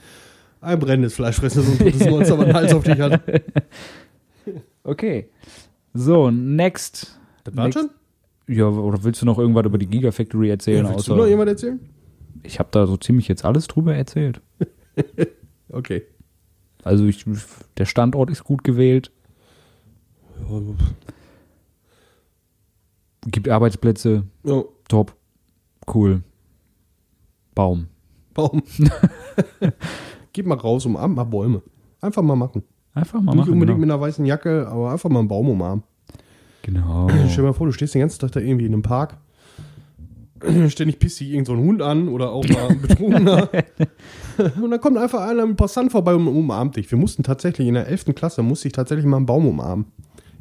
Ein 0.60 0.80
brennendes, 0.80 1.14
fleischfressendes, 1.14 1.70
untotes 1.70 2.10
Monster, 2.10 2.36
was 2.36 2.44
einen 2.46 2.54
Hals 2.54 2.74
auf 2.74 2.82
dich 2.82 2.98
hat. 2.98 3.22
Okay. 4.82 5.28
So, 5.94 6.32
next. 6.32 7.16
Das 7.44 7.56
war 7.56 7.66
next. 7.66 7.78
schon? 7.78 7.90
Ja, 8.48 8.66
oder 8.66 9.04
willst 9.04 9.22
du 9.22 9.26
noch 9.26 9.38
irgendwas 9.38 9.66
über 9.66 9.78
die 9.78 9.86
Gigafactory 9.86 10.50
erzählen? 10.50 10.84
Ja, 10.84 10.90
willst 10.90 11.08
außer, 11.08 11.14
du 11.14 11.20
noch 11.22 11.28
jemand 11.28 11.50
erzählen? 11.50 11.78
Ich 12.42 12.58
habe 12.58 12.68
da 12.72 12.86
so 12.86 12.96
ziemlich 12.96 13.28
jetzt 13.28 13.44
alles 13.44 13.66
drüber 13.66 13.94
erzählt. 13.94 14.40
Okay. 15.70 16.02
Also 16.82 17.04
ich, 17.04 17.26
der 17.76 17.84
Standort 17.84 18.30
ist 18.30 18.42
gut 18.42 18.64
gewählt, 18.64 19.12
gibt 23.26 23.48
Arbeitsplätze, 23.48 24.24
Ja, 24.44 24.62
top, 24.88 25.14
cool. 25.92 26.22
Baum. 27.54 27.88
Baum. 28.34 28.62
Gib 30.32 30.46
mal 30.46 30.56
raus, 30.56 30.86
umarm 30.86 31.14
mal 31.14 31.24
Bäume. 31.24 31.62
Einfach 32.00 32.22
mal 32.22 32.36
machen. 32.36 32.62
Einfach 32.94 33.20
mal 33.20 33.32
Nicht 33.32 33.40
machen. 33.40 33.52
unbedingt 33.52 33.76
genau. 33.78 33.86
mit 33.86 33.90
einer 33.92 34.00
weißen 34.00 34.24
Jacke, 34.24 34.68
aber 34.68 34.92
einfach 34.92 35.10
mal 35.10 35.18
einen 35.18 35.28
Baum 35.28 35.48
umarmen. 35.50 35.84
genau. 36.62 37.08
Stell 37.10 37.28
dir 37.36 37.42
mal 37.42 37.52
vor, 37.52 37.66
du 37.66 37.72
stehst 37.72 37.94
den 37.94 38.00
ganzen 38.00 38.20
Tag 38.20 38.32
da 38.32 38.40
irgendwie 38.40 38.66
in 38.66 38.72
einem 38.72 38.82
Park. 38.82 39.18
Ständig 40.68 40.98
pisst 40.98 41.20
dich 41.20 41.30
irgend 41.30 41.46
so 41.46 41.54
ein 41.54 41.60
Hund 41.60 41.82
an 41.82 42.08
oder 42.08 42.30
auch 42.30 42.46
mal 42.48 42.68
ein 42.68 42.80
Betrunkener. 42.80 43.48
und 44.62 44.70
dann 44.70 44.80
kommt 44.80 44.98
einfach 44.98 45.22
einer 45.22 45.46
mit 45.46 45.56
Passant 45.56 45.92
vorbei 45.92 46.14
und 46.14 46.28
umarmt 46.28 46.76
dich. 46.76 46.90
Wir 46.90 46.98
mussten 46.98 47.22
tatsächlich 47.22 47.66
in 47.66 47.74
der 47.74 47.88
11. 47.88 48.14
Klasse, 48.14 48.42
musste 48.42 48.68
ich 48.68 48.72
tatsächlich 48.72 49.06
mal 49.06 49.16
einen 49.16 49.26
Baum 49.26 49.46
umarmen. 49.46 49.86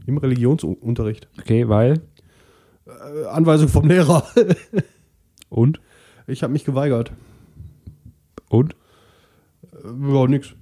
Im 0.06 0.18
Religionsunterricht. 0.18 1.28
Okay, 1.40 1.68
weil. 1.68 2.02
Äh, 2.86 3.26
Anweisung 3.28 3.68
vom 3.68 3.88
Lehrer. 3.88 4.24
Und? 5.50 5.82
Ich 6.28 6.44
habe 6.44 6.54
mich 6.54 6.64
geweigert. 6.64 7.12
Und? 8.50 8.76
Äh, 9.64 10.14
Ja, 10.14 10.28
nix. 10.28 10.54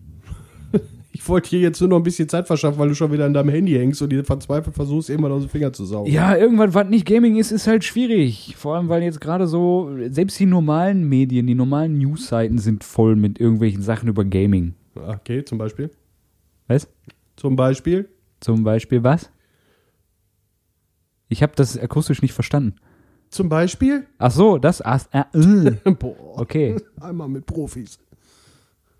Ich 1.26 1.30
wollte 1.30 1.50
hier 1.50 1.60
jetzt 1.62 1.80
nur 1.80 1.90
noch 1.90 1.98
ein 1.98 2.04
bisschen 2.04 2.30
Zeit 2.30 2.46
verschaffen, 2.46 2.78
weil 2.78 2.90
du 2.90 2.94
schon 2.94 3.12
wieder 3.12 3.26
an 3.26 3.34
deinem 3.34 3.50
Handy 3.50 3.74
hängst 3.74 4.00
und 4.00 4.12
dir 4.12 4.24
verzweifelt 4.24 4.76
versuchst, 4.76 5.10
irgendwann 5.10 5.32
aus 5.32 5.42
dem 5.42 5.50
Finger 5.50 5.74
zu 5.74 5.84
saugen. 5.84 6.12
Ja, 6.12 6.36
irgendwann, 6.38 6.76
was 6.76 6.88
nicht 6.88 7.08
Gaming 7.08 7.38
ist, 7.38 7.52
ist 7.52 7.66
halt 7.66 7.84
schwierig. 7.84 8.54
Vor 8.56 8.76
allem, 8.76 8.90
weil 8.90 9.02
jetzt 9.02 9.20
gerade 9.20 9.48
so, 9.48 9.90
selbst 10.08 10.40
die 10.40 10.46
normalen 10.46 11.10
Medien, 11.10 11.48
die 11.48 11.56
normalen 11.56 11.98
Newsseiten 11.98 12.60
sind 12.60 12.84
voll 12.84 13.16
mit 13.16 13.40
irgendwelchen 13.40 13.82
Sachen 13.82 14.08
über 14.08 14.24
Gaming. 14.24 14.76
Okay, 14.94 15.44
zum 15.44 15.58
Beispiel. 15.58 15.90
Was? 16.68 16.88
Zum 17.38 17.56
Beispiel. 17.56 18.08
Zum 18.40 18.64
Beispiel 18.64 19.04
was? 19.04 19.32
Ich 21.28 21.42
habe 21.42 21.54
das 21.56 21.76
akustisch 21.76 22.22
nicht 22.22 22.34
verstanden. 22.34 22.76
Zum 23.32 23.50
Beispiel. 23.50 24.06
Ach 24.20 24.30
so, 24.30 24.60
das. 24.60 24.86
Ach, 24.86 25.04
äh, 25.12 25.24
äh. 25.34 25.92
Boah. 26.00 26.40
Okay, 26.40 26.76
Einmal 27.02 27.30
mit 27.30 27.48
Profis. 27.48 27.98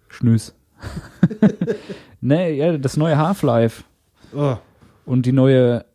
Schnüss. 0.08 0.56
ne, 2.26 2.52
ja, 2.52 2.78
das 2.78 2.98
neue 2.98 3.18
Half-Life 3.18 3.84
Ah, 4.36 4.58
und 5.06 5.26
die 5.26 5.32
neue 5.32 5.86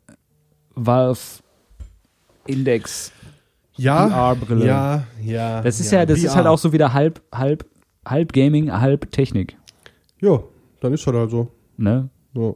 Valve 0.74 1.18
Index 2.46 3.12
ja, 3.76 4.08
VR-Brille. 4.08 4.66
ja, 4.66 5.04
ja. 5.22 5.60
Das 5.62 5.80
ist 5.80 5.90
ja, 5.90 6.06
das 6.06 6.18
ist 6.18 6.30
VR. 6.32 6.36
halt 6.36 6.46
auch 6.46 6.58
so 6.58 6.72
wieder 6.72 6.92
halb, 6.92 7.20
halb, 7.34 7.64
halb 8.06 8.32
Gaming, 8.32 8.70
halb 8.72 9.10
Technik. 9.10 9.56
Ja, 10.20 10.42
dann 10.80 10.92
ist 10.92 11.06
das 11.06 11.14
halt 11.14 11.30
so. 11.30 11.48
Ne? 11.76 12.08
Ja, 12.34 12.54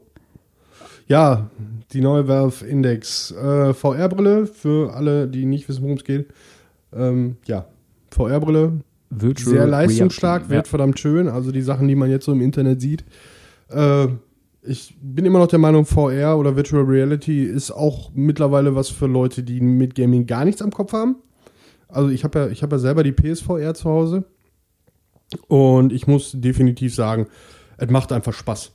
ja 1.07 1.51
die 1.93 2.01
neue 2.01 2.27
Valve 2.29 2.65
Index 2.67 3.31
äh, 3.33 3.73
VR-Brille 3.75 4.47
für 4.47 4.95
alle, 4.95 5.29
die 5.29 5.45
nicht 5.47 5.69
wissen, 5.69 5.83
worum 5.83 5.97
es 5.97 6.05
geht. 6.05 6.29
Ähm, 6.95 7.37
ja, 7.47 7.67
VR-Brille, 8.11 8.81
Virtual 9.11 9.55
sehr 9.57 9.67
leistungsstark, 9.67 10.43
Reality. 10.43 10.55
wird 10.55 10.69
verdammt 10.69 10.99
schön. 10.99 11.29
Also 11.29 11.53
die 11.53 11.63
Sachen, 11.63 11.89
die 11.89 11.95
man 11.95 12.11
jetzt 12.11 12.25
so 12.25 12.33
im 12.33 12.41
Internet 12.41 12.81
sieht. 12.81 13.05
Äh, 13.75 14.09
ich 14.67 14.97
bin 15.03 15.27
immer 15.27 15.39
noch 15.41 15.47
der 15.49 15.59
Meinung, 15.59 15.85
VR 15.85 16.39
oder 16.39 16.57
Virtual 16.57 16.83
Reality 16.85 17.43
ist 17.45 17.71
auch 17.71 18.11
mittlerweile 18.15 18.75
was 18.75 18.89
für 18.89 19.07
Leute, 19.07 19.43
die 19.43 19.61
mit 19.61 19.95
Gaming 19.95 20.27
gar 20.27 20.45
nichts 20.45 20.63
am 20.63 20.71
Kopf 20.71 20.93
haben. 20.95 21.17
Also 21.89 22.09
ich 22.09 22.25
habe 22.25 22.39
ja, 22.39 22.49
ich 22.49 22.63
habe 22.63 22.77
ja 22.77 22.81
selber 22.81 23.03
die 23.03 23.13
PSVR 23.13 23.75
zu 23.75 23.91
Hause 23.91 24.25
und 25.49 25.93
ich 25.93 26.07
muss 26.07 26.33
definitiv 26.35 26.95
sagen, 26.95 27.27
es 27.77 27.91
macht 27.91 28.13
einfach 28.13 28.33
Spaß. 28.33 28.73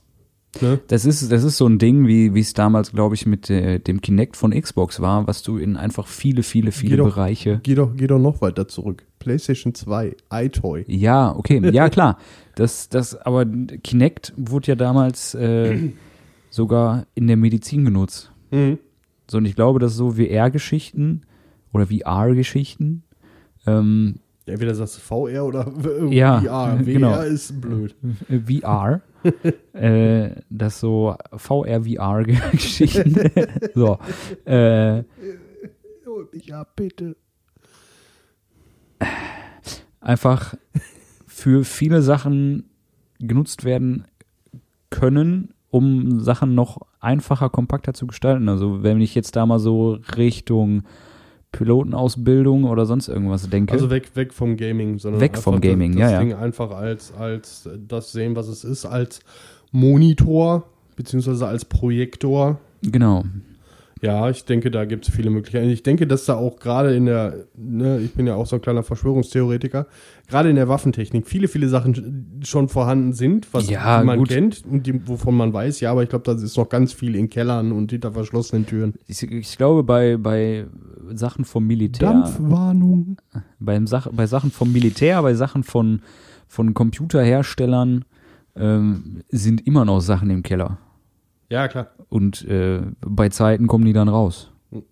Ne? 0.60 0.80
Das 0.88 1.04
ist, 1.04 1.30
das 1.30 1.44
ist 1.44 1.56
so 1.58 1.66
ein 1.68 1.78
Ding, 1.78 2.06
wie 2.08 2.34
wie 2.34 2.40
es 2.40 2.54
damals, 2.54 2.90
glaube 2.92 3.14
ich, 3.14 3.24
mit 3.24 3.48
äh, 3.50 3.78
dem 3.78 4.00
Kinect 4.00 4.36
von 4.36 4.50
Xbox 4.50 5.00
war, 5.00 5.26
was 5.28 5.42
du 5.42 5.58
in 5.58 5.76
einfach 5.76 6.08
viele, 6.08 6.42
viele, 6.42 6.72
viele 6.72 6.90
Geh 6.90 6.96
doch- 6.96 7.04
Bereiche. 7.14 7.60
Geh 7.62 7.74
doch, 7.76 7.94
geh 7.96 8.06
doch 8.08 8.18
noch 8.18 8.40
weiter 8.40 8.66
zurück. 8.66 9.06
PlayStation 9.20 9.74
2, 9.74 10.16
iToy. 10.32 10.84
Ja, 10.88 11.34
okay, 11.36 11.60
ja 11.72 11.88
klar. 11.88 12.18
Das, 12.60 12.90
das, 12.90 13.16
aber 13.16 13.46
Kinect 13.46 14.34
wurde 14.36 14.66
ja 14.68 14.74
damals 14.74 15.34
äh, 15.34 15.92
sogar 16.50 17.06
in 17.14 17.26
der 17.26 17.38
Medizin 17.38 17.86
genutzt. 17.86 18.30
Mhm. 18.50 18.78
So, 19.30 19.38
und 19.38 19.46
ich 19.46 19.54
glaube, 19.54 19.78
dass 19.78 19.94
so 19.94 20.10
VR-Geschichten 20.10 21.22
oder 21.72 21.86
VR-Geschichten, 21.86 23.02
ähm, 23.66 24.16
Ja, 24.44 24.52
entweder 24.52 24.74
sagst 24.74 24.96
du 24.98 25.00
VR 25.00 25.46
oder 25.46 25.72
Ja, 26.10 26.40
VR. 26.42 26.76
VR 26.76 26.84
genau. 26.84 27.18
ist 27.22 27.58
blöd. 27.62 27.96
VR, 28.28 29.00
äh, 29.72 30.30
dass 30.50 30.80
so 30.80 31.16
VR-VR-Geschichten, 31.34 33.14
so, 33.74 33.98
äh, 34.44 35.02
Hol 36.04 36.28
mich 36.30 36.52
ab, 36.54 36.76
bitte. 36.76 37.16
einfach 40.00 40.54
für 41.40 41.64
viele 41.64 42.02
Sachen 42.02 42.64
genutzt 43.18 43.64
werden 43.64 44.04
können, 44.90 45.54
um 45.70 46.20
Sachen 46.20 46.54
noch 46.54 46.86
einfacher, 47.00 47.48
kompakter 47.48 47.94
zu 47.94 48.06
gestalten. 48.06 48.48
Also 48.48 48.82
wenn 48.82 49.00
ich 49.00 49.14
jetzt 49.14 49.36
da 49.36 49.46
mal 49.46 49.58
so 49.58 49.98
Richtung 50.16 50.82
Pilotenausbildung 51.52 52.64
oder 52.64 52.84
sonst 52.84 53.08
irgendwas 53.08 53.48
denke. 53.48 53.72
Also 53.72 53.90
weg, 53.90 54.10
weg 54.14 54.34
vom 54.34 54.56
Gaming, 54.56 54.98
sondern 54.98 55.20
Weg 55.20 55.38
vom 55.38 55.60
Gaming, 55.60 55.92
das, 55.92 56.00
ja, 56.00 56.06
das 56.06 56.12
ja. 56.12 56.20
Ding 56.20 56.34
einfach 56.34 56.70
als, 56.72 57.12
als 57.14 57.68
das 57.88 58.12
sehen, 58.12 58.36
was 58.36 58.46
es 58.48 58.62
ist, 58.62 58.84
als 58.84 59.20
Monitor, 59.72 60.68
beziehungsweise 60.96 61.46
als 61.46 61.64
Projektor. 61.64 62.60
genau. 62.82 63.24
Ja, 64.02 64.30
ich 64.30 64.46
denke, 64.46 64.70
da 64.70 64.86
gibt 64.86 65.06
es 65.06 65.14
viele 65.14 65.28
Möglichkeiten. 65.28 65.68
Ich 65.68 65.82
denke, 65.82 66.06
dass 66.06 66.24
da 66.24 66.34
auch 66.34 66.58
gerade 66.58 66.94
in 66.96 67.04
der, 67.04 67.34
ne, 67.54 67.98
ich 68.00 68.14
bin 68.14 68.26
ja 68.26 68.34
auch 68.34 68.46
so 68.46 68.56
ein 68.56 68.62
kleiner 68.62 68.82
Verschwörungstheoretiker, 68.82 69.86
gerade 70.26 70.48
in 70.48 70.56
der 70.56 70.68
Waffentechnik 70.68 71.26
viele, 71.28 71.48
viele 71.48 71.68
Sachen 71.68 72.40
schon 72.42 72.68
vorhanden 72.70 73.12
sind, 73.12 73.52
was 73.52 73.68
Ja, 73.68 74.02
man 74.02 74.18
gut. 74.20 74.28
kennt 74.30 74.64
und 74.64 74.86
die, 74.86 75.06
wovon 75.06 75.36
man 75.36 75.52
weiß. 75.52 75.80
Ja, 75.80 75.90
aber 75.92 76.02
ich 76.02 76.08
glaube, 76.08 76.24
da 76.24 76.32
ist 76.32 76.56
noch 76.56 76.70
ganz 76.70 76.94
viel 76.94 77.14
in 77.14 77.28
Kellern 77.28 77.72
und 77.72 77.90
hinter 77.90 78.12
verschlossenen 78.12 78.64
Türen. 78.64 78.94
Ich, 79.06 79.22
ich 79.22 79.58
glaube, 79.58 79.82
bei, 79.82 80.16
bei 80.16 80.66
Sachen 81.12 81.44
vom 81.44 81.66
Militär, 81.66 82.08
Dampfwarnung. 82.10 83.20
beim 83.58 83.86
Sach, 83.86 84.08
bei 84.12 84.26
Sachen 84.26 84.50
vom 84.50 84.72
Militär, 84.72 85.20
bei 85.20 85.34
Sachen 85.34 85.62
von, 85.62 86.00
von 86.48 86.72
Computerherstellern 86.72 88.06
ähm, 88.56 89.22
sind 89.28 89.66
immer 89.66 89.84
noch 89.84 90.00
Sachen 90.00 90.30
im 90.30 90.42
Keller. 90.42 90.78
Ja, 91.50 91.68
klar. 91.68 91.88
Und 92.08 92.44
äh, 92.46 92.80
bei 93.00 93.28
Zeiten 93.28 93.66
kommen 93.66 93.84
die 93.84 93.92
dann 93.92 94.08
raus. 94.08 94.50
Hm. 94.70 94.82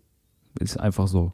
Ist 0.60 0.78
einfach 0.78 1.08
so. 1.08 1.32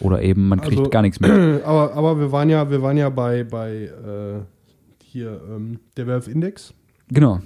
Oder 0.00 0.22
eben, 0.22 0.48
man 0.48 0.60
kriegt 0.60 0.78
Also- 0.78 0.90
gar 0.90 1.02
nichts 1.02 1.20
mehr. 1.20 1.60
aber, 1.64 1.92
aber 1.94 2.18
wir 2.18 2.32
waren 2.32 2.48
ja, 2.48 2.70
wir 2.70 2.82
waren 2.82 2.96
ja 2.96 3.08
bei, 3.10 3.44
bei 3.44 3.84
äh, 3.84 4.40
hier 5.04 5.40
ähm, 5.48 5.80
der 5.96 6.06
Valve 6.06 6.30
Index. 6.30 6.72
Genau. 7.08 7.40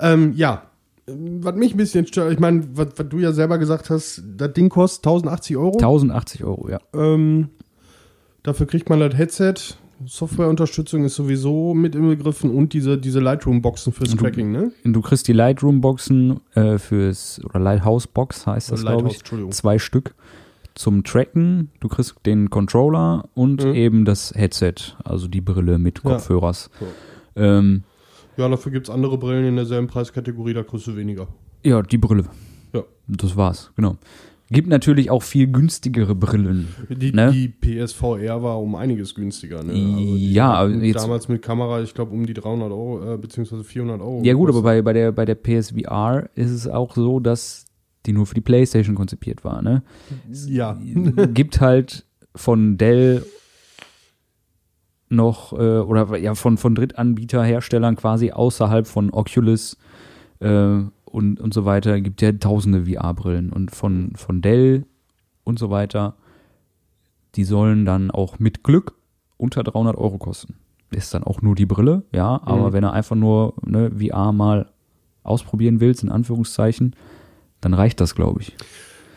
Ähm, 0.00 0.32
ja, 0.34 0.62
was 1.06 1.54
mich 1.54 1.74
ein 1.74 1.76
bisschen 1.76 2.06
stört, 2.06 2.32
ich 2.32 2.38
meine, 2.40 2.66
was, 2.72 2.88
was 2.96 3.08
du 3.08 3.18
ja 3.18 3.32
selber 3.32 3.58
gesagt 3.58 3.90
hast, 3.90 4.22
das 4.36 4.52
Ding 4.54 4.68
kostet 4.68 5.06
1080 5.06 5.56
Euro. 5.56 5.74
1080 5.76 6.44
Euro, 6.44 6.68
ja. 6.68 6.78
Ähm, 6.94 7.48
dafür 8.42 8.66
kriegt 8.66 8.88
man 8.90 9.00
das 9.00 9.14
Headset. 9.14 9.54
Softwareunterstützung 10.04 11.04
ist 11.04 11.14
sowieso 11.14 11.72
mit 11.74 11.94
inbegriffen 11.94 12.50
und 12.50 12.72
diese, 12.72 12.98
diese 12.98 13.20
Lightroom-Boxen 13.20 13.92
fürs 13.92 14.10
du- 14.10 14.16
Tracking, 14.16 14.52
ne? 14.52 14.72
Du 14.84 15.00
kriegst 15.00 15.26
die 15.28 15.32
Lightroom-Boxen 15.32 16.40
äh, 16.54 16.78
fürs, 16.78 17.40
oder 17.44 17.58
Lighthouse-Box 17.60 18.46
heißt 18.46 18.72
das, 18.72 18.82
glaube 18.82 19.08
ich. 19.08 19.22
Zwei 19.52 19.78
Stück 19.78 20.14
zum 20.74 21.04
Tracken. 21.04 21.70
Du 21.80 21.88
kriegst 21.88 22.14
den 22.26 22.50
Controller 22.50 23.28
und 23.34 23.64
Mhm. 23.64 23.74
eben 23.74 24.04
das 24.04 24.32
Headset, 24.34 24.74
also 25.04 25.28
die 25.28 25.40
Brille 25.40 25.78
mit 25.78 26.02
Ja. 26.04 26.10
Kopfhörers. 26.10 26.70
So. 26.78 26.86
Ähm, 27.40 27.82
Ja, 28.36 28.48
dafür 28.48 28.70
gibt 28.72 28.88
es 28.88 28.94
andere 28.94 29.16
Brillen 29.16 29.46
in 29.46 29.56
derselben 29.56 29.86
Preiskategorie, 29.86 30.52
da 30.52 30.62
kriegst 30.62 30.86
du 30.86 30.94
weniger. 30.96 31.26
ja, 31.64 31.80
die 31.82 31.96
Brille. 31.98 32.24
Ja. 32.74 32.82
Das 33.08 33.34
war's, 33.36 33.70
genau. 33.76 33.96
Gibt 34.48 34.68
natürlich 34.68 35.10
auch 35.10 35.24
viel 35.24 35.48
günstigere 35.48 36.14
Brillen. 36.14 36.68
Die, 36.88 37.10
Ne? 37.12 37.32
die 37.32 37.48
PSVR 37.48 38.42
war 38.44 38.60
um 38.60 38.76
einiges 38.76 39.14
günstiger, 39.16 39.64
ne? 39.64 39.72
Ja, 39.74 40.52
aber 40.54 40.70
die- 40.70 40.86
jetzt- 40.86 41.02
damals 41.02 41.28
mit 41.28 41.42
Kamera, 41.42 41.82
ich 41.82 41.92
glaube, 41.94 42.12
um 42.12 42.24
die 42.26 42.34
300 42.34 42.70
Euro, 42.70 43.14
äh, 43.14 43.18
beziehungsweise 43.18 43.64
400 43.64 44.00
Euro. 44.00 44.22
Ja 44.22 44.34
gut, 44.34 44.48
aber 44.48 44.58
gekostet. 44.60 44.64
bei, 44.64 44.82
bei, 44.82 44.92
der, 44.92 45.12
bei 45.12 45.24
der 45.24 45.34
PSVR 45.34 46.28
ist 46.36 46.52
es 46.52 46.68
auch 46.68 46.94
so, 46.94 47.18
dass 47.18 47.64
die 48.06 48.12
nur 48.12 48.24
für 48.26 48.34
die 48.36 48.40
Playstation 48.40 48.94
konzipiert 48.94 49.42
war. 49.44 49.62
Ne? 49.62 49.82
Ja. 50.46 50.78
Gibt 51.34 51.60
halt 51.60 52.06
von 52.36 52.78
Dell 52.78 53.24
noch, 55.08 55.52
äh, 55.52 55.56
oder 55.80 56.16
ja, 56.18 56.34
von, 56.34 56.56
von 56.56 56.74
Drittanbieterherstellern 56.74 57.96
quasi 57.96 58.32
außerhalb 58.32 58.86
von 58.86 59.10
Oculus 59.12 59.76
äh, 60.40 60.78
und, 61.16 61.40
und 61.40 61.54
so 61.54 61.64
weiter, 61.64 61.98
gibt 62.02 62.20
ja 62.20 62.30
tausende 62.32 62.84
VR-Brillen. 62.84 63.50
Und 63.50 63.70
von, 63.74 64.12
von 64.16 64.42
Dell 64.42 64.84
und 65.44 65.58
so 65.58 65.70
weiter, 65.70 66.14
die 67.36 67.44
sollen 67.44 67.86
dann 67.86 68.10
auch 68.10 68.38
mit 68.38 68.62
Glück 68.62 68.92
unter 69.38 69.62
300 69.64 69.96
Euro 69.96 70.18
kosten. 70.18 70.56
Ist 70.90 71.14
dann 71.14 71.24
auch 71.24 71.40
nur 71.40 71.54
die 71.54 71.64
Brille, 71.64 72.04
ja, 72.12 72.40
aber 72.44 72.68
Mhm. 72.68 72.72
wenn 72.74 72.84
er 72.84 72.92
einfach 72.92 73.16
nur 73.16 73.54
ne, 73.64 73.90
VR 73.98 74.32
mal 74.32 74.70
ausprobieren 75.22 75.80
willst, 75.80 76.02
in 76.02 76.10
Anführungszeichen, 76.10 76.94
dann 77.62 77.72
reicht 77.72 77.98
das, 78.02 78.14
glaube 78.14 78.42
ich. 78.42 78.54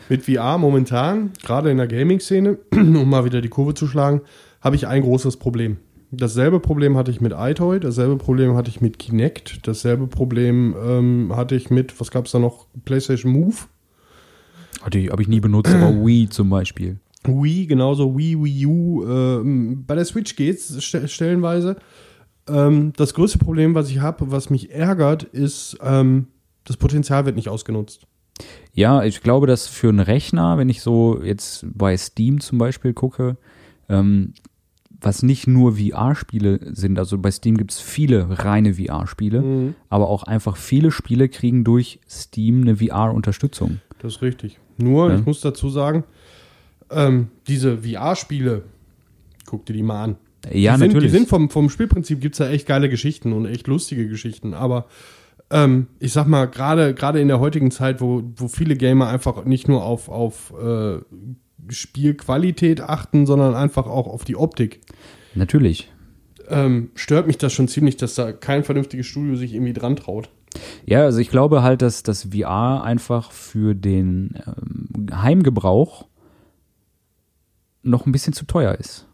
Mit 0.08 0.24
VR 0.24 0.56
momentan, 0.56 1.32
gerade 1.42 1.70
in 1.70 1.76
der 1.76 1.86
Gaming-Szene, 1.86 2.58
um 2.72 3.10
mal 3.10 3.26
wieder 3.26 3.42
die 3.42 3.50
Kurve 3.50 3.74
zu 3.74 3.86
schlagen, 3.86 4.22
habe 4.62 4.74
ich 4.74 4.86
ein 4.86 5.02
großes 5.02 5.36
Problem. 5.36 5.76
Dasselbe 6.12 6.58
Problem 6.58 6.96
hatte 6.96 7.10
ich 7.10 7.20
mit 7.20 7.32
iToy, 7.36 7.78
dasselbe 7.78 8.16
Problem 8.16 8.56
hatte 8.56 8.68
ich 8.68 8.80
mit 8.80 8.98
Kinect, 8.98 9.66
dasselbe 9.66 10.08
Problem 10.08 10.74
ähm, 10.84 11.32
hatte 11.36 11.54
ich 11.54 11.70
mit, 11.70 12.00
was 12.00 12.10
gab 12.10 12.26
es 12.26 12.32
da 12.32 12.40
noch, 12.40 12.66
PlayStation 12.84 13.32
Move, 13.32 13.54
Hatte 14.82 14.98
ich, 14.98 15.10
habe 15.10 15.22
ich 15.22 15.28
nie 15.28 15.40
benutzt, 15.40 15.72
aber 15.72 15.94
Wii 16.04 16.28
zum 16.28 16.50
Beispiel. 16.50 16.98
Wii, 17.24 17.66
genauso 17.66 18.16
Wii, 18.16 18.42
Wii 18.42 18.66
U. 18.66 19.04
Ähm, 19.06 19.84
bei 19.86 19.94
der 19.94 20.04
Switch 20.04 20.34
geht's 20.36 20.68
st 20.68 21.08
stellenweise. 21.08 21.76
Ähm, 22.48 22.92
das 22.96 23.14
größte 23.14 23.38
Problem, 23.38 23.74
was 23.74 23.90
ich 23.90 24.00
habe, 24.00 24.32
was 24.32 24.50
mich 24.50 24.72
ärgert, 24.72 25.22
ist, 25.22 25.78
ähm, 25.82 26.26
das 26.64 26.76
Potenzial 26.76 27.24
wird 27.24 27.36
nicht 27.36 27.48
ausgenutzt. 27.48 28.06
Ja, 28.72 29.04
ich 29.04 29.22
glaube, 29.22 29.46
dass 29.46 29.68
für 29.68 29.90
einen 29.90 30.00
Rechner, 30.00 30.58
wenn 30.58 30.68
ich 30.68 30.80
so 30.80 31.22
jetzt 31.22 31.66
bei 31.72 31.96
Steam 31.96 32.40
zum 32.40 32.58
Beispiel 32.58 32.94
gucke, 32.94 33.36
ähm, 33.88 34.32
was 35.00 35.22
nicht 35.22 35.46
nur 35.46 35.76
VR-Spiele 35.76 36.60
sind, 36.74 36.98
also 36.98 37.18
bei 37.18 37.30
Steam 37.30 37.56
gibt 37.56 37.72
es 37.72 37.80
viele 37.80 38.26
reine 38.38 38.74
VR-Spiele, 38.74 39.40
Mhm. 39.42 39.74
aber 39.88 40.08
auch 40.08 40.22
einfach 40.24 40.56
viele 40.56 40.90
Spiele 40.90 41.28
kriegen 41.28 41.64
durch 41.64 42.00
Steam 42.08 42.62
eine 42.62 42.76
VR-Unterstützung. 42.76 43.80
Das 44.00 44.16
ist 44.16 44.22
richtig. 44.22 44.58
Nur, 44.78 45.10
Ja. 45.10 45.18
ich 45.18 45.26
muss 45.26 45.40
dazu 45.40 45.68
sagen, 45.70 46.04
ähm, 46.90 47.28
diese 47.46 47.78
VR-Spiele, 47.78 48.62
guck 49.46 49.64
dir 49.66 49.72
die 49.74 49.82
mal 49.82 50.04
an. 50.04 50.16
Ja, 50.52 50.72
die 50.74 50.78
sind, 50.80 50.88
natürlich. 50.88 51.12
Die 51.12 51.18
sind 51.18 51.28
vom, 51.28 51.50
vom 51.50 51.68
Spielprinzip 51.70 52.20
gibt 52.20 52.34
es 52.34 52.38
da 52.38 52.48
echt 52.48 52.66
geile 52.66 52.88
Geschichten 52.88 53.32
und 53.32 53.44
echt 53.46 53.66
lustige 53.66 54.08
Geschichten. 54.08 54.54
Aber 54.54 54.86
ähm, 55.50 55.88
ich 55.98 56.12
sag 56.12 56.26
mal, 56.26 56.46
gerade 56.46 56.94
gerade 56.94 57.20
in 57.20 57.28
der 57.28 57.40
heutigen 57.40 57.70
Zeit, 57.70 58.00
wo, 58.00 58.22
wo 58.36 58.48
viele 58.48 58.76
Gamer 58.76 59.08
einfach 59.08 59.44
nicht 59.44 59.68
nur 59.68 59.84
auf, 59.84 60.08
auf 60.08 60.52
äh, 60.62 60.98
Spielqualität 61.70 62.80
achten, 62.80 63.26
sondern 63.26 63.54
einfach 63.54 63.86
auch 63.86 64.06
auf 64.06 64.24
die 64.24 64.36
Optik, 64.36 64.80
natürlich. 65.34 65.92
ähm, 66.48 66.90
stört 66.94 67.26
mich 67.26 67.38
das 67.38 67.52
schon 67.52 67.68
ziemlich, 67.68 67.96
dass 67.96 68.14
da 68.14 68.32
kein 68.32 68.64
vernünftiges 68.64 69.06
Studio 69.06 69.36
sich 69.36 69.54
irgendwie 69.54 69.72
dran 69.72 69.96
traut. 69.96 70.30
Ja, 70.84 71.02
also 71.04 71.18
ich 71.20 71.30
glaube 71.30 71.62
halt, 71.62 71.80
dass 71.80 72.02
das 72.02 72.28
VR 72.32 72.82
einfach 72.82 73.30
für 73.30 73.74
den 73.74 74.34
ähm, 74.46 75.06
Heimgebrauch 75.22 76.08
noch 77.82 78.04
ein 78.04 78.12
bisschen 78.12 78.32
zu 78.32 78.44
teuer 78.46 78.74
ist. 78.74 79.06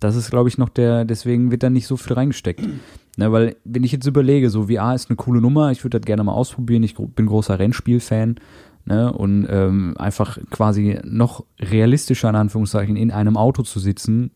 Das 0.00 0.16
ist, 0.16 0.30
glaube 0.30 0.48
ich, 0.48 0.58
noch 0.58 0.68
der, 0.68 1.04
deswegen 1.04 1.50
wird 1.50 1.62
da 1.62 1.70
nicht 1.70 1.86
so 1.86 1.96
viel 1.96 2.14
reingesteckt. 2.14 2.62
Ne, 3.16 3.30
weil, 3.30 3.54
wenn 3.62 3.84
ich 3.84 3.92
jetzt 3.92 4.08
überlege, 4.08 4.50
so 4.50 4.66
VR 4.66 4.92
ist 4.92 5.08
eine 5.08 5.14
coole 5.14 5.40
Nummer, 5.40 5.70
ich 5.70 5.84
würde 5.84 6.00
das 6.00 6.04
gerne 6.04 6.24
mal 6.24 6.32
ausprobieren, 6.32 6.82
ich 6.82 6.96
bin 6.96 7.26
großer 7.26 7.60
Rennspiel-Fan, 7.60 8.40
ne, 8.84 9.12
und 9.12 9.46
ähm, 9.48 9.94
einfach 9.98 10.38
quasi 10.50 10.98
noch 11.04 11.44
realistischer, 11.60 12.28
in 12.28 12.36
Anführungszeichen, 12.36 12.96
in 12.96 13.10
einem 13.10 13.36
Auto 13.36 13.62
zu 13.62 13.78
sitzen, 13.78 14.30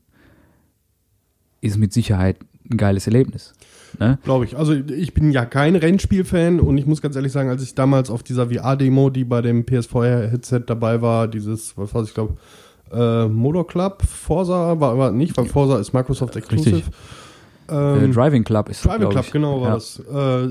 ist 1.61 1.79
mit 1.79 1.93
Sicherheit 1.93 2.39
ein 2.71 2.77
geiles 2.77 3.07
Erlebnis. 3.07 3.55
Ne? 3.99 4.19
Glaube 4.23 4.45
ich. 4.45 4.57
Also 4.57 4.75
ich 4.75 5.15
bin 5.15 5.33
ja 5.33 5.45
kein 5.45 5.77
Rennspiel-Fan 5.77 6.61
und 6.61 6.77
ich 6.79 6.87
muss 6.87 7.01
ganz 7.01 7.17
ehrlich 7.17 7.33
sagen, 7.33 7.49
als 7.49 7.63
ich 7.63 7.75
damals 7.75 8.11
auf 8.11 8.23
dieser 8.23 8.51
VR-Demo, 8.51 9.11
die 9.11 9.25
bei 9.25 9.41
dem 9.41 9.65
PSVR-Headset 9.65 10.63
dabei 10.67 11.01
war, 11.01 11.27
dieses, 11.27 11.77
was 11.77 11.95
weiß 11.95 12.09
ich, 12.09 12.15
glaube, 12.15 12.37
äh, 12.93 13.27
Motor 13.27 13.67
Club, 13.67 14.03
Forza, 14.03 14.79
war, 14.81 14.99
war 14.99 15.11
nicht, 15.11 15.37
weil 15.37 15.47
Forza 15.47 15.79
ist 15.79 15.93
Microsoft 15.93 16.37
Exclusive. 16.37 16.77
Richtig. 16.77 16.95
Ähm, 17.71 18.11
äh, 18.11 18.15
Driving 18.15 18.45
Club 18.45 18.69
ist 18.69 18.85
Driving 18.85 19.01
glaub 19.01 19.13
Club, 19.13 19.25
ich. 19.27 19.33
genau 19.33 19.61
war 19.61 19.69
ja. 19.69 19.75
das. 19.75 19.99
Äh, 20.01 20.49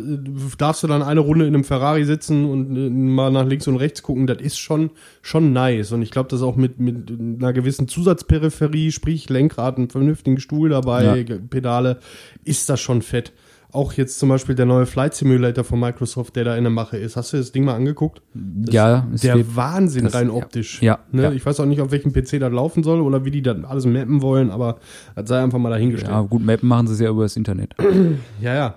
darfst 0.58 0.84
du 0.84 0.88
dann 0.88 1.02
eine 1.02 1.20
Runde 1.20 1.48
in 1.48 1.56
einem 1.56 1.64
Ferrari 1.64 2.06
sitzen 2.06 2.46
und 2.46 2.76
äh, 2.76 2.90
mal 2.90 3.32
nach 3.32 3.46
links 3.46 3.68
und 3.68 3.78
rechts 3.78 4.04
gucken, 4.04 4.28
das 4.28 4.40
ist 4.40 4.58
schon, 4.58 4.92
schon 5.22 5.54
nice. 5.54 5.92
Und 5.92 6.02
ich 6.02 6.12
glaube, 6.12 6.30
das 6.30 6.42
auch 6.42 6.56
mit, 6.56 6.80
mit 6.80 7.10
einer 7.10 7.54
gewissen 7.54 7.88
Zusatzperipherie, 7.88 8.92
sprich 8.92 9.30
Lenkrad, 9.30 9.78
einen 9.78 9.90
vernünftigen 9.90 10.40
Stuhl 10.40 10.70
dabei, 10.70 11.26
Ja. 11.28 11.38
Pedale, 11.50 12.00
ist 12.44 12.70
das 12.70 12.80
schon 12.80 13.02
fett. 13.02 13.34
Auch 13.78 13.94
jetzt 13.94 14.18
zum 14.18 14.30
Beispiel 14.30 14.56
der 14.56 14.66
neue 14.66 14.88
Flight 14.88 15.14
Simulator 15.14 15.64
von 15.64 15.80
Microsoft, 15.80 16.36
der 16.36 16.46
da 16.46 16.56
in 16.58 16.64
der 16.64 16.72
Mache 16.72 16.98
ist. 16.98 17.16
Hast 17.16 17.32
du 17.34 17.38
das 17.38 17.52
Ding 17.52 17.64
mal 17.64 17.76
angeguckt? 17.76 18.24
Das 18.34 18.74
Ja, 18.74 19.08
es 19.14 19.22
der 19.22 19.56
Wahnsinn 19.56 20.06
das- 20.06 20.16
rein 20.16 20.32
optisch. 20.32 20.82
Ja, 20.82 21.00
Ne? 21.12 21.24
ja. 21.24 21.32
Ich 21.32 21.46
weiß 21.46 21.60
auch 21.60 21.66
nicht, 21.66 21.80
auf 21.82 21.92
welchem 21.92 22.12
PC 22.12 22.40
das 22.40 22.52
laufen 22.52 22.82
soll 22.84 23.02
oder 23.02 23.24
wie 23.24 23.30
die 23.32 23.44
dann 23.44 23.66
alles 23.66 23.86
mappen 23.86 24.24
wollen, 24.24 24.50
aber 24.50 24.80
das 25.16 25.30
sei 25.30 25.44
einfach 25.44 25.60
mal 25.60 25.70
dahingestellt. 25.70 26.12
Ja, 26.12 26.22
gut, 26.22 26.44
Mappen 26.44 26.68
machen 26.68 26.88
sie 26.88 26.94
es 26.94 27.00
ja 27.00 27.10
über 27.12 27.22
das 27.24 27.36
Internet. 27.38 27.76
Ja, 28.42 28.56
ja. 28.56 28.76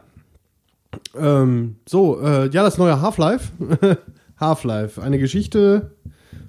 Ähm, 1.19 1.77
so, 1.89 2.21
äh, 2.21 2.51
ja, 2.51 2.63
das 2.63 2.77
neue 2.77 3.01
Half-Life. 3.01 3.53
Half-Life, 4.39 5.01
eine 5.03 5.19
Geschichte 5.19 5.93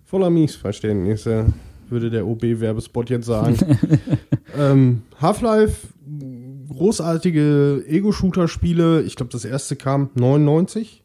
voller 0.03 0.29
Missverständnisse, 0.29 1.45
würde 1.89 2.09
der 2.09 2.25
OB-Werbespot 2.27 3.09
jetzt 3.09 3.27
sagen. 3.27 3.55
ähm, 4.59 5.03
Half-Life, 5.21 5.87
großartige 6.71 7.83
Ego-Shooter-Spiele. 7.87 9.01
Ich 9.03 9.15
glaube, 9.15 9.31
das 9.31 9.45
erste 9.45 9.75
kam 9.75 10.09
99. 10.15 11.03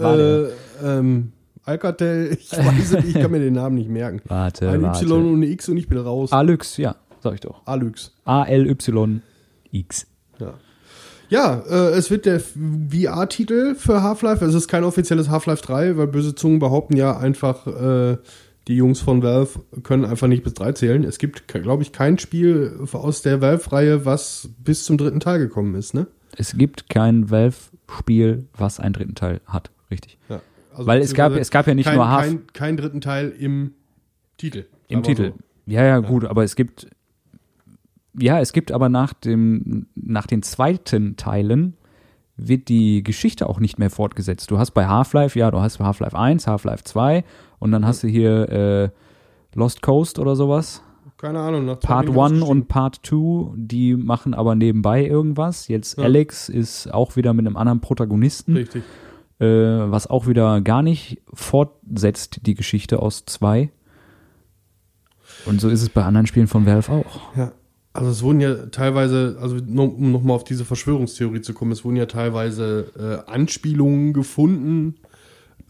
Warte, 0.00 0.52
äh, 0.80 0.86
ähm, 0.86 1.32
Alcatel, 1.64 2.32
ich 2.40 2.52
weiß 2.52 2.92
es 2.92 2.92
nicht, 2.92 3.16
ich 3.16 3.20
kann 3.20 3.32
mir 3.32 3.40
den 3.40 3.54
Namen 3.54 3.74
nicht 3.74 3.90
merken. 3.90 4.20
warte. 4.26 4.68
Ein 4.70 4.82
warte. 4.82 5.04
Y 5.04 5.26
und 5.26 5.34
eine 5.34 5.46
X 5.46 5.68
und 5.68 5.76
ich 5.76 5.88
bin 5.88 5.98
raus. 5.98 6.30
Alux, 6.32 6.76
ja, 6.76 6.94
sag 7.20 7.34
ich 7.34 7.40
doch. 7.40 7.66
Alux. 7.66 8.14
A-L-Y-X. 8.24 10.06
Ja, 10.38 10.54
ja 11.28 11.60
äh, 11.68 11.90
es 11.96 12.12
wird 12.12 12.26
der 12.26 12.38
VR-Titel 12.38 13.74
für 13.74 14.04
Half-Life. 14.04 14.44
Es 14.44 14.54
ist 14.54 14.68
kein 14.68 14.84
offizielles 14.84 15.28
Half-Life 15.30 15.62
3, 15.62 15.96
weil 15.96 16.06
böse 16.06 16.36
Zungen 16.36 16.60
behaupten 16.60 16.96
ja 16.96 17.18
einfach, 17.18 17.66
äh, 17.66 18.18
die 18.68 18.76
Jungs 18.76 19.00
von 19.00 19.22
Valve 19.22 19.60
können 19.82 20.04
einfach 20.04 20.28
nicht 20.28 20.44
bis 20.44 20.54
3 20.54 20.72
zählen. 20.72 21.04
Es 21.04 21.18
gibt, 21.18 21.48
glaube 21.48 21.82
ich, 21.82 21.90
kein 21.92 22.18
Spiel 22.18 22.78
aus 22.92 23.22
der 23.22 23.40
Valve-Reihe, 23.40 24.04
was 24.04 24.50
bis 24.58 24.84
zum 24.84 24.98
dritten 24.98 25.20
Teil 25.20 25.38
gekommen 25.38 25.74
ist, 25.74 25.94
ne? 25.94 26.06
Es 26.36 26.56
gibt 26.56 26.90
kein 26.90 27.30
Valve-Spiel, 27.30 28.46
was 28.56 28.78
einen 28.78 28.92
dritten 28.92 29.14
Teil 29.14 29.40
hat. 29.46 29.70
Richtig. 29.90 30.18
Ja. 30.28 30.42
Also 30.72 30.86
Weil 30.86 31.00
es 31.00 31.14
gab, 31.14 31.32
es 31.32 31.50
gab 31.50 31.66
ja 31.66 31.74
nicht 31.74 31.86
kein, 31.86 31.96
nur 31.96 32.10
Half 32.10 32.26
kein, 32.26 32.46
kein 32.52 32.76
dritten 32.76 33.00
Teil 33.00 33.30
im 33.30 33.72
Titel. 34.36 34.66
im 34.88 35.02
Titel. 35.02 35.32
so. 35.32 35.44
Ja, 35.66 35.84
ja, 35.84 35.98
gut, 35.98 36.26
aber 36.26 36.44
es 36.44 36.54
gibt. 36.54 36.88
Ja, 38.20 38.40
es 38.40 38.52
gibt 38.52 38.72
aber 38.72 38.88
nach 38.88 39.14
dem, 39.14 39.86
nach 39.94 40.26
den 40.26 40.42
zweiten 40.42 41.16
Teilen 41.16 41.74
wird 42.36 42.68
die 42.68 43.02
Geschichte 43.02 43.48
auch 43.48 43.60
nicht 43.60 43.78
mehr 43.78 43.90
fortgesetzt. 43.90 44.50
Du 44.50 44.58
hast 44.58 44.72
bei 44.72 44.86
Half-Life, 44.86 45.38
ja, 45.38 45.50
du 45.50 45.60
hast 45.60 45.80
Half-Life 45.80 46.16
1, 46.16 46.46
Half-Life 46.46 46.84
2 46.84 47.24
und 47.58 47.72
dann 47.72 47.86
hast 47.86 48.02
du 48.02 48.08
hier 48.08 48.48
äh, 48.48 48.88
Lost 49.54 49.82
Coast 49.82 50.18
oder 50.18 50.36
sowas. 50.36 50.82
Keine 51.16 51.40
Ahnung. 51.40 51.66
Part 51.80 52.06
bin 52.06 52.14
ich 52.14 52.20
1 52.20 52.32
ausgestiegen. 52.32 52.48
und 52.48 52.68
Part 52.68 53.00
2, 53.04 53.52
die 53.56 53.96
machen 53.96 54.34
aber 54.34 54.54
nebenbei 54.54 55.04
irgendwas. 55.04 55.66
Jetzt 55.66 55.98
Ja. 55.98 56.04
Alex 56.04 56.48
ist 56.48 56.92
auch 56.94 57.16
wieder 57.16 57.34
mit 57.34 57.46
einem 57.46 57.56
anderen 57.56 57.80
Protagonisten, 57.80 58.54
Richtig. 58.54 58.84
äh, 59.40 59.46
was 59.46 60.06
auch 60.06 60.28
wieder 60.28 60.60
gar 60.60 60.82
nicht 60.82 61.20
fortsetzt, 61.34 62.46
die 62.46 62.54
Geschichte 62.54 63.02
aus 63.02 63.24
2. 63.26 63.70
Und 65.46 65.60
so 65.60 65.68
ist 65.68 65.82
es 65.82 65.88
bei 65.88 66.04
anderen 66.04 66.26
Spielen 66.26 66.46
von 66.46 66.66
Valve 66.66 66.92
auch. 66.92 67.36
Ja. 67.36 67.52
Also 67.94 68.10
es 68.10 68.22
wurden 68.22 68.38
ja 68.40 68.54
teilweise, 68.66 69.38
also 69.40 69.56
um 69.56 70.12
nochmal 70.12 70.36
auf 70.36 70.44
diese 70.44 70.64
Verschwörungstheorie 70.64 71.40
zu 71.40 71.52
kommen, 71.52 71.72
es 71.72 71.84
wurden 71.84 71.96
ja 71.96 72.06
teilweise 72.06 72.92
äh, 73.26 73.28
Anspielungen 73.28 74.12
gefunden. 74.12 74.96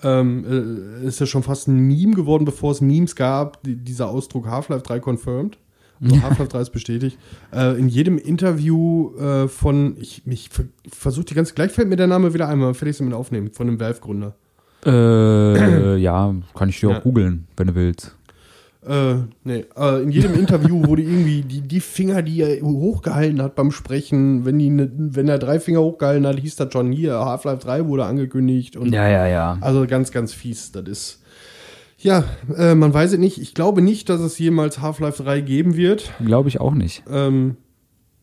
Ähm, 0.03 1.01
äh, 1.03 1.07
ist 1.07 1.19
ja 1.21 1.27
schon 1.27 1.43
fast 1.43 1.67
ein 1.69 1.79
Meme 1.79 2.15
geworden, 2.15 2.45
bevor 2.45 2.71
es 2.73 2.81
Memes 2.81 3.17
gab, 3.17 3.63
die, 3.65 3.75
dieser 3.77 4.09
Ausdruck 4.09 4.47
Half-Life 4.47 4.83
3 4.85 5.01
confirmed. 5.01 5.59
Also 6.01 6.23
Half-Life 6.23 6.49
3 6.53 6.61
ist 6.61 6.71
bestätigt. 6.71 7.19
Äh, 7.53 7.77
in 7.79 7.89
jedem 7.89 8.19
Interview 8.19 9.17
äh, 9.19 9.49
von, 9.49 9.97
ich, 9.99 10.23
ich 10.27 10.49
ver- 10.51 10.65
versuche 10.89 11.25
die 11.25 11.35
ganze, 11.35 11.55
gleich 11.55 11.73
fällt 11.73 11.89
mir 11.89 11.97
der 11.97 12.07
Name 12.07 12.33
wieder 12.35 12.49
ein, 12.49 12.63
aber 12.63 12.75
fertig 12.75 12.97
sind 12.97 13.07
mit 13.07 13.15
aufnehmen, 13.17 13.51
von 13.53 13.67
dem 13.67 13.81
Valve-Gründer. 13.81 14.35
Äh, 14.87 15.97
ja, 16.01 16.33
kann 16.55 16.69
ich 16.69 16.79
dir 16.79 16.91
Ja. 16.91 16.99
auch 16.99 17.03
googeln, 17.03 17.49
wenn 17.57 17.67
du 17.67 17.75
willst. 17.75 18.15
Äh, 18.87 19.17
nee, 19.43 19.65
äh, 19.77 20.03
in 20.03 20.11
jedem 20.11 20.35
Interview 20.35 20.87
wurde 20.87 21.03
irgendwie 21.03 21.43
die, 21.43 21.63
die 21.63 21.81
Finger, 21.81 22.23
die 22.23 22.41
er 22.41 22.63
hochgehalten 22.63 23.43
hat 23.43 23.57
beim 23.57 23.73
Sprechen, 23.73 24.45
wenn, 24.45 24.59
die 24.59 24.71
ne, 24.71 24.91
wenn 24.97 25.29
er 25.29 25.39
drei 25.39 25.59
Finger 25.59 25.81
hochgehalten 25.81 26.27
hat, 26.27 26.39
hieß 26.39 26.57
das 26.57 26.73
schon 26.73 26.93
hier, 26.93 27.15
Half-Life 27.15 27.65
3 27.65 27.87
wurde 27.87 28.05
angekündigt 28.05 28.77
und 28.77 28.93
Ja, 28.93 29.09
ja, 29.09 29.27
ja. 29.27 29.59
also 29.61 29.87
ganz, 29.87 30.13
ganz 30.13 30.33
fies, 30.33 30.71
das 30.73 30.87
ist. 30.87 31.23
Ja, 31.99 32.25
äh, 32.57 32.77
man 32.77 32.95
weiß 32.95 33.13
es 33.13 33.19
nicht. 33.19 33.39
Ich 33.41 33.55
glaube 33.55 33.83
nicht, 33.83 34.09
dass 34.09 34.21
es 34.21 34.39
jemals 34.39 34.81
Half-Life 34.81 35.23
3 35.25 35.41
geben 35.41 35.77
wird. 35.77 36.13
Glaube 36.25 36.49
ich 36.49 36.61
auch 36.61 36.75
nicht. 36.75 37.03
Ähm, 37.11 37.57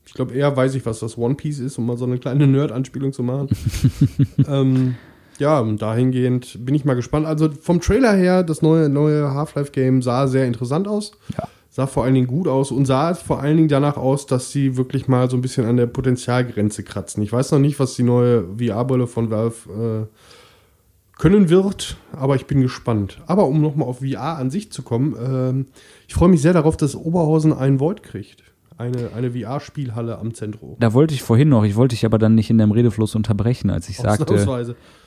ich 0.06 0.14
glaube 0.14 0.34
eher 0.34 0.56
weiß 0.56 0.76
ich, 0.76 0.86
was 0.86 1.00
das 1.00 1.18
One 1.18 1.36
Piece 1.36 1.60
ist, 1.60 1.78
um 1.78 1.86
mal 1.86 1.98
so 1.98 2.06
eine 2.06 2.18
kleine 2.18 2.48
Nerd-Anspielung 2.48 3.12
zu 3.12 3.24
machen. 3.24 3.50
ähm, 4.48 4.96
ja, 5.40 5.60
und 5.60 5.82
dahingehend 5.82 6.66
bin 6.66 6.76
ich 6.76 6.86
mal 6.86 6.96
gespannt. 6.96 7.26
Also 7.26 7.50
vom 7.62 7.82
Trailer 7.82 8.14
her, 8.14 8.44
das 8.44 8.62
neue, 8.62 8.90
neue 8.90 9.34
Half-Life-Game 9.34 10.02
sah 10.02 10.28
sehr 10.28 10.46
interessant 10.46 10.88
aus. 10.88 11.12
Ja. 11.38 11.48
Sah 11.70 11.88
vor 11.88 12.06
allen 12.06 12.14
Dingen 12.14 12.28
gut 12.28 12.48
aus 12.48 12.72
und 12.72 12.86
sah 12.86 13.14
vor 13.16 13.42
allen 13.42 13.58
Dingen 13.58 13.68
danach 13.68 13.98
aus, 13.98 14.28
dass 14.28 14.52
sie 14.52 14.78
wirklich 14.78 15.10
mal 15.10 15.30
so 15.30 15.36
ein 15.36 15.42
bisschen 15.42 15.66
an 15.66 15.76
der 15.76 15.88
Potenzialgrenze 15.88 16.84
kratzen. 16.84 17.22
Ich 17.22 17.34
weiß 17.34 17.52
noch 17.52 17.60
nicht, 17.60 17.80
was 17.80 17.96
die 17.96 18.04
neue 18.04 18.46
VR-Brille 18.58 19.08
von 19.08 19.30
Valve 19.30 20.08
äh, 20.08 21.20
können 21.20 21.50
wird, 21.50 21.98
aber 22.14 22.36
ich 22.36 22.46
bin 22.46 22.62
gespannt. 22.62 23.22
Aber 23.28 23.48
um 23.48 23.62
nochmal 23.62 23.90
auf 23.90 24.00
VR 24.00 24.38
an 24.38 24.52
sich 24.52 24.72
zu 24.72 24.84
kommen, 24.84 25.16
ähm, 25.22 25.66
ich 26.08 26.14
freue 26.14 26.30
mich 26.30 26.42
sehr 26.42 26.54
darauf, 26.54 26.78
dass 26.78 26.96
Oberhausen 26.96 27.52
einen 27.52 27.82
Void 27.82 28.04
kriegt. 28.04 28.44
Eine, 28.78 29.12
eine 29.16 29.32
VR-Spielhalle 29.32 30.18
am 30.18 30.34
Zentrum. 30.34 30.76
Da 30.80 30.94
wollte 30.94 31.14
ich 31.14 31.24
vorhin 31.24 31.50
noch, 31.50 31.64
ich 31.64 31.76
wollte 31.76 31.96
dich 31.96 32.06
aber 32.06 32.18
dann 32.18 32.36
nicht 32.36 32.50
in 32.50 32.58
deinem 32.58 32.72
Redefluss 32.72 33.16
unterbrechen, 33.16 33.70
als 33.70 33.88
ich 33.88 33.98
sagte, 33.98 34.36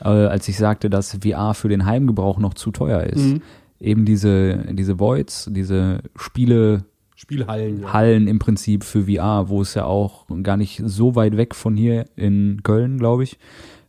äh, 0.00 0.04
als 0.04 0.48
ich 0.48 0.56
sagte, 0.56 0.88
dass 0.88 1.18
VR 1.22 1.54
für 1.54 1.68
den 1.68 1.84
Heimgebrauch 1.84 2.38
noch 2.38 2.54
zu 2.54 2.70
teuer 2.70 3.02
ist. 3.02 3.24
Mhm. 3.24 3.42
Eben 3.80 4.04
diese, 4.04 4.64
diese 4.72 4.98
Voids, 4.98 5.48
diese 5.52 6.00
Spielehallen 6.16 6.84
Spielhallen. 7.18 7.82
Ja. 7.82 8.30
im 8.30 8.38
Prinzip 8.38 8.84
für 8.84 9.06
VR, 9.06 9.48
wo 9.48 9.60
es 9.60 9.74
ja 9.74 9.84
auch 9.84 10.26
gar 10.44 10.56
nicht 10.56 10.80
so 10.84 11.16
weit 11.16 11.36
weg 11.36 11.56
von 11.56 11.76
hier 11.76 12.04
in 12.14 12.62
Köln, 12.62 12.98
glaube 12.98 13.24
ich, 13.24 13.38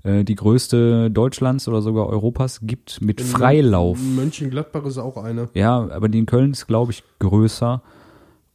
äh, 0.04 0.24
die 0.24 0.34
größte 0.34 1.12
Deutschlands 1.12 1.68
oder 1.68 1.84
sogar 1.84 2.08
Europas 2.08 2.62
gibt 2.64 3.02
mit 3.02 3.22
In 3.22 3.28
Freilauf. 3.28 4.00
Mönchengladbach 4.02 4.84
ist 4.86 4.98
auch 4.98 5.18
eine. 5.18 5.48
Ja, 5.54 5.78
aber 5.92 6.10
die 6.10 6.18
in 6.18 6.26
Köln 6.26 6.52
ist, 6.52 6.66
glaube 6.66 6.92
ich, 6.92 7.04
größer. 7.20 7.84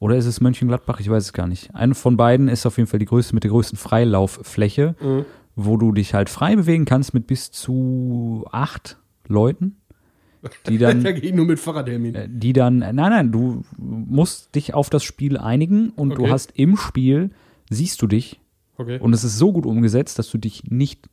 Oder 0.04 0.16
ist 0.18 0.26
es 0.26 0.42
Mönchengladbach? 0.42 1.00
Ich 1.00 1.08
weiß 1.08 1.24
es 1.24 1.32
gar 1.32 1.46
nicht. 1.46 1.74
Eine 1.74 1.94
von 1.94 2.18
beiden 2.18 2.48
ist 2.48 2.66
auf 2.66 2.76
jeden 2.76 2.86
Fall 2.88 2.98
die 2.98 3.06
größte 3.06 3.34
mit 3.34 3.42
der 3.44 3.50
größten 3.52 3.78
Freilauffläche, 3.78 4.96
Mhm. 5.00 5.24
wo 5.56 5.78
du 5.78 5.92
dich 5.92 6.12
halt 6.12 6.28
frei 6.28 6.56
bewegen 6.56 6.84
kannst 6.84 7.14
mit 7.14 7.26
bis 7.26 7.50
zu 7.50 8.44
acht 8.52 8.98
Leuten, 9.28 9.76
die 10.68 10.76
dann, 10.76 11.02
da 11.04 11.12
gehe 11.12 11.30
ich 11.30 11.34
nur 11.34 11.46
mit 11.46 11.58
Fahrradhelm 11.58 12.04
hin. 12.04 12.14
äh, 12.14 12.28
die 12.30 12.52
dann, 12.52 12.78
nein, 12.80 12.94
nein, 12.96 13.32
du 13.32 13.62
musst 13.78 14.54
dich 14.54 14.74
auf 14.74 14.90
das 14.90 15.04
Spiel 15.04 15.38
einigen 15.38 15.88
und 15.96 16.10
du 16.18 16.22
Okay. 16.24 16.30
hast 16.32 16.52
im 16.54 16.76
Spiel, 16.76 17.30
siehst 17.70 18.02
du 18.02 18.06
dich 18.06 18.40
Okay. 18.76 18.98
und 19.00 19.14
es 19.14 19.24
ist 19.24 19.38
so 19.38 19.52
gut 19.54 19.64
umgesetzt, 19.64 20.18
dass 20.18 20.30
du 20.30 20.36
dich 20.36 20.64
nicht 20.70 21.08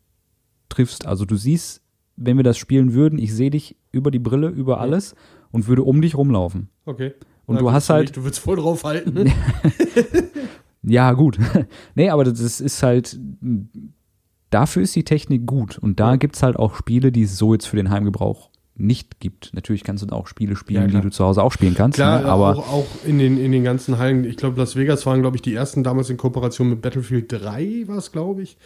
triffst. 0.68 1.06
Also 1.06 1.24
du 1.24 1.38
siehst, 1.38 1.82
wenn 2.18 2.36
wir 2.36 2.44
das 2.44 2.58
spielen 2.58 2.94
würden, 2.94 3.20
ich 3.20 3.34
sehe 3.34 3.52
dich 3.52 3.78
über 3.94 4.12
die 4.12 4.20
Brille, 4.20 4.50
über 4.50 4.82
alles 4.82 5.16
und 5.52 5.68
würde 5.68 5.84
um 5.84 6.02
dich 6.02 6.16
rumlaufen. 6.16 6.70
okay. 6.86 7.14
Und 7.48 7.56
Na, 7.56 7.62
du 7.62 7.72
hast 7.72 7.90
halt- 7.90 8.04
Nicht, 8.04 8.18
du 8.18 8.24
willst 8.24 8.40
voll 8.40 8.56
drauf 8.58 8.84
halten. 8.84 9.32
Ja, 10.84 11.14
gut. 11.14 11.38
nee, 11.96 12.10
aber 12.10 12.24
das 12.24 12.60
ist 12.60 12.82
halt, 12.82 13.20
dafür 14.50 14.82
ist 14.82 14.96
die 14.96 15.04
Technik 15.04 15.46
gut. 15.46 15.78
Und 15.78 16.00
da 16.00 16.12
Ja. 16.12 16.16
gibt's 16.16 16.42
halt 16.42 16.56
auch 16.56 16.76
Spiele, 16.76 17.12
die 17.12 17.22
es 17.24 17.38
so 17.38 17.54
jetzt 17.54 17.68
für 17.68 17.76
den 17.76 17.92
Heimgebrauch 17.92 18.50
nicht 18.76 19.20
gibt. 19.20 19.52
Natürlich 19.54 19.84
kannst 19.84 20.10
du 20.10 20.16
auch 20.16 20.26
Spiele 20.26 20.56
spielen, 20.56 20.90
Ja, 20.90 21.00
die 21.00 21.02
du 21.02 21.12
zu 21.12 21.24
Hause 21.24 21.44
auch 21.44 21.52
spielen 21.52 21.76
kannst. 21.76 21.98
Klar, 21.98 22.22
ne? 22.22 22.26
aber 22.26 22.58
auch, 22.58 22.68
auch 22.74 22.88
in, 23.06 23.20
den, 23.20 23.38
in 23.38 23.52
den 23.52 23.64
ganzen 23.64 24.00
Hallen. 24.00 24.24
Ich 24.26 24.38
glaube, 24.38 24.58
Las 24.60 24.76
Vegas 24.76 25.06
waren, 25.06 25.22
glaube 25.22 25.36
ich, 25.38 25.44
die 25.44 25.54
ersten 25.54 25.84
damals 25.84 26.10
in 26.10 26.18
Kooperation 26.18 26.70
mit 26.72 26.82
Battlefield 26.82 27.32
3, 27.32 27.84
war 27.88 27.98
es, 27.98 28.12
glaube 28.12 28.42
ich. 28.42 28.58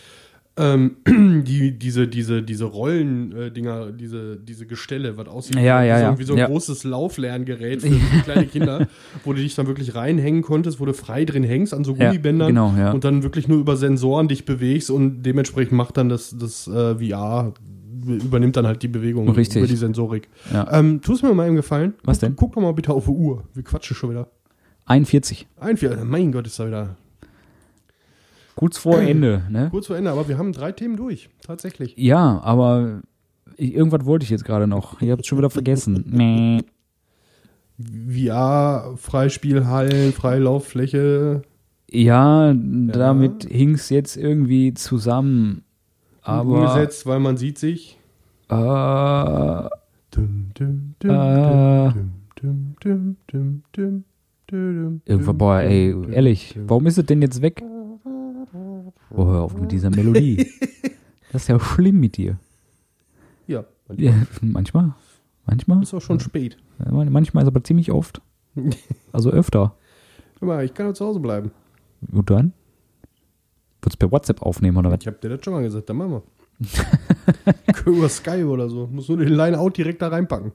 Ähm, 0.58 0.98
die, 1.46 1.78
diese, 1.78 2.08
diese, 2.08 2.42
diese 2.42 2.64
Rollen-Dinger, 2.66 3.92
diese, 3.92 4.38
diese 4.38 4.66
Gestelle, 4.66 5.18
was 5.18 5.28
aussieht 5.28 5.56
Ja, 5.58 5.84
wie, 5.84 5.88
ja, 5.88 5.98
so, 5.98 6.04
ja. 6.04 6.20
wie 6.20 6.24
so 6.24 6.34
ein 6.34 6.40
Ja. 6.40 6.46
großes 6.48 6.84
Lauflerngerät 6.86 7.82
für, 7.82 7.90
kleine 8.24 8.46
Kinder, 8.46 8.88
wo 9.26 9.34
du 9.34 9.42
dich 9.42 9.56
dann 9.56 9.68
wirklich 9.68 9.96
reinhängen 9.96 10.42
konntest, 10.44 10.80
wo 10.80 10.86
du 10.86 10.94
frei 10.94 11.26
drin 11.26 11.44
hängst 11.44 11.74
an 11.74 11.84
so 11.84 11.94
Gummibändern 11.96 12.48
genau, 12.48 12.92
und 12.94 13.04
dann 13.04 13.24
wirklich 13.24 13.48
nur 13.50 13.60
über 13.60 13.76
Sensoren 13.76 14.28
dich 14.30 14.46
bewegst 14.46 14.90
und 14.90 15.24
dementsprechend 15.24 15.74
macht 15.74 15.98
dann 15.98 16.08
das, 16.08 16.36
das 16.38 16.68
äh, 16.68 16.96
VR, 17.00 17.54
übernimmt 18.06 18.56
dann 18.56 18.68
halt 18.68 18.82
die 18.82 18.88
Bewegung 18.88 19.28
Richtig. 19.30 19.58
über 19.58 19.68
die 19.68 19.76
Sensorik. 19.76 20.30
Ja. 20.54 20.72
Ähm, 20.72 21.02
tu 21.02 21.14
es 21.14 21.22
mir 21.22 21.34
mal 21.34 21.48
einen 21.48 21.56
Gefallen. 21.58 21.96
Was 22.04 22.20
Guck- 22.20 22.22
denn? 22.30 22.36
Guck 22.38 22.54
doch 22.56 22.62
mal 22.62 22.74
bitte 22.74 22.94
auf 22.94 23.06
die 23.06 23.12
Uhr. 23.12 23.44
Wir 23.54 23.64
quatschen 23.64 23.96
schon 23.96 24.12
wieder. 24.12 24.30
41. 24.86 25.48
Ein, 25.60 25.76
vier, 25.78 25.98
mein 26.06 26.32
Gott, 26.32 26.46
ist 26.48 26.60
da 26.60 26.68
wieder 26.68 26.96
Kurz 28.56 28.78
vor 28.78 29.00
Ende, 29.00 29.44
ne? 29.50 29.68
kurz 29.72 29.88
vor 29.88 29.98
Ende, 29.98 30.12
aber 30.12 30.28
wir 30.28 30.38
haben 30.38 30.52
drei 30.54 30.72
Themen 30.72 30.96
durch. 30.96 31.30
Tatsächlich. 31.46 31.94
Ja, 31.98 32.40
aber 32.42 33.02
ich, 33.58 33.74
irgendwas 33.74 34.06
wollte 34.06 34.24
ich 34.24 34.30
jetzt 34.30 34.46
gerade 34.46 34.66
noch. 34.68 35.02
Ich 35.02 35.12
habe 35.12 35.22
es 35.22 35.28
schon 35.28 35.38
wieder 35.38 35.50
vergessen. 35.50 36.62
VR, 37.78 38.94
Freispielhallen, 38.96 40.14
Freilauffläche. 40.14 41.42
ja, 41.92 42.54
damit 42.54 43.46
hing's 43.50 43.90
jetzt 43.90 44.16
irgendwie 44.16 44.74
zusammen. 44.74 45.64
Aber 46.22 46.54
umgesetzt, 46.62 47.06
weil 47.06 47.20
man 47.20 47.36
sieht 47.38 47.58
sich. 47.58 47.98
äh, 48.50 48.56
Dum, 50.12 50.52
dum, 50.54 50.96
dum, 51.00 51.12
Äh. 51.12 51.92
dum, 52.42 52.76
Irgendwann, 55.06 55.38
boah, 55.38 55.60
ey, 55.60 55.94
ehrlich, 56.12 56.58
warum 56.68 56.86
ist 56.88 56.98
es 56.98 57.06
denn 57.06 57.22
jetzt 57.22 57.42
weg? 57.42 57.62
Hör 59.36 59.44
auf 59.44 59.58
mit 59.60 59.72
dieser 59.72 59.90
Melodie. 59.90 60.50
Das 61.32 61.42
ist 61.42 61.48
ja 61.50 61.60
schlimm 61.60 62.00
mit 62.00 62.16
dir. 62.16 62.38
Ja, 63.46 63.66
Ja, 63.98 64.14
manchmal. 64.40 64.94
Manchmal. 65.46 65.84
ist 65.84 65.94
auch 65.94 66.00
schon 66.00 66.22
spät. 66.22 66.56
Ja, 66.80 66.92
Manchmal 66.92 67.44
ist 67.44 67.48
aber 67.50 67.62
ziemlich 67.62 67.92
oft. 67.92 68.22
Also 69.12 69.32
öfter. 69.32 69.76
Hör 70.40 70.48
mal, 70.48 70.64
ich 70.64 70.74
kann 70.74 70.88
auch 70.88 70.94
zu 70.94 71.06
Hause 71.06 71.20
bleiben. 71.20 71.52
Und 72.10 72.30
dann? 72.30 72.54
Würdest 73.82 74.00
per 74.00 74.10
WhatsApp 74.14 74.42
aufnehmen 74.44 74.78
oder 74.78 74.92
was? 74.92 75.00
Ich 75.02 75.08
hab 75.08 75.20
dir 75.20 75.28
das 75.28 75.44
schon 75.44 75.52
mal 75.54 75.62
gesagt, 75.64 75.90
dann 75.90 75.98
machen 75.98 76.12
wir. 76.12 76.24
Über 77.92 78.08
Skype 78.08 78.48
oder 78.48 78.70
so. 78.70 78.88
Muss 78.88 79.10
nur 79.10 79.18
den 79.18 79.34
Line-Out 79.34 79.76
direkt 79.78 80.02
da 80.02 80.08
reinpacken. 80.08 80.54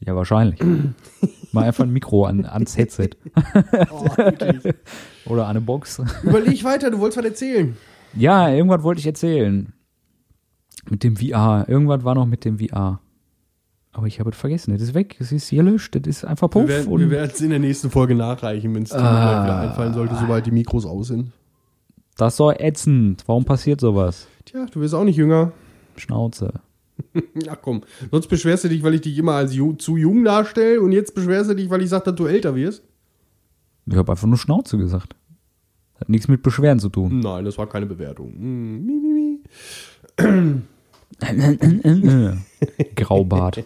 Ja, 0.00 0.14
wahrscheinlich. 0.16 0.60
Mal 1.52 1.64
einfach 1.64 1.84
ein 1.84 1.92
Mikro 1.92 2.24
an, 2.26 2.44
ans 2.44 2.76
Headset. 2.76 3.10
Oh. 3.90 4.06
Oder 5.32 5.44
an 5.44 5.50
eine 5.50 5.60
Box. 5.60 6.00
Überleg 6.22 6.62
weiter, 6.64 6.90
du 6.90 6.98
wolltest 6.98 7.18
was 7.18 7.24
erzählen. 7.24 7.76
Ja, 8.14 8.48
irgendwas 8.50 8.82
wollte 8.82 9.00
ich 9.00 9.06
erzählen. 9.06 9.72
Mit 10.88 11.02
dem 11.02 11.16
VR. 11.16 11.64
Irgendwas 11.68 12.04
war 12.04 12.14
noch 12.14 12.26
mit 12.26 12.44
dem 12.44 12.58
VR. 12.58 13.00
Aber 13.92 14.06
ich 14.06 14.20
habe 14.20 14.30
es 14.30 14.36
vergessen. 14.36 14.72
Das 14.72 14.82
ist 14.82 14.94
weg. 14.94 15.16
Es 15.18 15.32
ist 15.32 15.50
gelöscht. 15.50 15.94
Das 15.96 16.06
ist 16.06 16.24
einfach 16.24 16.50
puff. 16.50 16.68
wir 16.68 17.10
werden 17.10 17.30
es 17.32 17.40
in 17.40 17.50
der 17.50 17.58
nächsten 17.58 17.90
Folge 17.90 18.14
nachreichen, 18.14 18.74
wenn 18.74 18.82
es 18.84 18.90
dir 18.90 18.98
Ah. 18.98 19.44
wieder 19.44 19.60
einfallen 19.60 19.94
sollte, 19.94 20.14
sobald 20.16 20.46
die 20.46 20.50
Mikros 20.52 20.84
aus 20.86 21.08
sind. 21.08 21.32
das 22.16 22.34
ist 22.34 22.40
doch 22.40 22.52
ätzend. 22.52 23.24
Warum 23.26 23.44
passiert 23.44 23.80
sowas? 23.80 24.28
Tja, 24.44 24.66
du 24.70 24.80
wirst 24.80 24.94
auch 24.94 25.04
nicht 25.04 25.16
jünger. 25.16 25.52
Schnauze. 25.96 26.60
Ach 27.48 27.58
komm, 27.62 27.82
sonst 28.10 28.26
beschwerst 28.28 28.64
du 28.64 28.68
dich, 28.68 28.82
weil 28.82 28.94
ich 28.94 29.00
dich 29.02 29.16
immer 29.18 29.34
als 29.34 29.54
ju 29.54 29.72
zu 29.74 29.96
jung 29.96 30.24
darstelle 30.24 30.80
und 30.80 30.92
jetzt 30.92 31.14
beschwerst 31.14 31.50
du 31.50 31.54
dich, 31.54 31.70
weil 31.70 31.82
ich 31.82 31.88
sage, 31.90 32.04
dass 32.04 32.14
du 32.14 32.26
älter 32.26 32.54
wirst? 32.54 32.82
Ich 33.86 33.94
habe 33.96 34.12
einfach 34.12 34.26
nur 34.26 34.38
Schnauze 34.38 34.78
gesagt. 34.78 35.14
Hat 36.00 36.08
nichts 36.08 36.28
mit 36.28 36.42
Beschweren 36.42 36.78
zu 36.78 36.88
tun. 36.90 37.20
Nein, 37.20 37.44
das 37.44 37.56
war 37.56 37.66
keine 37.68 37.86
Bewertung. 37.86 38.32
Mi, 38.36 38.92
mi, 38.92 39.40
mi. 40.18 40.62
Graubart. 42.96 43.64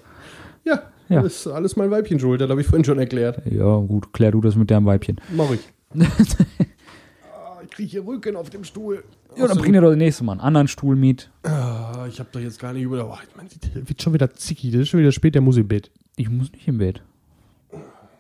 Ja, 0.64 0.82
Ja. 1.09 1.22
das 1.22 1.34
ist 1.36 1.46
alles 1.48 1.76
mein 1.76 1.90
Weibchen 1.90 2.20
schuld, 2.20 2.40
das 2.40 2.48
habe 2.51 2.61
ich 2.61 2.66
vorhin 2.66 2.84
schon 2.84 2.98
erklärt. 2.98 3.42
Ja, 3.46 3.76
gut, 3.78 4.12
klär 4.12 4.30
du 4.30 4.40
das 4.40 4.55
mit 4.57 4.70
deinem 4.70 4.86
Weibchen. 4.86 5.20
Mach 5.34 5.51
ich. 5.51 5.61
ah, 5.98 7.61
ich 7.64 7.70
kriege 7.70 7.88
hier 7.90 8.07
Rücken 8.07 8.36
auf 8.36 8.51
dem 8.51 8.62
Stuhl. 8.64 9.03
Ja, 9.37 9.47
dann 9.47 9.59
bring 9.59 9.72
dir 9.72 9.81
doch 9.81 9.89
das 9.91 9.97
nächste 9.99 10.24
Mal 10.24 10.33
einen 10.33 10.41
anderen 10.41 10.68
Stuhl 10.68 10.97
mit. 10.97 11.31
Ah, 11.45 12.07
ich 12.09 12.18
habe 12.18 12.28
doch 12.33 12.41
jetzt 12.41 12.59
gar 12.59 12.72
nicht 12.72 12.83
über. 12.83 13.05
Oh, 13.07 13.16
man, 13.37 13.47
das 13.49 13.89
wird 13.89 14.03
schon 14.03 14.12
wieder 14.12 14.31
zickig. 14.35 14.72
Das 14.72 14.83
ist 14.83 14.89
schon 14.89 15.01
wieder 15.01 15.12
spät, 15.12 15.35
der 15.35 15.43
muss 15.43 15.57
im 15.57 15.68
Bett. 15.68 15.91
Ich 16.16 16.28
muss 16.28 16.51
nicht 16.53 16.66
im 16.68 16.78
Bett. 16.78 17.03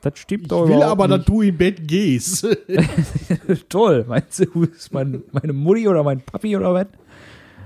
Das 0.02 0.18
stimmt 0.18 0.42
Ich 0.44 0.48
doch 0.48 0.66
will 0.66 0.76
überhaupt 0.76 0.92
aber, 0.92 1.08
dass 1.08 1.26
du 1.26 1.42
im 1.42 1.56
Bett 1.58 1.86
gehst. 1.86 2.46
Toll. 3.68 4.04
Meinst 4.08 4.38
du, 4.40 4.46
du 4.46 4.66
bist 4.66 4.92
mein, 4.94 5.22
meine 5.32 5.52
Mutti 5.52 5.86
oder 5.88 6.02
mein 6.02 6.20
Papi 6.20 6.56
oder 6.56 6.72
was? 6.72 6.86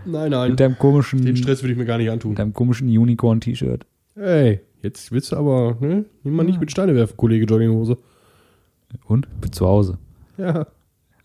nein, 0.05 0.31
nein. 0.33 0.51
Mit 0.51 0.61
deinem 0.61 0.77
komischen, 0.79 1.25
Den 1.25 1.37
Stress 1.37 1.63
will 1.63 1.71
ich 1.71 1.77
mir 1.77 1.85
gar 1.85 1.99
nicht 1.99 2.07
mit 2.07 2.13
antun. 2.15 2.35
deinem 2.35 2.53
komischen 2.53 2.89
Unicorn-T-Shirt. 2.89 3.87
Ey, 4.17 4.61
jetzt 4.83 5.13
willst 5.13 5.33
du 5.33 5.37
aber, 5.37 5.77
ne? 5.81 6.05
Nimm 6.25 6.35
mal 6.35 6.43
nicht 6.45 6.59
mit 6.61 6.71
Steine 6.71 6.95
werfen, 6.95 7.17
Kollege 7.17 7.45
Jogginghose. 7.47 7.99
Und? 9.05 9.29
Bin 9.41 9.53
zu 9.53 9.67
Hause. 9.67 9.99
Ja. 10.37 10.67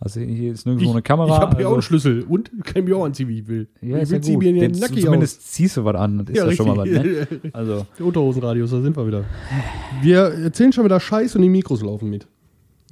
Also 0.01 0.21
hier 0.21 0.53
ist 0.53 0.65
nirgendwo 0.65 0.91
eine 0.91 1.01
Kamera. 1.01 1.35
Ich 1.35 1.41
habe 1.41 1.57
hier 1.57 1.65
auch 1.67 1.71
einen 1.71 1.75
also, 1.77 1.87
Schlüssel 1.87 2.23
und 2.23 2.49
kann 2.63 2.85
mir 2.85 2.95
auch 2.95 3.03
anziehen, 3.03 3.27
wie 3.27 3.39
ich 3.39 3.47
will. 3.47 3.67
ja, 3.81 3.97
ich 3.97 4.03
ist 4.03 4.11
will 4.11 4.21
ja 4.21 4.33
gut. 4.35 4.43
den 4.45 4.71
Nacki 4.71 4.95
aus. 4.95 5.03
zumindest 5.03 5.53
ziehst 5.53 5.75
du 5.75 5.83
was 5.83 5.95
an. 5.95 6.19
Das 6.19 6.29
ist 6.29 6.37
ja, 6.37 6.51
schon 6.53 6.67
mal 6.67 6.77
was, 6.77 6.85
ne? 6.87 7.27
Also, 7.53 7.85
Der 7.97 8.05
Unterhosenradius, 8.05 8.71
da 8.71 8.81
sind 8.81 8.95
wir 8.95 9.05
wieder. 9.05 9.25
Wir 10.01 10.19
erzählen 10.19 10.71
schon 10.71 10.85
wieder 10.85 11.01
Scheiß 11.01 11.35
und 11.35 11.41
die 11.41 11.49
Mikros 11.49 11.81
laufen 11.81 12.09
mit. 12.09 12.27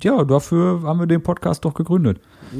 ja, 0.03 0.21
dafür 0.25 0.81
haben 0.83 0.99
wir 0.99 1.07
den 1.07 1.23
Podcast 1.23 1.63
doch 1.63 1.73
gegründet. 1.73 2.19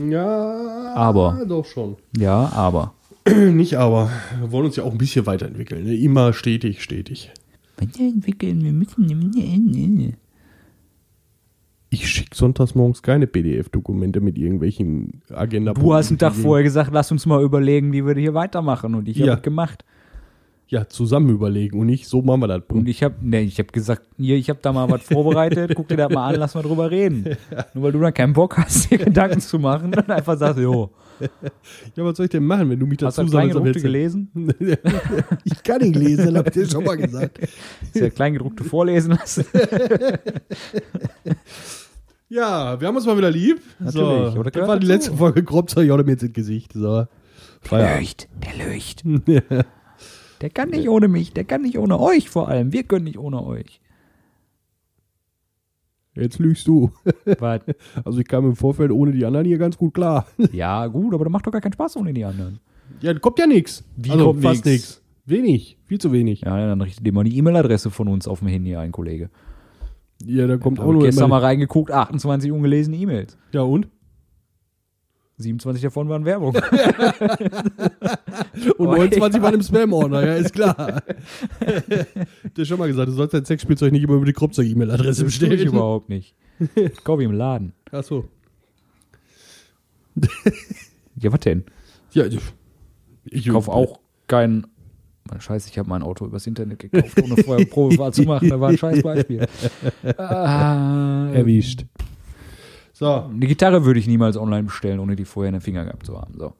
Ja, 0.09 0.93
Aber. 0.95 1.43
Doch 1.45 1.65
schon. 1.65 1.97
Ja, 2.17 2.49
aber. 2.53 2.93
Nicht 3.29 3.75
aber. 3.75 4.09
Wir 4.39 4.51
wollen 4.53 4.67
uns 4.67 4.77
ja 4.77 4.83
auch 4.83 4.91
ein 4.91 4.97
bisschen 4.97 5.25
weiterentwickeln. 5.25 5.83
Ne? 5.83 5.95
Immer 5.95 6.31
stetig, 6.31 6.81
stetig. 6.81 7.31
Weiterentwickeln, 7.77 8.63
wir 8.63 8.71
müssen. 8.71 10.17
Ich 11.99 12.07
schicke 12.09 12.35
sonntags 12.35 12.75
morgens 12.75 13.01
keine 13.01 13.25
PDF-Dokumente 13.25 14.21
mit 14.21 14.37
irgendwelchen 14.37 15.21
agenda 15.33 15.73
Du 15.73 15.93
hast 15.95 16.09
einen 16.09 16.19
Tag 16.19 16.35
vorher 16.35 16.63
gesagt, 16.63 16.91
lass 16.93 17.11
uns 17.11 17.25
mal 17.25 17.41
überlegen, 17.43 17.91
wie 17.91 18.05
wir 18.05 18.13
hier 18.15 18.35
weitermachen. 18.35 18.93
Und 18.93 19.07
ich 19.07 19.17
Ja. 19.17 19.31
habe 19.31 19.41
gemacht. 19.41 19.83
Ja, 20.69 20.85
zusammen 20.87 21.29
überlegen 21.29 21.79
und 21.79 21.85
nicht 21.87 22.07
so 22.09 22.21
machen 22.21 22.41
wir 22.41 22.47
das. 22.49 22.61
Und 22.67 22.89
ich 22.89 23.01
habe 23.01 23.15
nee, 23.21 23.39
ich 23.39 23.57
hab 23.57 23.71
gesagt, 23.71 24.01
hier, 24.17 24.35
ich 24.35 24.49
habe 24.49 24.59
da 24.61 24.73
mal 24.73 24.89
was 24.89 25.01
vorbereitet, 25.03 25.71
guck 25.75 25.87
dir 25.87 25.95
das 25.95 26.09
mal 26.11 26.27
an, 26.27 26.35
lass 26.35 26.55
mal 26.55 26.61
drüber 26.61 26.91
reden. 26.91 27.23
Nur 27.73 27.85
weil 27.85 27.91
du 27.93 27.99
dann 28.01 28.13
keinen 28.13 28.33
Bock 28.33 28.57
hast, 28.57 28.91
dir 28.91 28.97
Gedanken 28.97 29.39
zu 29.39 29.57
machen 29.59 29.93
und 29.95 30.09
einfach 30.09 30.37
sagst, 30.37 30.59
jo, 30.59 30.91
Ja, 31.95 32.03
was 32.03 32.17
soll 32.17 32.25
ich 32.25 32.31
denn 32.31 32.45
machen, 32.45 32.69
wenn 32.69 32.77
du 32.79 32.85
mich 32.85 32.99
hast 33.01 33.17
du 33.17 33.21
dazu 33.23 33.31
das 33.37 33.53
sammelst? 33.53 33.55
am 33.55 33.63
Kleingedruckte 33.63 33.79
Headset? 33.79 34.27
gelesen? 34.67 35.37
ich 35.45 35.63
kann 35.63 35.81
nicht 35.81 35.95
lesen, 35.95 36.37
hab 36.37 36.47
ich 36.47 36.53
dir 36.53 36.65
schon 36.69 36.83
mal 36.83 36.97
gesagt. 36.97 37.39
Hast 37.81 37.95
du 37.95 37.99
das 38.01 38.13
Kleingedruckte 38.13 38.63
vorlesen 38.65 39.11
lassen? 39.11 39.45
Ja, 42.29 42.79
wir 42.79 42.87
haben 42.87 42.95
uns 42.95 43.05
mal 43.05 43.17
wieder 43.17 43.31
lieb. 43.31 43.61
Natürlich, 43.79 44.33
So, 44.33 44.39
oder 44.39 44.51
das 44.51 44.67
war 44.67 44.79
die 44.79 44.87
letzte 44.87 45.13
Folge 45.13 45.43
Kropzeug 45.43 45.91
oder 45.91 46.03
mir 46.03 46.11
jetzt 46.11 46.23
ins 46.23 46.33
Gesicht. 46.33 46.73
So. 46.73 47.05
Feierabend. 47.61 47.99
Leucht, 47.99 48.27
der 48.43 48.67
Leucht. 48.67 49.03
Der 50.41 50.51
kann 50.51 50.69
nicht 50.69 50.87
ohne 50.87 51.07
mich, 51.07 51.33
der 51.33 51.45
kann 51.45 51.63
nicht 51.63 51.79
ohne 51.79 51.99
euch 51.99 52.29
vor 52.29 52.47
allem. 52.47 52.71
Wir 52.71 52.83
können 52.83 53.05
nicht 53.05 53.17
ohne 53.17 53.43
euch. 53.43 53.81
Jetzt 56.13 56.37
lügst 56.37 56.67
du. 56.67 56.91
Was? 57.39 57.61
Also 58.05 58.19
ich 58.19 58.27
kam 58.27 58.45
im 58.45 58.55
Vorfeld 58.55 58.91
ohne 58.91 59.13
die 59.13 59.25
anderen 59.25 59.47
hier 59.47 59.57
ganz 59.57 59.77
gut 59.77 59.95
klar. 59.95 60.27
Ja, 60.51 60.85
gut, 60.87 61.13
aber 61.15 61.25
das 61.25 61.31
macht 61.31 61.47
doch 61.47 61.51
gar 61.51 61.61
keinen 61.61 61.73
Spaß 61.73 61.97
ohne 61.97 62.13
die 62.13 62.23
anderen. 62.23 62.59
Ja, 63.01 63.13
kommt 63.17 63.39
ja 63.39 63.47
nichts. 63.47 63.83
Wie 63.95 64.11
also 64.11 64.25
kommt 64.25 64.43
fast 64.43 64.65
nichts. 64.65 65.01
Wenig, 65.25 65.77
viel 65.85 65.99
zu 65.99 66.11
wenig. 66.11 66.41
Ja, 66.41 66.55
dann 66.55 66.81
richtet 66.81 67.05
dir 67.05 67.13
mal 67.13 67.23
die 67.23 67.35
E-Mail-Adresse 67.37 67.89
von 67.89 68.07
uns 68.07 68.27
auf 68.27 68.39
dem 68.39 68.47
Handy 68.47 68.75
ein, 68.75 68.91
Kollege. 68.91 69.29
Ja, 70.25 70.47
da 70.47 70.57
kommt 70.57 70.79
auch 70.79 70.91
nur 70.91 71.03
gestern 71.03 71.29
mal 71.29 71.39
reingeguckt, 71.39 71.91
28 71.91 72.51
ungelesene 72.51 72.97
E-Mails. 72.97 73.37
Ja 73.51 73.61
und? 73.61 73.87
27 75.39 75.83
davon 75.83 76.09
waren 76.09 76.25
Werbung. 76.25 76.55
Und 78.77 78.87
Oh, 78.87 78.95
29 78.95 79.39
waren 79.39 79.53
im 79.53 79.61
Spam-Ordner, 79.61 80.25
ja, 80.25 80.33
ist 80.35 80.51
klar. 80.53 81.03
du 81.59 82.61
hast 82.61 82.67
schon 82.67 82.79
mal 82.79 82.87
gesagt, 82.87 83.07
du 83.09 83.11
sollst 83.13 83.35
dein 83.35 83.45
Sexspielzeug 83.45 83.91
nicht 83.91 84.01
immer 84.03 84.15
über 84.15 84.25
die 84.25 84.33
Kropzeug-E-Mail-Adresse 84.33 85.23
Das 85.25 85.37
tue 85.37 85.47
ich 85.49 85.51
bestellen. 85.51 85.67
überhaupt 85.67 86.09
nicht. 86.09 86.33
Kauf 87.03 87.19
ich 87.19 87.25
im 87.25 87.33
Laden. 87.33 87.73
Ach 87.91 88.03
so. 88.03 88.25
Ja, 91.19 91.31
was 91.31 91.39
denn? 91.41 91.65
Ja, 92.13 92.25
ich, 92.25 92.39
Ich 93.25 93.47
kaufe 93.49 93.71
auch 93.71 93.99
kein. 95.27 95.41
Scheiße, 95.41 95.69
ich 95.69 95.77
habe 95.77 95.89
mein 95.89 96.01
Auto 96.03 96.25
übers 96.25 96.47
Internet 96.47 96.79
gekauft, 96.79 97.21
ohne 97.21 97.37
vorher 97.43 97.65
Probefahrt 97.65 98.15
zu 98.15 98.23
machen. 98.23 98.49
Da 98.49 98.59
war 98.59 98.69
ein 98.69 98.77
scheiß 98.79 99.01
Beispiel. 99.03 99.45
Ah, 100.17 101.29
erwischt. 101.33 101.85
So, 102.93 103.11
Eine 103.13 103.45
Gitarre 103.45 103.85
würde 103.85 103.99
ich 103.99 104.07
niemals 104.07 104.37
online 104.37 104.63
bestellen, 104.63 104.99
ohne 104.99 105.15
die 105.15 105.25
vorher 105.25 105.49
in 105.49 105.53
den 105.53 105.61
Finger 105.61 105.85
gehabt 105.85 106.05
zu 106.05 106.17
haben. 106.19 106.33
So. 106.37 106.53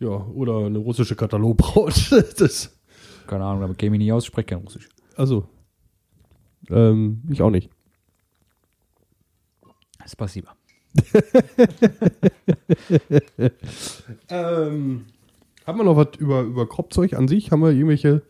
ja, 0.00 0.08
oder 0.08 0.66
eine 0.66 0.78
russische 0.78 1.14
Katalogbraut. 1.14 2.10
das, 2.38 2.76
Keine 3.28 3.44
Ahnung, 3.44 3.60
damit 3.60 3.78
käme 3.78 3.94
ich 3.96 4.00
nicht 4.00 4.12
aus, 4.12 4.24
ich 4.24 4.28
spreche 4.28 4.46
kein 4.46 4.58
Russisch. 4.58 4.88
also, 5.16 5.46
ähm, 6.68 7.22
ich 7.30 7.40
auch 7.42 7.50
nicht. 7.50 7.70
Spasiba. 10.06 10.54
Ähm, 14.28 15.06
haben 15.66 15.78
wir 15.78 15.84
noch 15.84 15.96
was 15.96 16.08
über, 16.18 16.42
über 16.42 16.68
Kropfzeug 16.68 17.14
an 17.14 17.28
sich? 17.28 17.50
Haben 17.50 17.62
wir 17.62 17.70
irgendwelche 17.70 18.22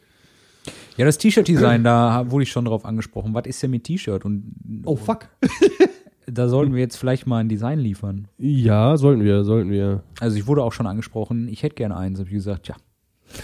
Ja, 0.96 1.04
das 1.04 1.18
T-Shirt-Design, 1.18 1.84
da 1.84 2.30
wurde 2.30 2.42
ich 2.44 2.50
schon 2.52 2.64
drauf 2.64 2.84
angesprochen. 2.84 3.34
Was 3.34 3.46
ist 3.46 3.62
denn 3.62 3.70
mit 3.70 3.84
T-Shirt? 3.84 4.24
Und 4.24 4.54
Oh, 4.84 4.96
fuck. 4.96 5.28
da 6.26 6.48
sollten 6.48 6.72
wir 6.74 6.80
jetzt 6.80 6.96
vielleicht 6.96 7.26
mal 7.26 7.38
ein 7.38 7.48
Design 7.48 7.78
liefern. 7.78 8.28
Ja, 8.38 8.96
sollten 8.96 9.24
wir, 9.24 9.44
sollten 9.44 9.70
wir. 9.70 10.02
Also 10.20 10.36
ich 10.36 10.46
wurde 10.46 10.62
auch 10.62 10.72
schon 10.72 10.86
angesprochen, 10.86 11.48
ich 11.48 11.62
hätte 11.62 11.74
gerne 11.76 11.96
eins. 11.96 12.18
Hab 12.20 12.26
ich 12.26 12.32
gesagt, 12.32 12.68
ja, 12.68 12.76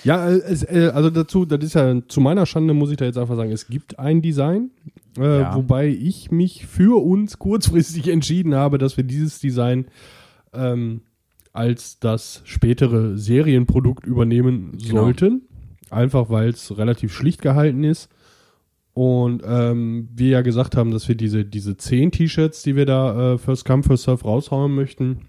Ja, 0.05 0.29
äh, 0.29 0.35
es, 0.39 0.63
äh, 0.63 0.91
also 0.95 1.11
dazu, 1.11 1.45
das 1.45 1.63
ist 1.65 1.75
ja 1.75 1.97
zu 2.09 2.21
meiner 2.21 2.47
Schande, 2.47 2.75
muss 2.75 2.91
ich 2.91 2.97
da 2.97 3.05
jetzt 3.05 3.19
einfach 3.19 3.37
sagen, 3.37 3.51
es 3.53 3.67
gibt 3.69 3.99
ein 3.99 4.23
Design, 4.23 4.71
äh, 5.19 5.41
Ja. 5.41 5.55
wobei 5.57 5.89
ich 5.89 6.31
mich 6.31 6.67
für 6.67 7.03
uns 7.03 7.39
kurzfristig 7.39 8.09
entschieden 8.13 8.55
habe, 8.55 8.79
dass 8.79 8.97
wir 8.97 9.05
dieses 9.05 9.41
Design 9.41 9.87
ähm, 10.53 11.03
als 11.53 11.99
das 11.99 12.43
spätere 12.45 13.17
Serienprodukt 13.17 14.07
übernehmen 14.07 14.73
Genau. 14.79 15.03
sollten. 15.05 15.43
Einfach 15.91 16.31
weil 16.31 16.49
es 16.51 16.77
relativ 16.79 17.13
schlicht 17.13 17.43
gehalten 17.43 17.85
ist. 17.85 18.09
Und 18.95 19.43
ähm, 19.47 20.09
wir 20.15 20.29
ja 20.29 20.41
gesagt 20.43 20.77
haben, 20.77 20.91
dass 20.91 21.09
wir 21.09 21.15
diese, 21.15 21.45
diese 21.45 21.77
zehn 21.77 22.11
T-Shirts, 22.11 22.63
die 22.63 22.77
wir 22.77 22.85
da 22.87 23.35
äh, 23.35 23.39
First 23.39 23.65
Come, 23.65 23.83
First 23.83 24.05
Serve 24.05 24.23
raushauen 24.25 24.75
möchten, 24.75 25.29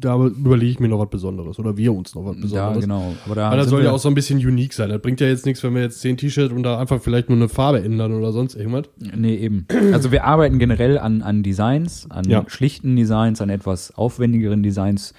da 0.00 0.16
überlege 0.26 0.70
ich 0.72 0.80
mir 0.80 0.88
noch 0.88 0.98
was 0.98 1.10
Besonderes. 1.10 1.58
Oder 1.58 1.76
wir 1.76 1.92
uns 1.92 2.14
noch 2.14 2.24
was 2.24 2.40
Besonderes. 2.40 2.80
genau. 2.80 3.14
Aber 3.26 3.34
da 3.34 3.50
Weil 3.50 3.58
das 3.58 3.68
soll 3.68 3.84
ja 3.84 3.90
auch 3.92 3.98
so 3.98 4.08
ein 4.08 4.14
bisschen 4.14 4.38
unique 4.38 4.72
sein. 4.72 4.88
Das 4.88 5.02
bringt 5.02 5.20
ja 5.20 5.26
jetzt 5.26 5.44
nichts, 5.46 5.62
wenn 5.62 5.74
wir 5.74 5.82
jetzt 5.82 6.00
zehn 6.00 6.16
T-Shirts 6.16 6.52
und 6.54 6.62
da 6.62 6.78
einfach 6.78 7.02
vielleicht 7.02 7.28
nur 7.28 7.36
eine 7.36 7.48
Farbe 7.48 7.82
ändern 7.82 8.14
oder 8.14 8.32
sonst 8.32 8.54
irgendwas. 8.54 8.84
Nee, 8.98 9.36
eben. 9.36 9.66
Also 9.92 10.10
wir 10.10 10.24
arbeiten 10.24 10.58
generell 10.58 10.98
an, 10.98 11.22
an 11.22 11.42
Designs, 11.42 12.06
an 12.10 12.24
Ja. 12.28 12.44
schlichten 12.48 12.96
Designs, 12.96 13.40
an 13.42 13.50
etwas 13.50 13.92
aufwendigeren 13.94 14.62
Designs. 14.62 15.12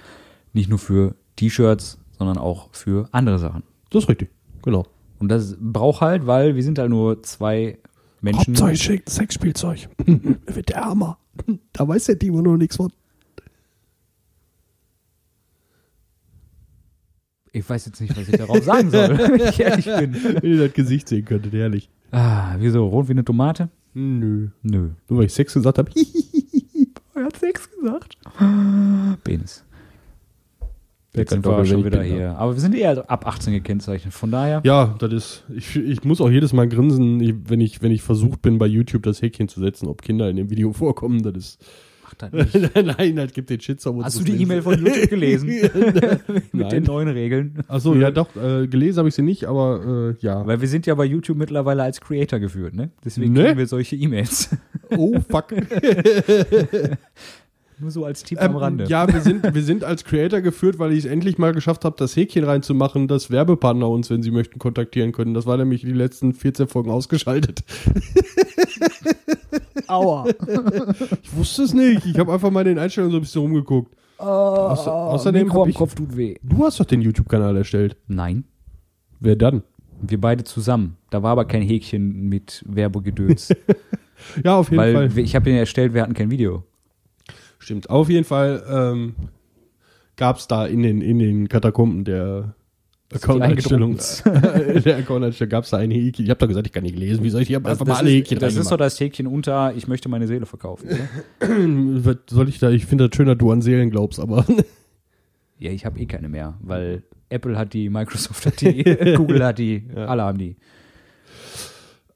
Nicht 0.52 0.68
nur 0.68 0.78
für 0.78 1.14
T-Shirts, 1.36 1.98
sondern 2.18 2.38
auch 2.38 2.68
für 2.72 3.08
andere 3.12 3.38
Sachen. 3.38 3.62
Das 3.90 4.04
ist 4.04 4.08
richtig. 4.08 4.30
Genau. 4.62 4.86
Und 5.18 5.28
das 5.28 5.56
braucht 5.60 6.00
halt, 6.00 6.26
weil 6.26 6.56
wir 6.56 6.62
sind 6.64 6.78
halt 6.80 6.90
nur 6.90 7.22
zwei 7.22 7.78
Menschen. 8.20 8.56
Hauptzeug, 8.60 9.02
Sexspielzeug. 9.08 9.88
Wird 10.46 10.68
der 10.70 10.84
Hammer. 10.84 11.18
Da 11.72 11.86
weiß 11.86 12.04
der 12.06 12.18
Timo 12.18 12.42
noch 12.42 12.56
nichts 12.56 12.76
von. 12.76 12.90
Ich 17.52 17.68
weiß 17.68 17.86
jetzt 17.86 18.00
nicht, 18.00 18.16
was 18.16 18.28
ich 18.28 18.36
darauf 18.36 18.62
sagen 18.64 18.90
soll, 18.90 19.10
wenn 19.18 19.48
ich 19.48 19.60
ehrlich 19.60 19.84
bin. 19.84 20.14
Wenn 20.14 20.52
ihr 20.52 20.66
das 20.66 20.72
Gesicht 20.72 21.08
sehen 21.08 21.24
könntet, 21.24 21.52
ehrlich. 21.52 21.90
Ah, 22.10 22.56
wieso? 22.58 22.86
Rot 22.86 23.08
wie 23.08 23.12
eine 23.12 23.24
Tomate? 23.24 23.68
Nö. 23.94 24.48
Nö. 24.62 24.90
Nur 25.08 25.18
weil 25.18 25.26
ich 25.26 25.34
Sex 25.34 25.54
gesagt 25.54 25.78
habe. 25.78 25.90
Er 27.14 27.24
hat 27.26 27.36
Sex 27.36 27.70
gesagt. 27.70 28.16
Penis. 29.22 29.64
Jetzt 31.14 31.30
sind 31.30 31.44
wir 31.44 31.64
schon 31.66 31.84
wieder 31.84 32.02
hier. 32.02 32.36
Aber 32.38 32.54
wir 32.54 32.60
sind 32.60 32.74
eher 32.74 33.08
ab 33.10 33.26
18 33.26 33.52
gekennzeichnet. 33.52 34.14
Von 34.14 34.30
daher. 34.30 34.62
Ja, 34.64 34.94
das 34.98 35.12
ist. 35.12 35.44
Ich, 35.54 35.76
ich 35.76 36.04
muss 36.04 36.22
auch 36.22 36.30
jedes 36.30 36.54
Mal 36.54 36.68
grinsen, 36.68 37.20
wenn 37.48 37.60
ich, 37.60 37.82
wenn 37.82 37.92
ich 37.92 38.02
versucht 38.02 38.40
bin, 38.40 38.58
bei 38.58 38.66
YouTube 38.66 39.02
das 39.02 39.20
Häkchen 39.20 39.48
zu 39.48 39.60
setzen, 39.60 39.88
ob 39.88 40.00
Kinder 40.00 40.30
in 40.30 40.36
dem 40.36 40.48
Video 40.48 40.72
vorkommen. 40.72 41.22
Das 41.22 41.34
ist. 41.36 41.64
Mach 42.20 42.30
das 42.30 42.54
nicht. 42.54 42.74
Nein, 42.98 43.16
das 43.16 43.32
gibt 43.32 43.50
den 43.50 43.60
Shitstorm. 43.60 44.04
Hast 44.04 44.18
du 44.20 44.24
die 44.24 44.40
E-Mail 44.42 44.62
von 44.62 44.74
YouTube 44.78 45.08
gelesen? 45.10 45.48
Mit 46.28 46.54
Nein. 46.54 46.68
den 46.70 46.82
neuen 46.84 47.08
Regeln. 47.08 47.58
Achso, 47.68 47.94
ja 47.94 48.10
doch, 48.10 48.28
äh, 48.36 48.66
gelesen 48.66 48.98
habe 48.98 49.08
ich 49.08 49.14
sie 49.14 49.22
nicht, 49.22 49.44
aber 49.46 50.14
äh, 50.20 50.24
ja. 50.24 50.46
Weil 50.46 50.60
wir 50.60 50.68
sind 50.68 50.86
ja 50.86 50.94
bei 50.94 51.04
YouTube 51.04 51.36
mittlerweile 51.38 51.82
als 51.82 52.00
Creator 52.00 52.38
geführt, 52.38 52.74
ne? 52.74 52.90
Deswegen 53.04 53.32
Ne? 53.32 53.44
kriegen 53.44 53.58
wir 53.58 53.66
solche 53.66 53.96
E-Mails. 53.96 54.50
Oh, 54.96 55.14
fuck. 55.28 55.52
Nur 57.80 57.90
so 57.90 58.04
als 58.04 58.22
Tipp 58.22 58.40
am 58.40 58.52
Ähm, 58.52 58.56
Rande. 58.56 58.84
ja, 58.84 59.12
wir 59.12 59.20
sind, 59.22 59.54
wir 59.54 59.62
sind 59.62 59.82
als 59.82 60.04
Creator 60.04 60.40
geführt, 60.40 60.78
weil 60.78 60.92
ich 60.92 60.98
es 61.00 61.04
endlich 61.04 61.38
mal 61.38 61.52
geschafft 61.52 61.84
habe, 61.84 61.96
das 61.98 62.14
Häkchen 62.14 62.44
reinzumachen, 62.44 63.08
dass 63.08 63.30
Werbepartner 63.30 63.88
uns, 63.88 64.08
wenn 64.08 64.22
sie 64.22 64.30
möchten, 64.30 64.60
kontaktieren 64.60 65.10
können. 65.10 65.34
Das 65.34 65.46
war 65.46 65.56
nämlich 65.56 65.80
die 65.80 65.92
letzten 65.92 66.32
14 66.32 66.68
Folgen 66.68 66.90
ausgeschaltet. 66.90 67.64
Aua. 69.92 70.26
Ich 71.22 71.36
wusste 71.36 71.62
es 71.62 71.74
nicht. 71.74 72.06
Ich 72.06 72.18
habe 72.18 72.32
einfach 72.32 72.50
mal 72.50 72.60
in 72.62 72.68
den 72.74 72.78
Einstellungen 72.78 73.12
so 73.12 73.18
ein 73.18 73.22
bisschen 73.22 73.42
rumgeguckt. 73.42 73.94
Außer- 74.18 74.88
außerdem 74.90 75.44
Mikro 75.46 75.62
am 75.64 75.68
ich- 75.68 75.74
Kopf 75.76 75.94
tut 75.94 76.16
weh. 76.16 76.36
Du 76.42 76.64
hast 76.64 76.78
doch 76.80 76.84
den 76.84 77.00
YouTube-Kanal 77.02 77.56
erstellt. 77.56 77.96
Nein. 78.06 78.44
Wer 79.20 79.36
dann? 79.36 79.62
Wir 80.00 80.20
beide 80.20 80.44
zusammen. 80.44 80.96
Da 81.10 81.22
war 81.22 81.32
aber 81.32 81.44
kein 81.44 81.62
Häkchen 81.62 82.28
mit 82.28 82.64
Werbegedöns. 82.66 83.52
Ja, 84.44 84.56
auf 84.56 84.70
jeden 84.70 84.78
weil 84.80 85.10
Fall. 85.10 85.18
ich 85.18 85.34
habe 85.34 85.50
ihn 85.50 85.56
erstellt, 85.56 85.94
wir 85.94 86.02
hatten 86.02 86.14
kein 86.14 86.30
Video. 86.30 86.62
Stimmt. 87.58 87.90
Auf 87.90 88.08
jeden 88.08 88.22
Fall 88.24 88.62
ähm, 88.70 89.14
gab 90.14 90.36
es 90.36 90.46
da 90.46 90.64
in 90.64 90.84
den, 90.84 91.00
in 91.02 91.18
den 91.18 91.48
Katakomben 91.48 92.04
der 92.04 92.54
Account-Einstellung, 93.14 93.98
der 94.24 94.96
Account-Einstellung 94.98 95.50
gab 95.50 95.64
es 95.64 95.70
da 95.70 95.78
ein 95.78 95.90
Häkchen. 95.90 96.24
Ich 96.24 96.30
habe 96.30 96.38
doch 96.38 96.48
gesagt, 96.48 96.66
ich 96.66 96.72
kann 96.72 96.82
nicht 96.82 96.96
lesen. 96.96 97.22
Wie 97.22 97.30
soll 97.30 97.42
ich 97.42 97.48
hier 97.48 97.58
einfach 97.64 97.86
mal 97.86 97.96
alle 97.96 98.10
Häkchen 98.10 98.38
das 98.38 98.56
ist 98.56 98.70
doch 98.70 98.76
das 98.76 98.98
Häkchen 98.98 99.26
unter, 99.26 99.74
ich 99.76 99.88
möchte 99.88 100.08
meine 100.08 100.26
Seele 100.26 100.46
verkaufen. 100.46 100.88
Was 101.40 102.16
soll 102.28 102.48
ich 102.48 102.58
da? 102.58 102.70
Ich 102.70 102.86
finde 102.86 103.08
das 103.08 103.16
schön, 103.16 103.26
dass 103.26 103.38
du 103.38 103.50
an 103.50 103.62
Seelen 103.62 103.90
glaubst, 103.90 104.20
aber 104.20 104.44
ja, 105.58 105.70
ich 105.70 105.84
habe 105.84 105.98
eh 106.00 106.06
keine 106.06 106.28
mehr, 106.28 106.54
weil 106.60 107.02
Apple 107.28 107.56
hat 107.56 107.72
die, 107.72 107.88
Microsoft 107.88 108.46
hat 108.46 108.60
die, 108.60 108.82
Google 109.16 109.44
hat 109.44 109.58
die, 109.58 109.84
alle 109.94 110.22
haben 110.22 110.38
die. 110.38 110.56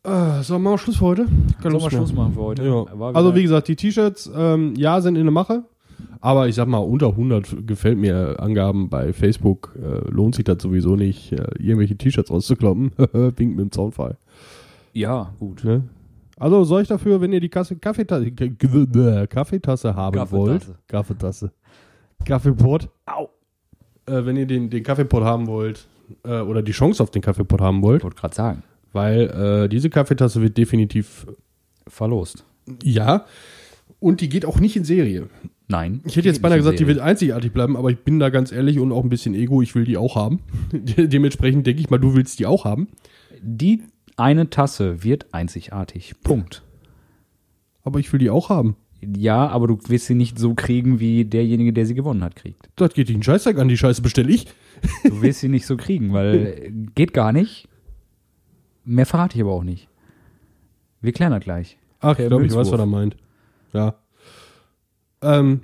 äh, 0.05 0.43
sollen 0.43 0.63
wir 0.63 0.71
mal 0.71 0.79
Schluss 0.79 0.97
für 0.97 1.05
heute? 1.05 1.27
Sollen 1.63 1.75
wir. 1.75 1.91
Schluss 1.91 2.13
machen 2.13 2.35
für 2.35 2.43
heute? 2.43 2.65
Ja. 2.65 2.85
Also 3.15 3.35
wie 3.35 3.43
gesagt, 3.43 3.69
die 3.69 3.77
T-Shirts, 3.77 4.31
ähm, 4.35 4.75
ja, 4.77 5.01
sind 5.01 5.17
in 5.17 5.25
der 5.25 5.33
Mache. 5.33 5.65
Aber 6.21 6.49
ich 6.49 6.55
sag 6.55 6.67
mal, 6.69 6.79
unter 6.79 7.09
100 7.11 7.67
gefällt 7.67 7.99
mir 7.99 8.41
Angaben 8.41 8.89
bei 8.89 9.13
Facebook. 9.13 9.75
Äh, 9.77 10.11
lohnt 10.11 10.35
sich 10.35 10.45
das 10.45 10.63
sowieso 10.63 10.97
nicht, 10.97 11.33
äh, 11.33 11.37
irgendwelche 11.59 11.97
T-Shirts 11.97 12.31
rauszukloppen. 12.31 12.93
Wink 13.13 13.51
mit 13.57 13.61
dem 13.61 13.73
Zaunfall. 13.73 14.17
ja, 14.93 15.33
gut. 15.39 15.65
Ne? 15.65 15.85
Also 16.39 16.65
sorge 16.65 16.83
ich 16.83 16.89
dafür, 16.89 17.21
wenn 17.23 17.33
ihr 17.33 17.41
die 17.41 17.49
Kasse, 17.49 17.77
Kaffeetasse, 17.77 18.31
Kaffeetasse 18.31 19.95
haben 19.95 20.17
Kaffeetasse. 20.17 20.33
wollt. 20.37 20.67
Kaffeetasse. 20.89 21.53
Kaffeepot. 22.25 22.89
Au. 23.07 23.29
Äh, 24.07 24.25
wenn 24.27 24.37
ihr 24.37 24.47
den, 24.47 24.69
den 24.71 24.83
Kaffeepot 24.83 25.23
haben 25.25 25.47
wollt, 25.47 25.87
äh, 26.25 26.41
oder 26.41 26.63
die 26.63 26.73
Chance 26.73 27.03
auf 27.03 27.11
den 27.11 27.23
Kaffeepot 27.23 27.61
haben 27.61 27.83
wollt, 27.83 28.01
Ich 28.01 28.05
wollte 28.05 28.17
gerade 28.21 28.35
sagen. 28.35 28.63
weil 28.93 29.21
äh, 29.65 29.69
diese 29.69 29.91
Kaffeetasse 29.91 30.43
wird 30.43 30.57
definitiv 30.59 31.27
Verlost. 31.89 32.45
ja 32.83 33.25
und 34.01 34.21
die 34.21 34.29
geht 34.29 34.45
auch 34.45 34.61
nicht 34.61 34.77
in 34.77 34.85
Serie. 34.85 35.29
Nein. 35.69 36.01
Ich 36.05 36.17
hätte 36.17 36.29
jetzt 36.29 36.43
beinahe 36.43 36.59
gesagt, 36.59 36.79
die 36.79 36.87
wird 36.87 37.01
einzigartig 37.01 37.53
bleiben, 37.53 37.77
aber 37.77 37.91
ich 37.91 37.99
bin 37.99 38.21
da 38.21 38.31
ganz 38.31 38.53
ehrlich 38.53 38.79
und 38.79 38.93
auch 38.93 39.03
ein 39.03 39.09
bisschen 39.09 39.35
Ego, 39.35 39.63
ich 39.63 39.75
will 39.75 39.85
die 39.85 39.97
auch 39.97 40.15
haben. 40.15 40.41
Dementsprechend 40.73 41.67
denke 41.67 41.81
ich 41.81 41.91
mal, 41.91 41.99
du 41.99 42.15
willst 42.15 42.39
die 42.39 42.47
auch 42.47 42.65
haben. 42.65 42.89
Die 43.43 43.83
eine 44.17 44.49
Tasse 44.49 45.03
wird 45.03 45.27
einzigartig. 45.33 46.15
Punkt. 46.23 46.63
Aber 47.83 47.99
ich 47.99 48.13
will 48.13 48.21
die 48.21 48.31
auch 48.31 48.49
haben. 48.49 48.77
Ja, 49.01 49.49
aber 49.49 49.67
du 49.67 49.79
wirst 49.89 50.07
sie 50.07 50.15
nicht 50.15 50.39
so 50.39 50.55
kriegen, 50.55 51.01
wie 51.01 51.25
derjenige, 51.25 51.73
der 51.73 51.85
sie 51.85 51.95
gewonnen 51.95 52.25
hat, 52.25 52.35
kriegt. 52.35 52.69
Das 52.77 52.95
geht 52.95 53.09
dich 53.09 53.15
einen 53.15 53.23
Scheißdreck 53.23 53.59
an, 53.59 53.69
die 53.69 53.77
Scheiße 53.77 54.03
bestelle 54.03 54.31
ich. 54.31 54.47
Du 55.05 55.21
wirst 55.21 55.41
sie 55.41 55.49
nicht 55.49 55.67
so 55.67 55.77
kriegen, 55.77 56.13
weil 56.13 56.73
geht 56.95 57.13
gar 57.13 57.33
nicht. 57.33 57.69
Mehr 58.85 59.07
verrate 59.07 59.37
ich 59.37 59.43
aber 59.43 59.53
auch 59.53 59.65
nicht. 59.65 59.89
Wir 61.01 61.13
klären 61.13 61.33
das 61.33 61.43
gleich. 61.43 61.77
Ach, 62.01 62.19
ich 62.19 62.27
glaube, 62.27 62.47
ich 62.47 62.55
weiß, 62.55 62.71
was 62.71 62.79
er 62.79 62.87
meint. 62.87 63.17
Ja. 63.73 63.97
Ähm, 65.23 65.61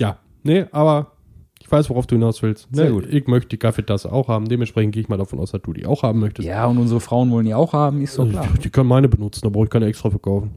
ja, 0.00 0.18
nee, 0.42 0.64
aber 0.72 1.12
ich 1.60 1.70
weiß, 1.70 1.90
worauf 1.90 2.06
du 2.06 2.14
hinaus 2.16 2.42
willst. 2.42 2.68
Sehr 2.72 2.86
Ne, 2.86 2.90
gut. 2.92 3.06
Ich 3.12 3.26
möchte 3.26 3.48
die 3.48 3.56
Kaffeetasse 3.56 4.12
auch 4.12 4.28
haben. 4.28 4.48
Dementsprechend 4.48 4.92
gehe 4.94 5.02
ich 5.02 5.08
mal 5.08 5.16
davon 5.16 5.38
aus, 5.40 5.50
dass 5.50 5.62
du 5.62 5.72
die 5.72 5.84
auch 5.86 6.02
haben 6.02 6.20
möchtest. 6.20 6.46
Ja, 6.46 6.66
und 6.66 6.78
unsere 6.78 7.00
Frauen 7.00 7.30
wollen 7.30 7.46
die 7.46 7.54
auch 7.54 7.72
haben, 7.72 8.00
ist 8.02 8.14
so 8.14 8.24
klar. 8.26 8.46
Die, 8.56 8.60
die 8.62 8.70
können 8.70 8.88
meine 8.88 9.08
benutzen, 9.08 9.40
da 9.42 9.48
brauche 9.48 9.64
ich 9.64 9.70
keine 9.70 9.86
extra 9.86 10.10
verkaufen. 10.10 10.52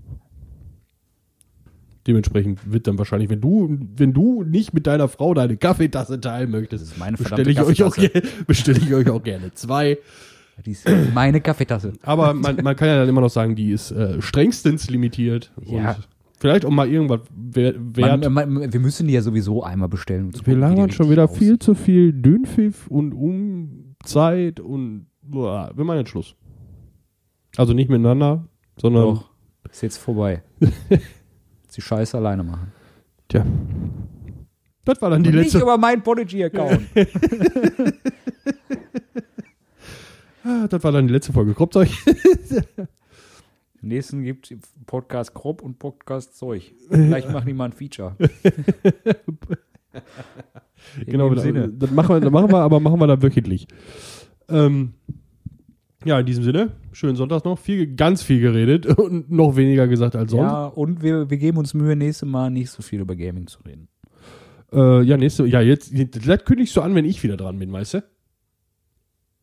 Dementsprechend 2.07 2.71
wird 2.71 2.87
dann 2.87 2.97
wahrscheinlich, 2.97 3.29
wenn 3.29 3.41
du, 3.41 3.77
wenn 3.97 4.13
du 4.13 4.43
nicht 4.43 4.73
mit 4.73 4.87
deiner 4.87 5.07
Frau 5.09 5.33
deine 5.33 5.57
Kaffeetasse 5.57 6.19
teilen 6.19 6.49
möchtest, 6.49 6.83
Das 6.85 6.91
ist 6.93 6.97
meine 6.97 7.17
bestelle 7.17 7.51
ich, 7.51 7.59
euch 7.61 7.83
auch 7.83 7.93
Kaffeetasse. 7.95 8.21
gerne- 8.31 8.43
bestelle 8.47 8.79
ich 8.79 8.93
euch 8.93 9.09
auch 9.09 9.21
gerne 9.23 9.53
zwei. 9.53 9.97
Die 10.65 10.71
ist 10.71 10.85
meine 11.13 11.39
Kaffeetasse. 11.39 11.93
Aber 12.01 12.33
man, 12.33 12.57
man 12.63 12.75
kann 12.75 12.87
ja 12.89 12.97
dann 12.97 13.07
immer 13.09 13.21
noch 13.21 13.29
sagen, 13.29 13.55
die 13.55 13.71
ist 13.71 13.91
äh, 13.91 14.21
strengstens 14.21 14.89
limitiert. 14.89 15.51
Ja. 15.65 15.91
Und 15.91 16.08
vielleicht 16.39 16.65
auch 16.65 16.69
mal 16.71 16.87
irgendwas 16.89 17.21
wer- 17.35 17.73
wert. 17.77 18.29
Man, 18.29 18.51
man, 18.53 18.73
wir 18.73 18.79
müssen 18.79 19.07
die 19.07 19.13
ja 19.13 19.21
sowieso 19.21 19.63
einmal 19.63 19.89
bestellen. 19.89 20.33
zu 20.33 20.45
Wir 20.45 20.55
labern 20.57 20.91
schon 20.91 21.09
wieder 21.09 21.27
viel 21.27 21.59
zu 21.59 21.75
viel 21.75 22.13
Dünnpfiff 22.13 22.87
und 22.87 23.13
Umzeit 23.13 24.59
und 24.59 25.07
boah, 25.21 25.71
wir 25.75 25.83
machen 25.85 25.99
jetzt 25.99 26.09
Schluss. 26.09 26.35
Also 27.57 27.73
nicht 27.73 27.89
miteinander, 27.89 28.47
sondern 28.79 29.03
Doch, 29.03 29.29
ist 29.71 29.81
jetzt 29.81 29.97
vorbei. 29.97 30.43
Jetzt 30.59 31.75
die 31.77 31.81
Scheiße 31.81 32.17
alleine 32.17 32.43
machen. 32.43 32.71
tja. 33.27 33.45
Das 34.85 35.01
war 35.01 35.09
dann 35.11 35.21
die 35.23 35.29
Und 35.29 35.35
letzte. 35.35 35.57
Nicht 35.57 35.63
über 35.63 35.77
mein 35.77 36.01
Podigy-Account. 36.01 36.81
Ah, 40.43 40.67
das 40.67 40.83
war 40.83 40.91
dann 40.93 41.05
die 41.07 41.13
letzte 41.13 41.33
Folge 41.33 41.53
Kropfzeug. 41.53 41.89
Im 43.81 43.89
nächsten 43.89 44.23
gibt 44.23 44.53
Podcast 44.85 45.33
Krop 45.33 45.61
und 45.61 45.79
Podcast 45.79 46.37
Zeug. 46.37 46.73
Vielleicht 46.89 47.31
machen 47.31 47.47
die 47.47 47.53
mal 47.53 47.65
ein 47.65 47.71
Feature. 47.71 48.15
In 50.97 51.05
genau, 51.05 51.33
das, 51.33 51.43
Sinne. 51.43 51.69
das 51.69 51.91
machen 51.91 52.15
wir, 52.15 52.19
das 52.19 52.31
machen 52.31 52.51
wir, 52.51 52.57
aber 52.57 52.79
machen 52.79 52.99
wir 52.99 53.07
dann 53.07 53.21
wöchentlich. 53.23 53.67
Ähm, 54.49 54.93
ja, 56.03 56.19
in 56.19 56.25
diesem 56.25 56.43
Sinne, 56.43 56.73
schönen 56.91 57.15
Sonntag 57.15 57.45
noch. 57.45 57.57
Viel, 57.57 57.95
ganz 57.95 58.21
viel 58.21 58.41
geredet 58.41 58.85
und 58.97 59.31
noch 59.31 59.55
weniger 59.55 59.87
gesagt 59.87 60.15
als 60.15 60.31
sonst. 60.31 60.43
Ja, 60.43 60.65
und 60.65 61.01
wir, 61.01 61.29
wir 61.29 61.37
geben 61.37 61.57
uns 61.57 61.73
Mühe, 61.73 61.95
nächstes 61.95 62.27
Mal 62.27 62.49
nicht 62.49 62.71
so 62.71 62.81
viel 62.81 62.99
über 62.99 63.15
Gaming 63.15 63.47
zu 63.47 63.61
reden. 63.63 63.87
Äh, 64.73 65.03
ja, 65.03 65.15
nächste, 65.15 65.45
ja, 65.45 65.61
jetzt, 65.61 65.93
das 66.27 66.43
kündigst 66.43 66.75
du 66.75 66.81
an, 66.81 66.95
wenn 66.95 67.05
ich 67.05 67.23
wieder 67.23 67.37
dran 67.37 67.57
bin, 67.57 67.71
weißt 67.71 67.95
du? 67.95 68.03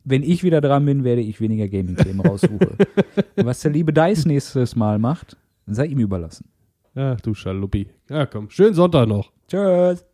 Wenn 0.09 0.23
ich 0.23 0.45
wieder 0.45 0.61
dran 0.61 0.85
bin, 0.87 1.03
werde 1.03 1.21
ich 1.21 1.41
weniger 1.41 1.67
Gaming-Themen 1.67 2.21
raussuchen. 2.21 2.79
Was 3.37 3.61
der 3.61 3.73
liebe 3.73 3.93
Dice 3.93 4.25
nächstes 4.25 4.77
Mal 4.77 5.01
macht, 5.01 5.37
sei 5.67 5.87
ihm 5.87 5.99
überlassen. 5.99 6.49
Ach 6.95 7.21
du 7.21 7.35
Schaluppi. 7.35 7.89
Ja, 8.09 8.25
komm. 8.25 8.49
Schönen 8.49 8.75
Sonntag 8.75 9.09
noch. 9.09 9.33
Tschüss. 9.49 10.07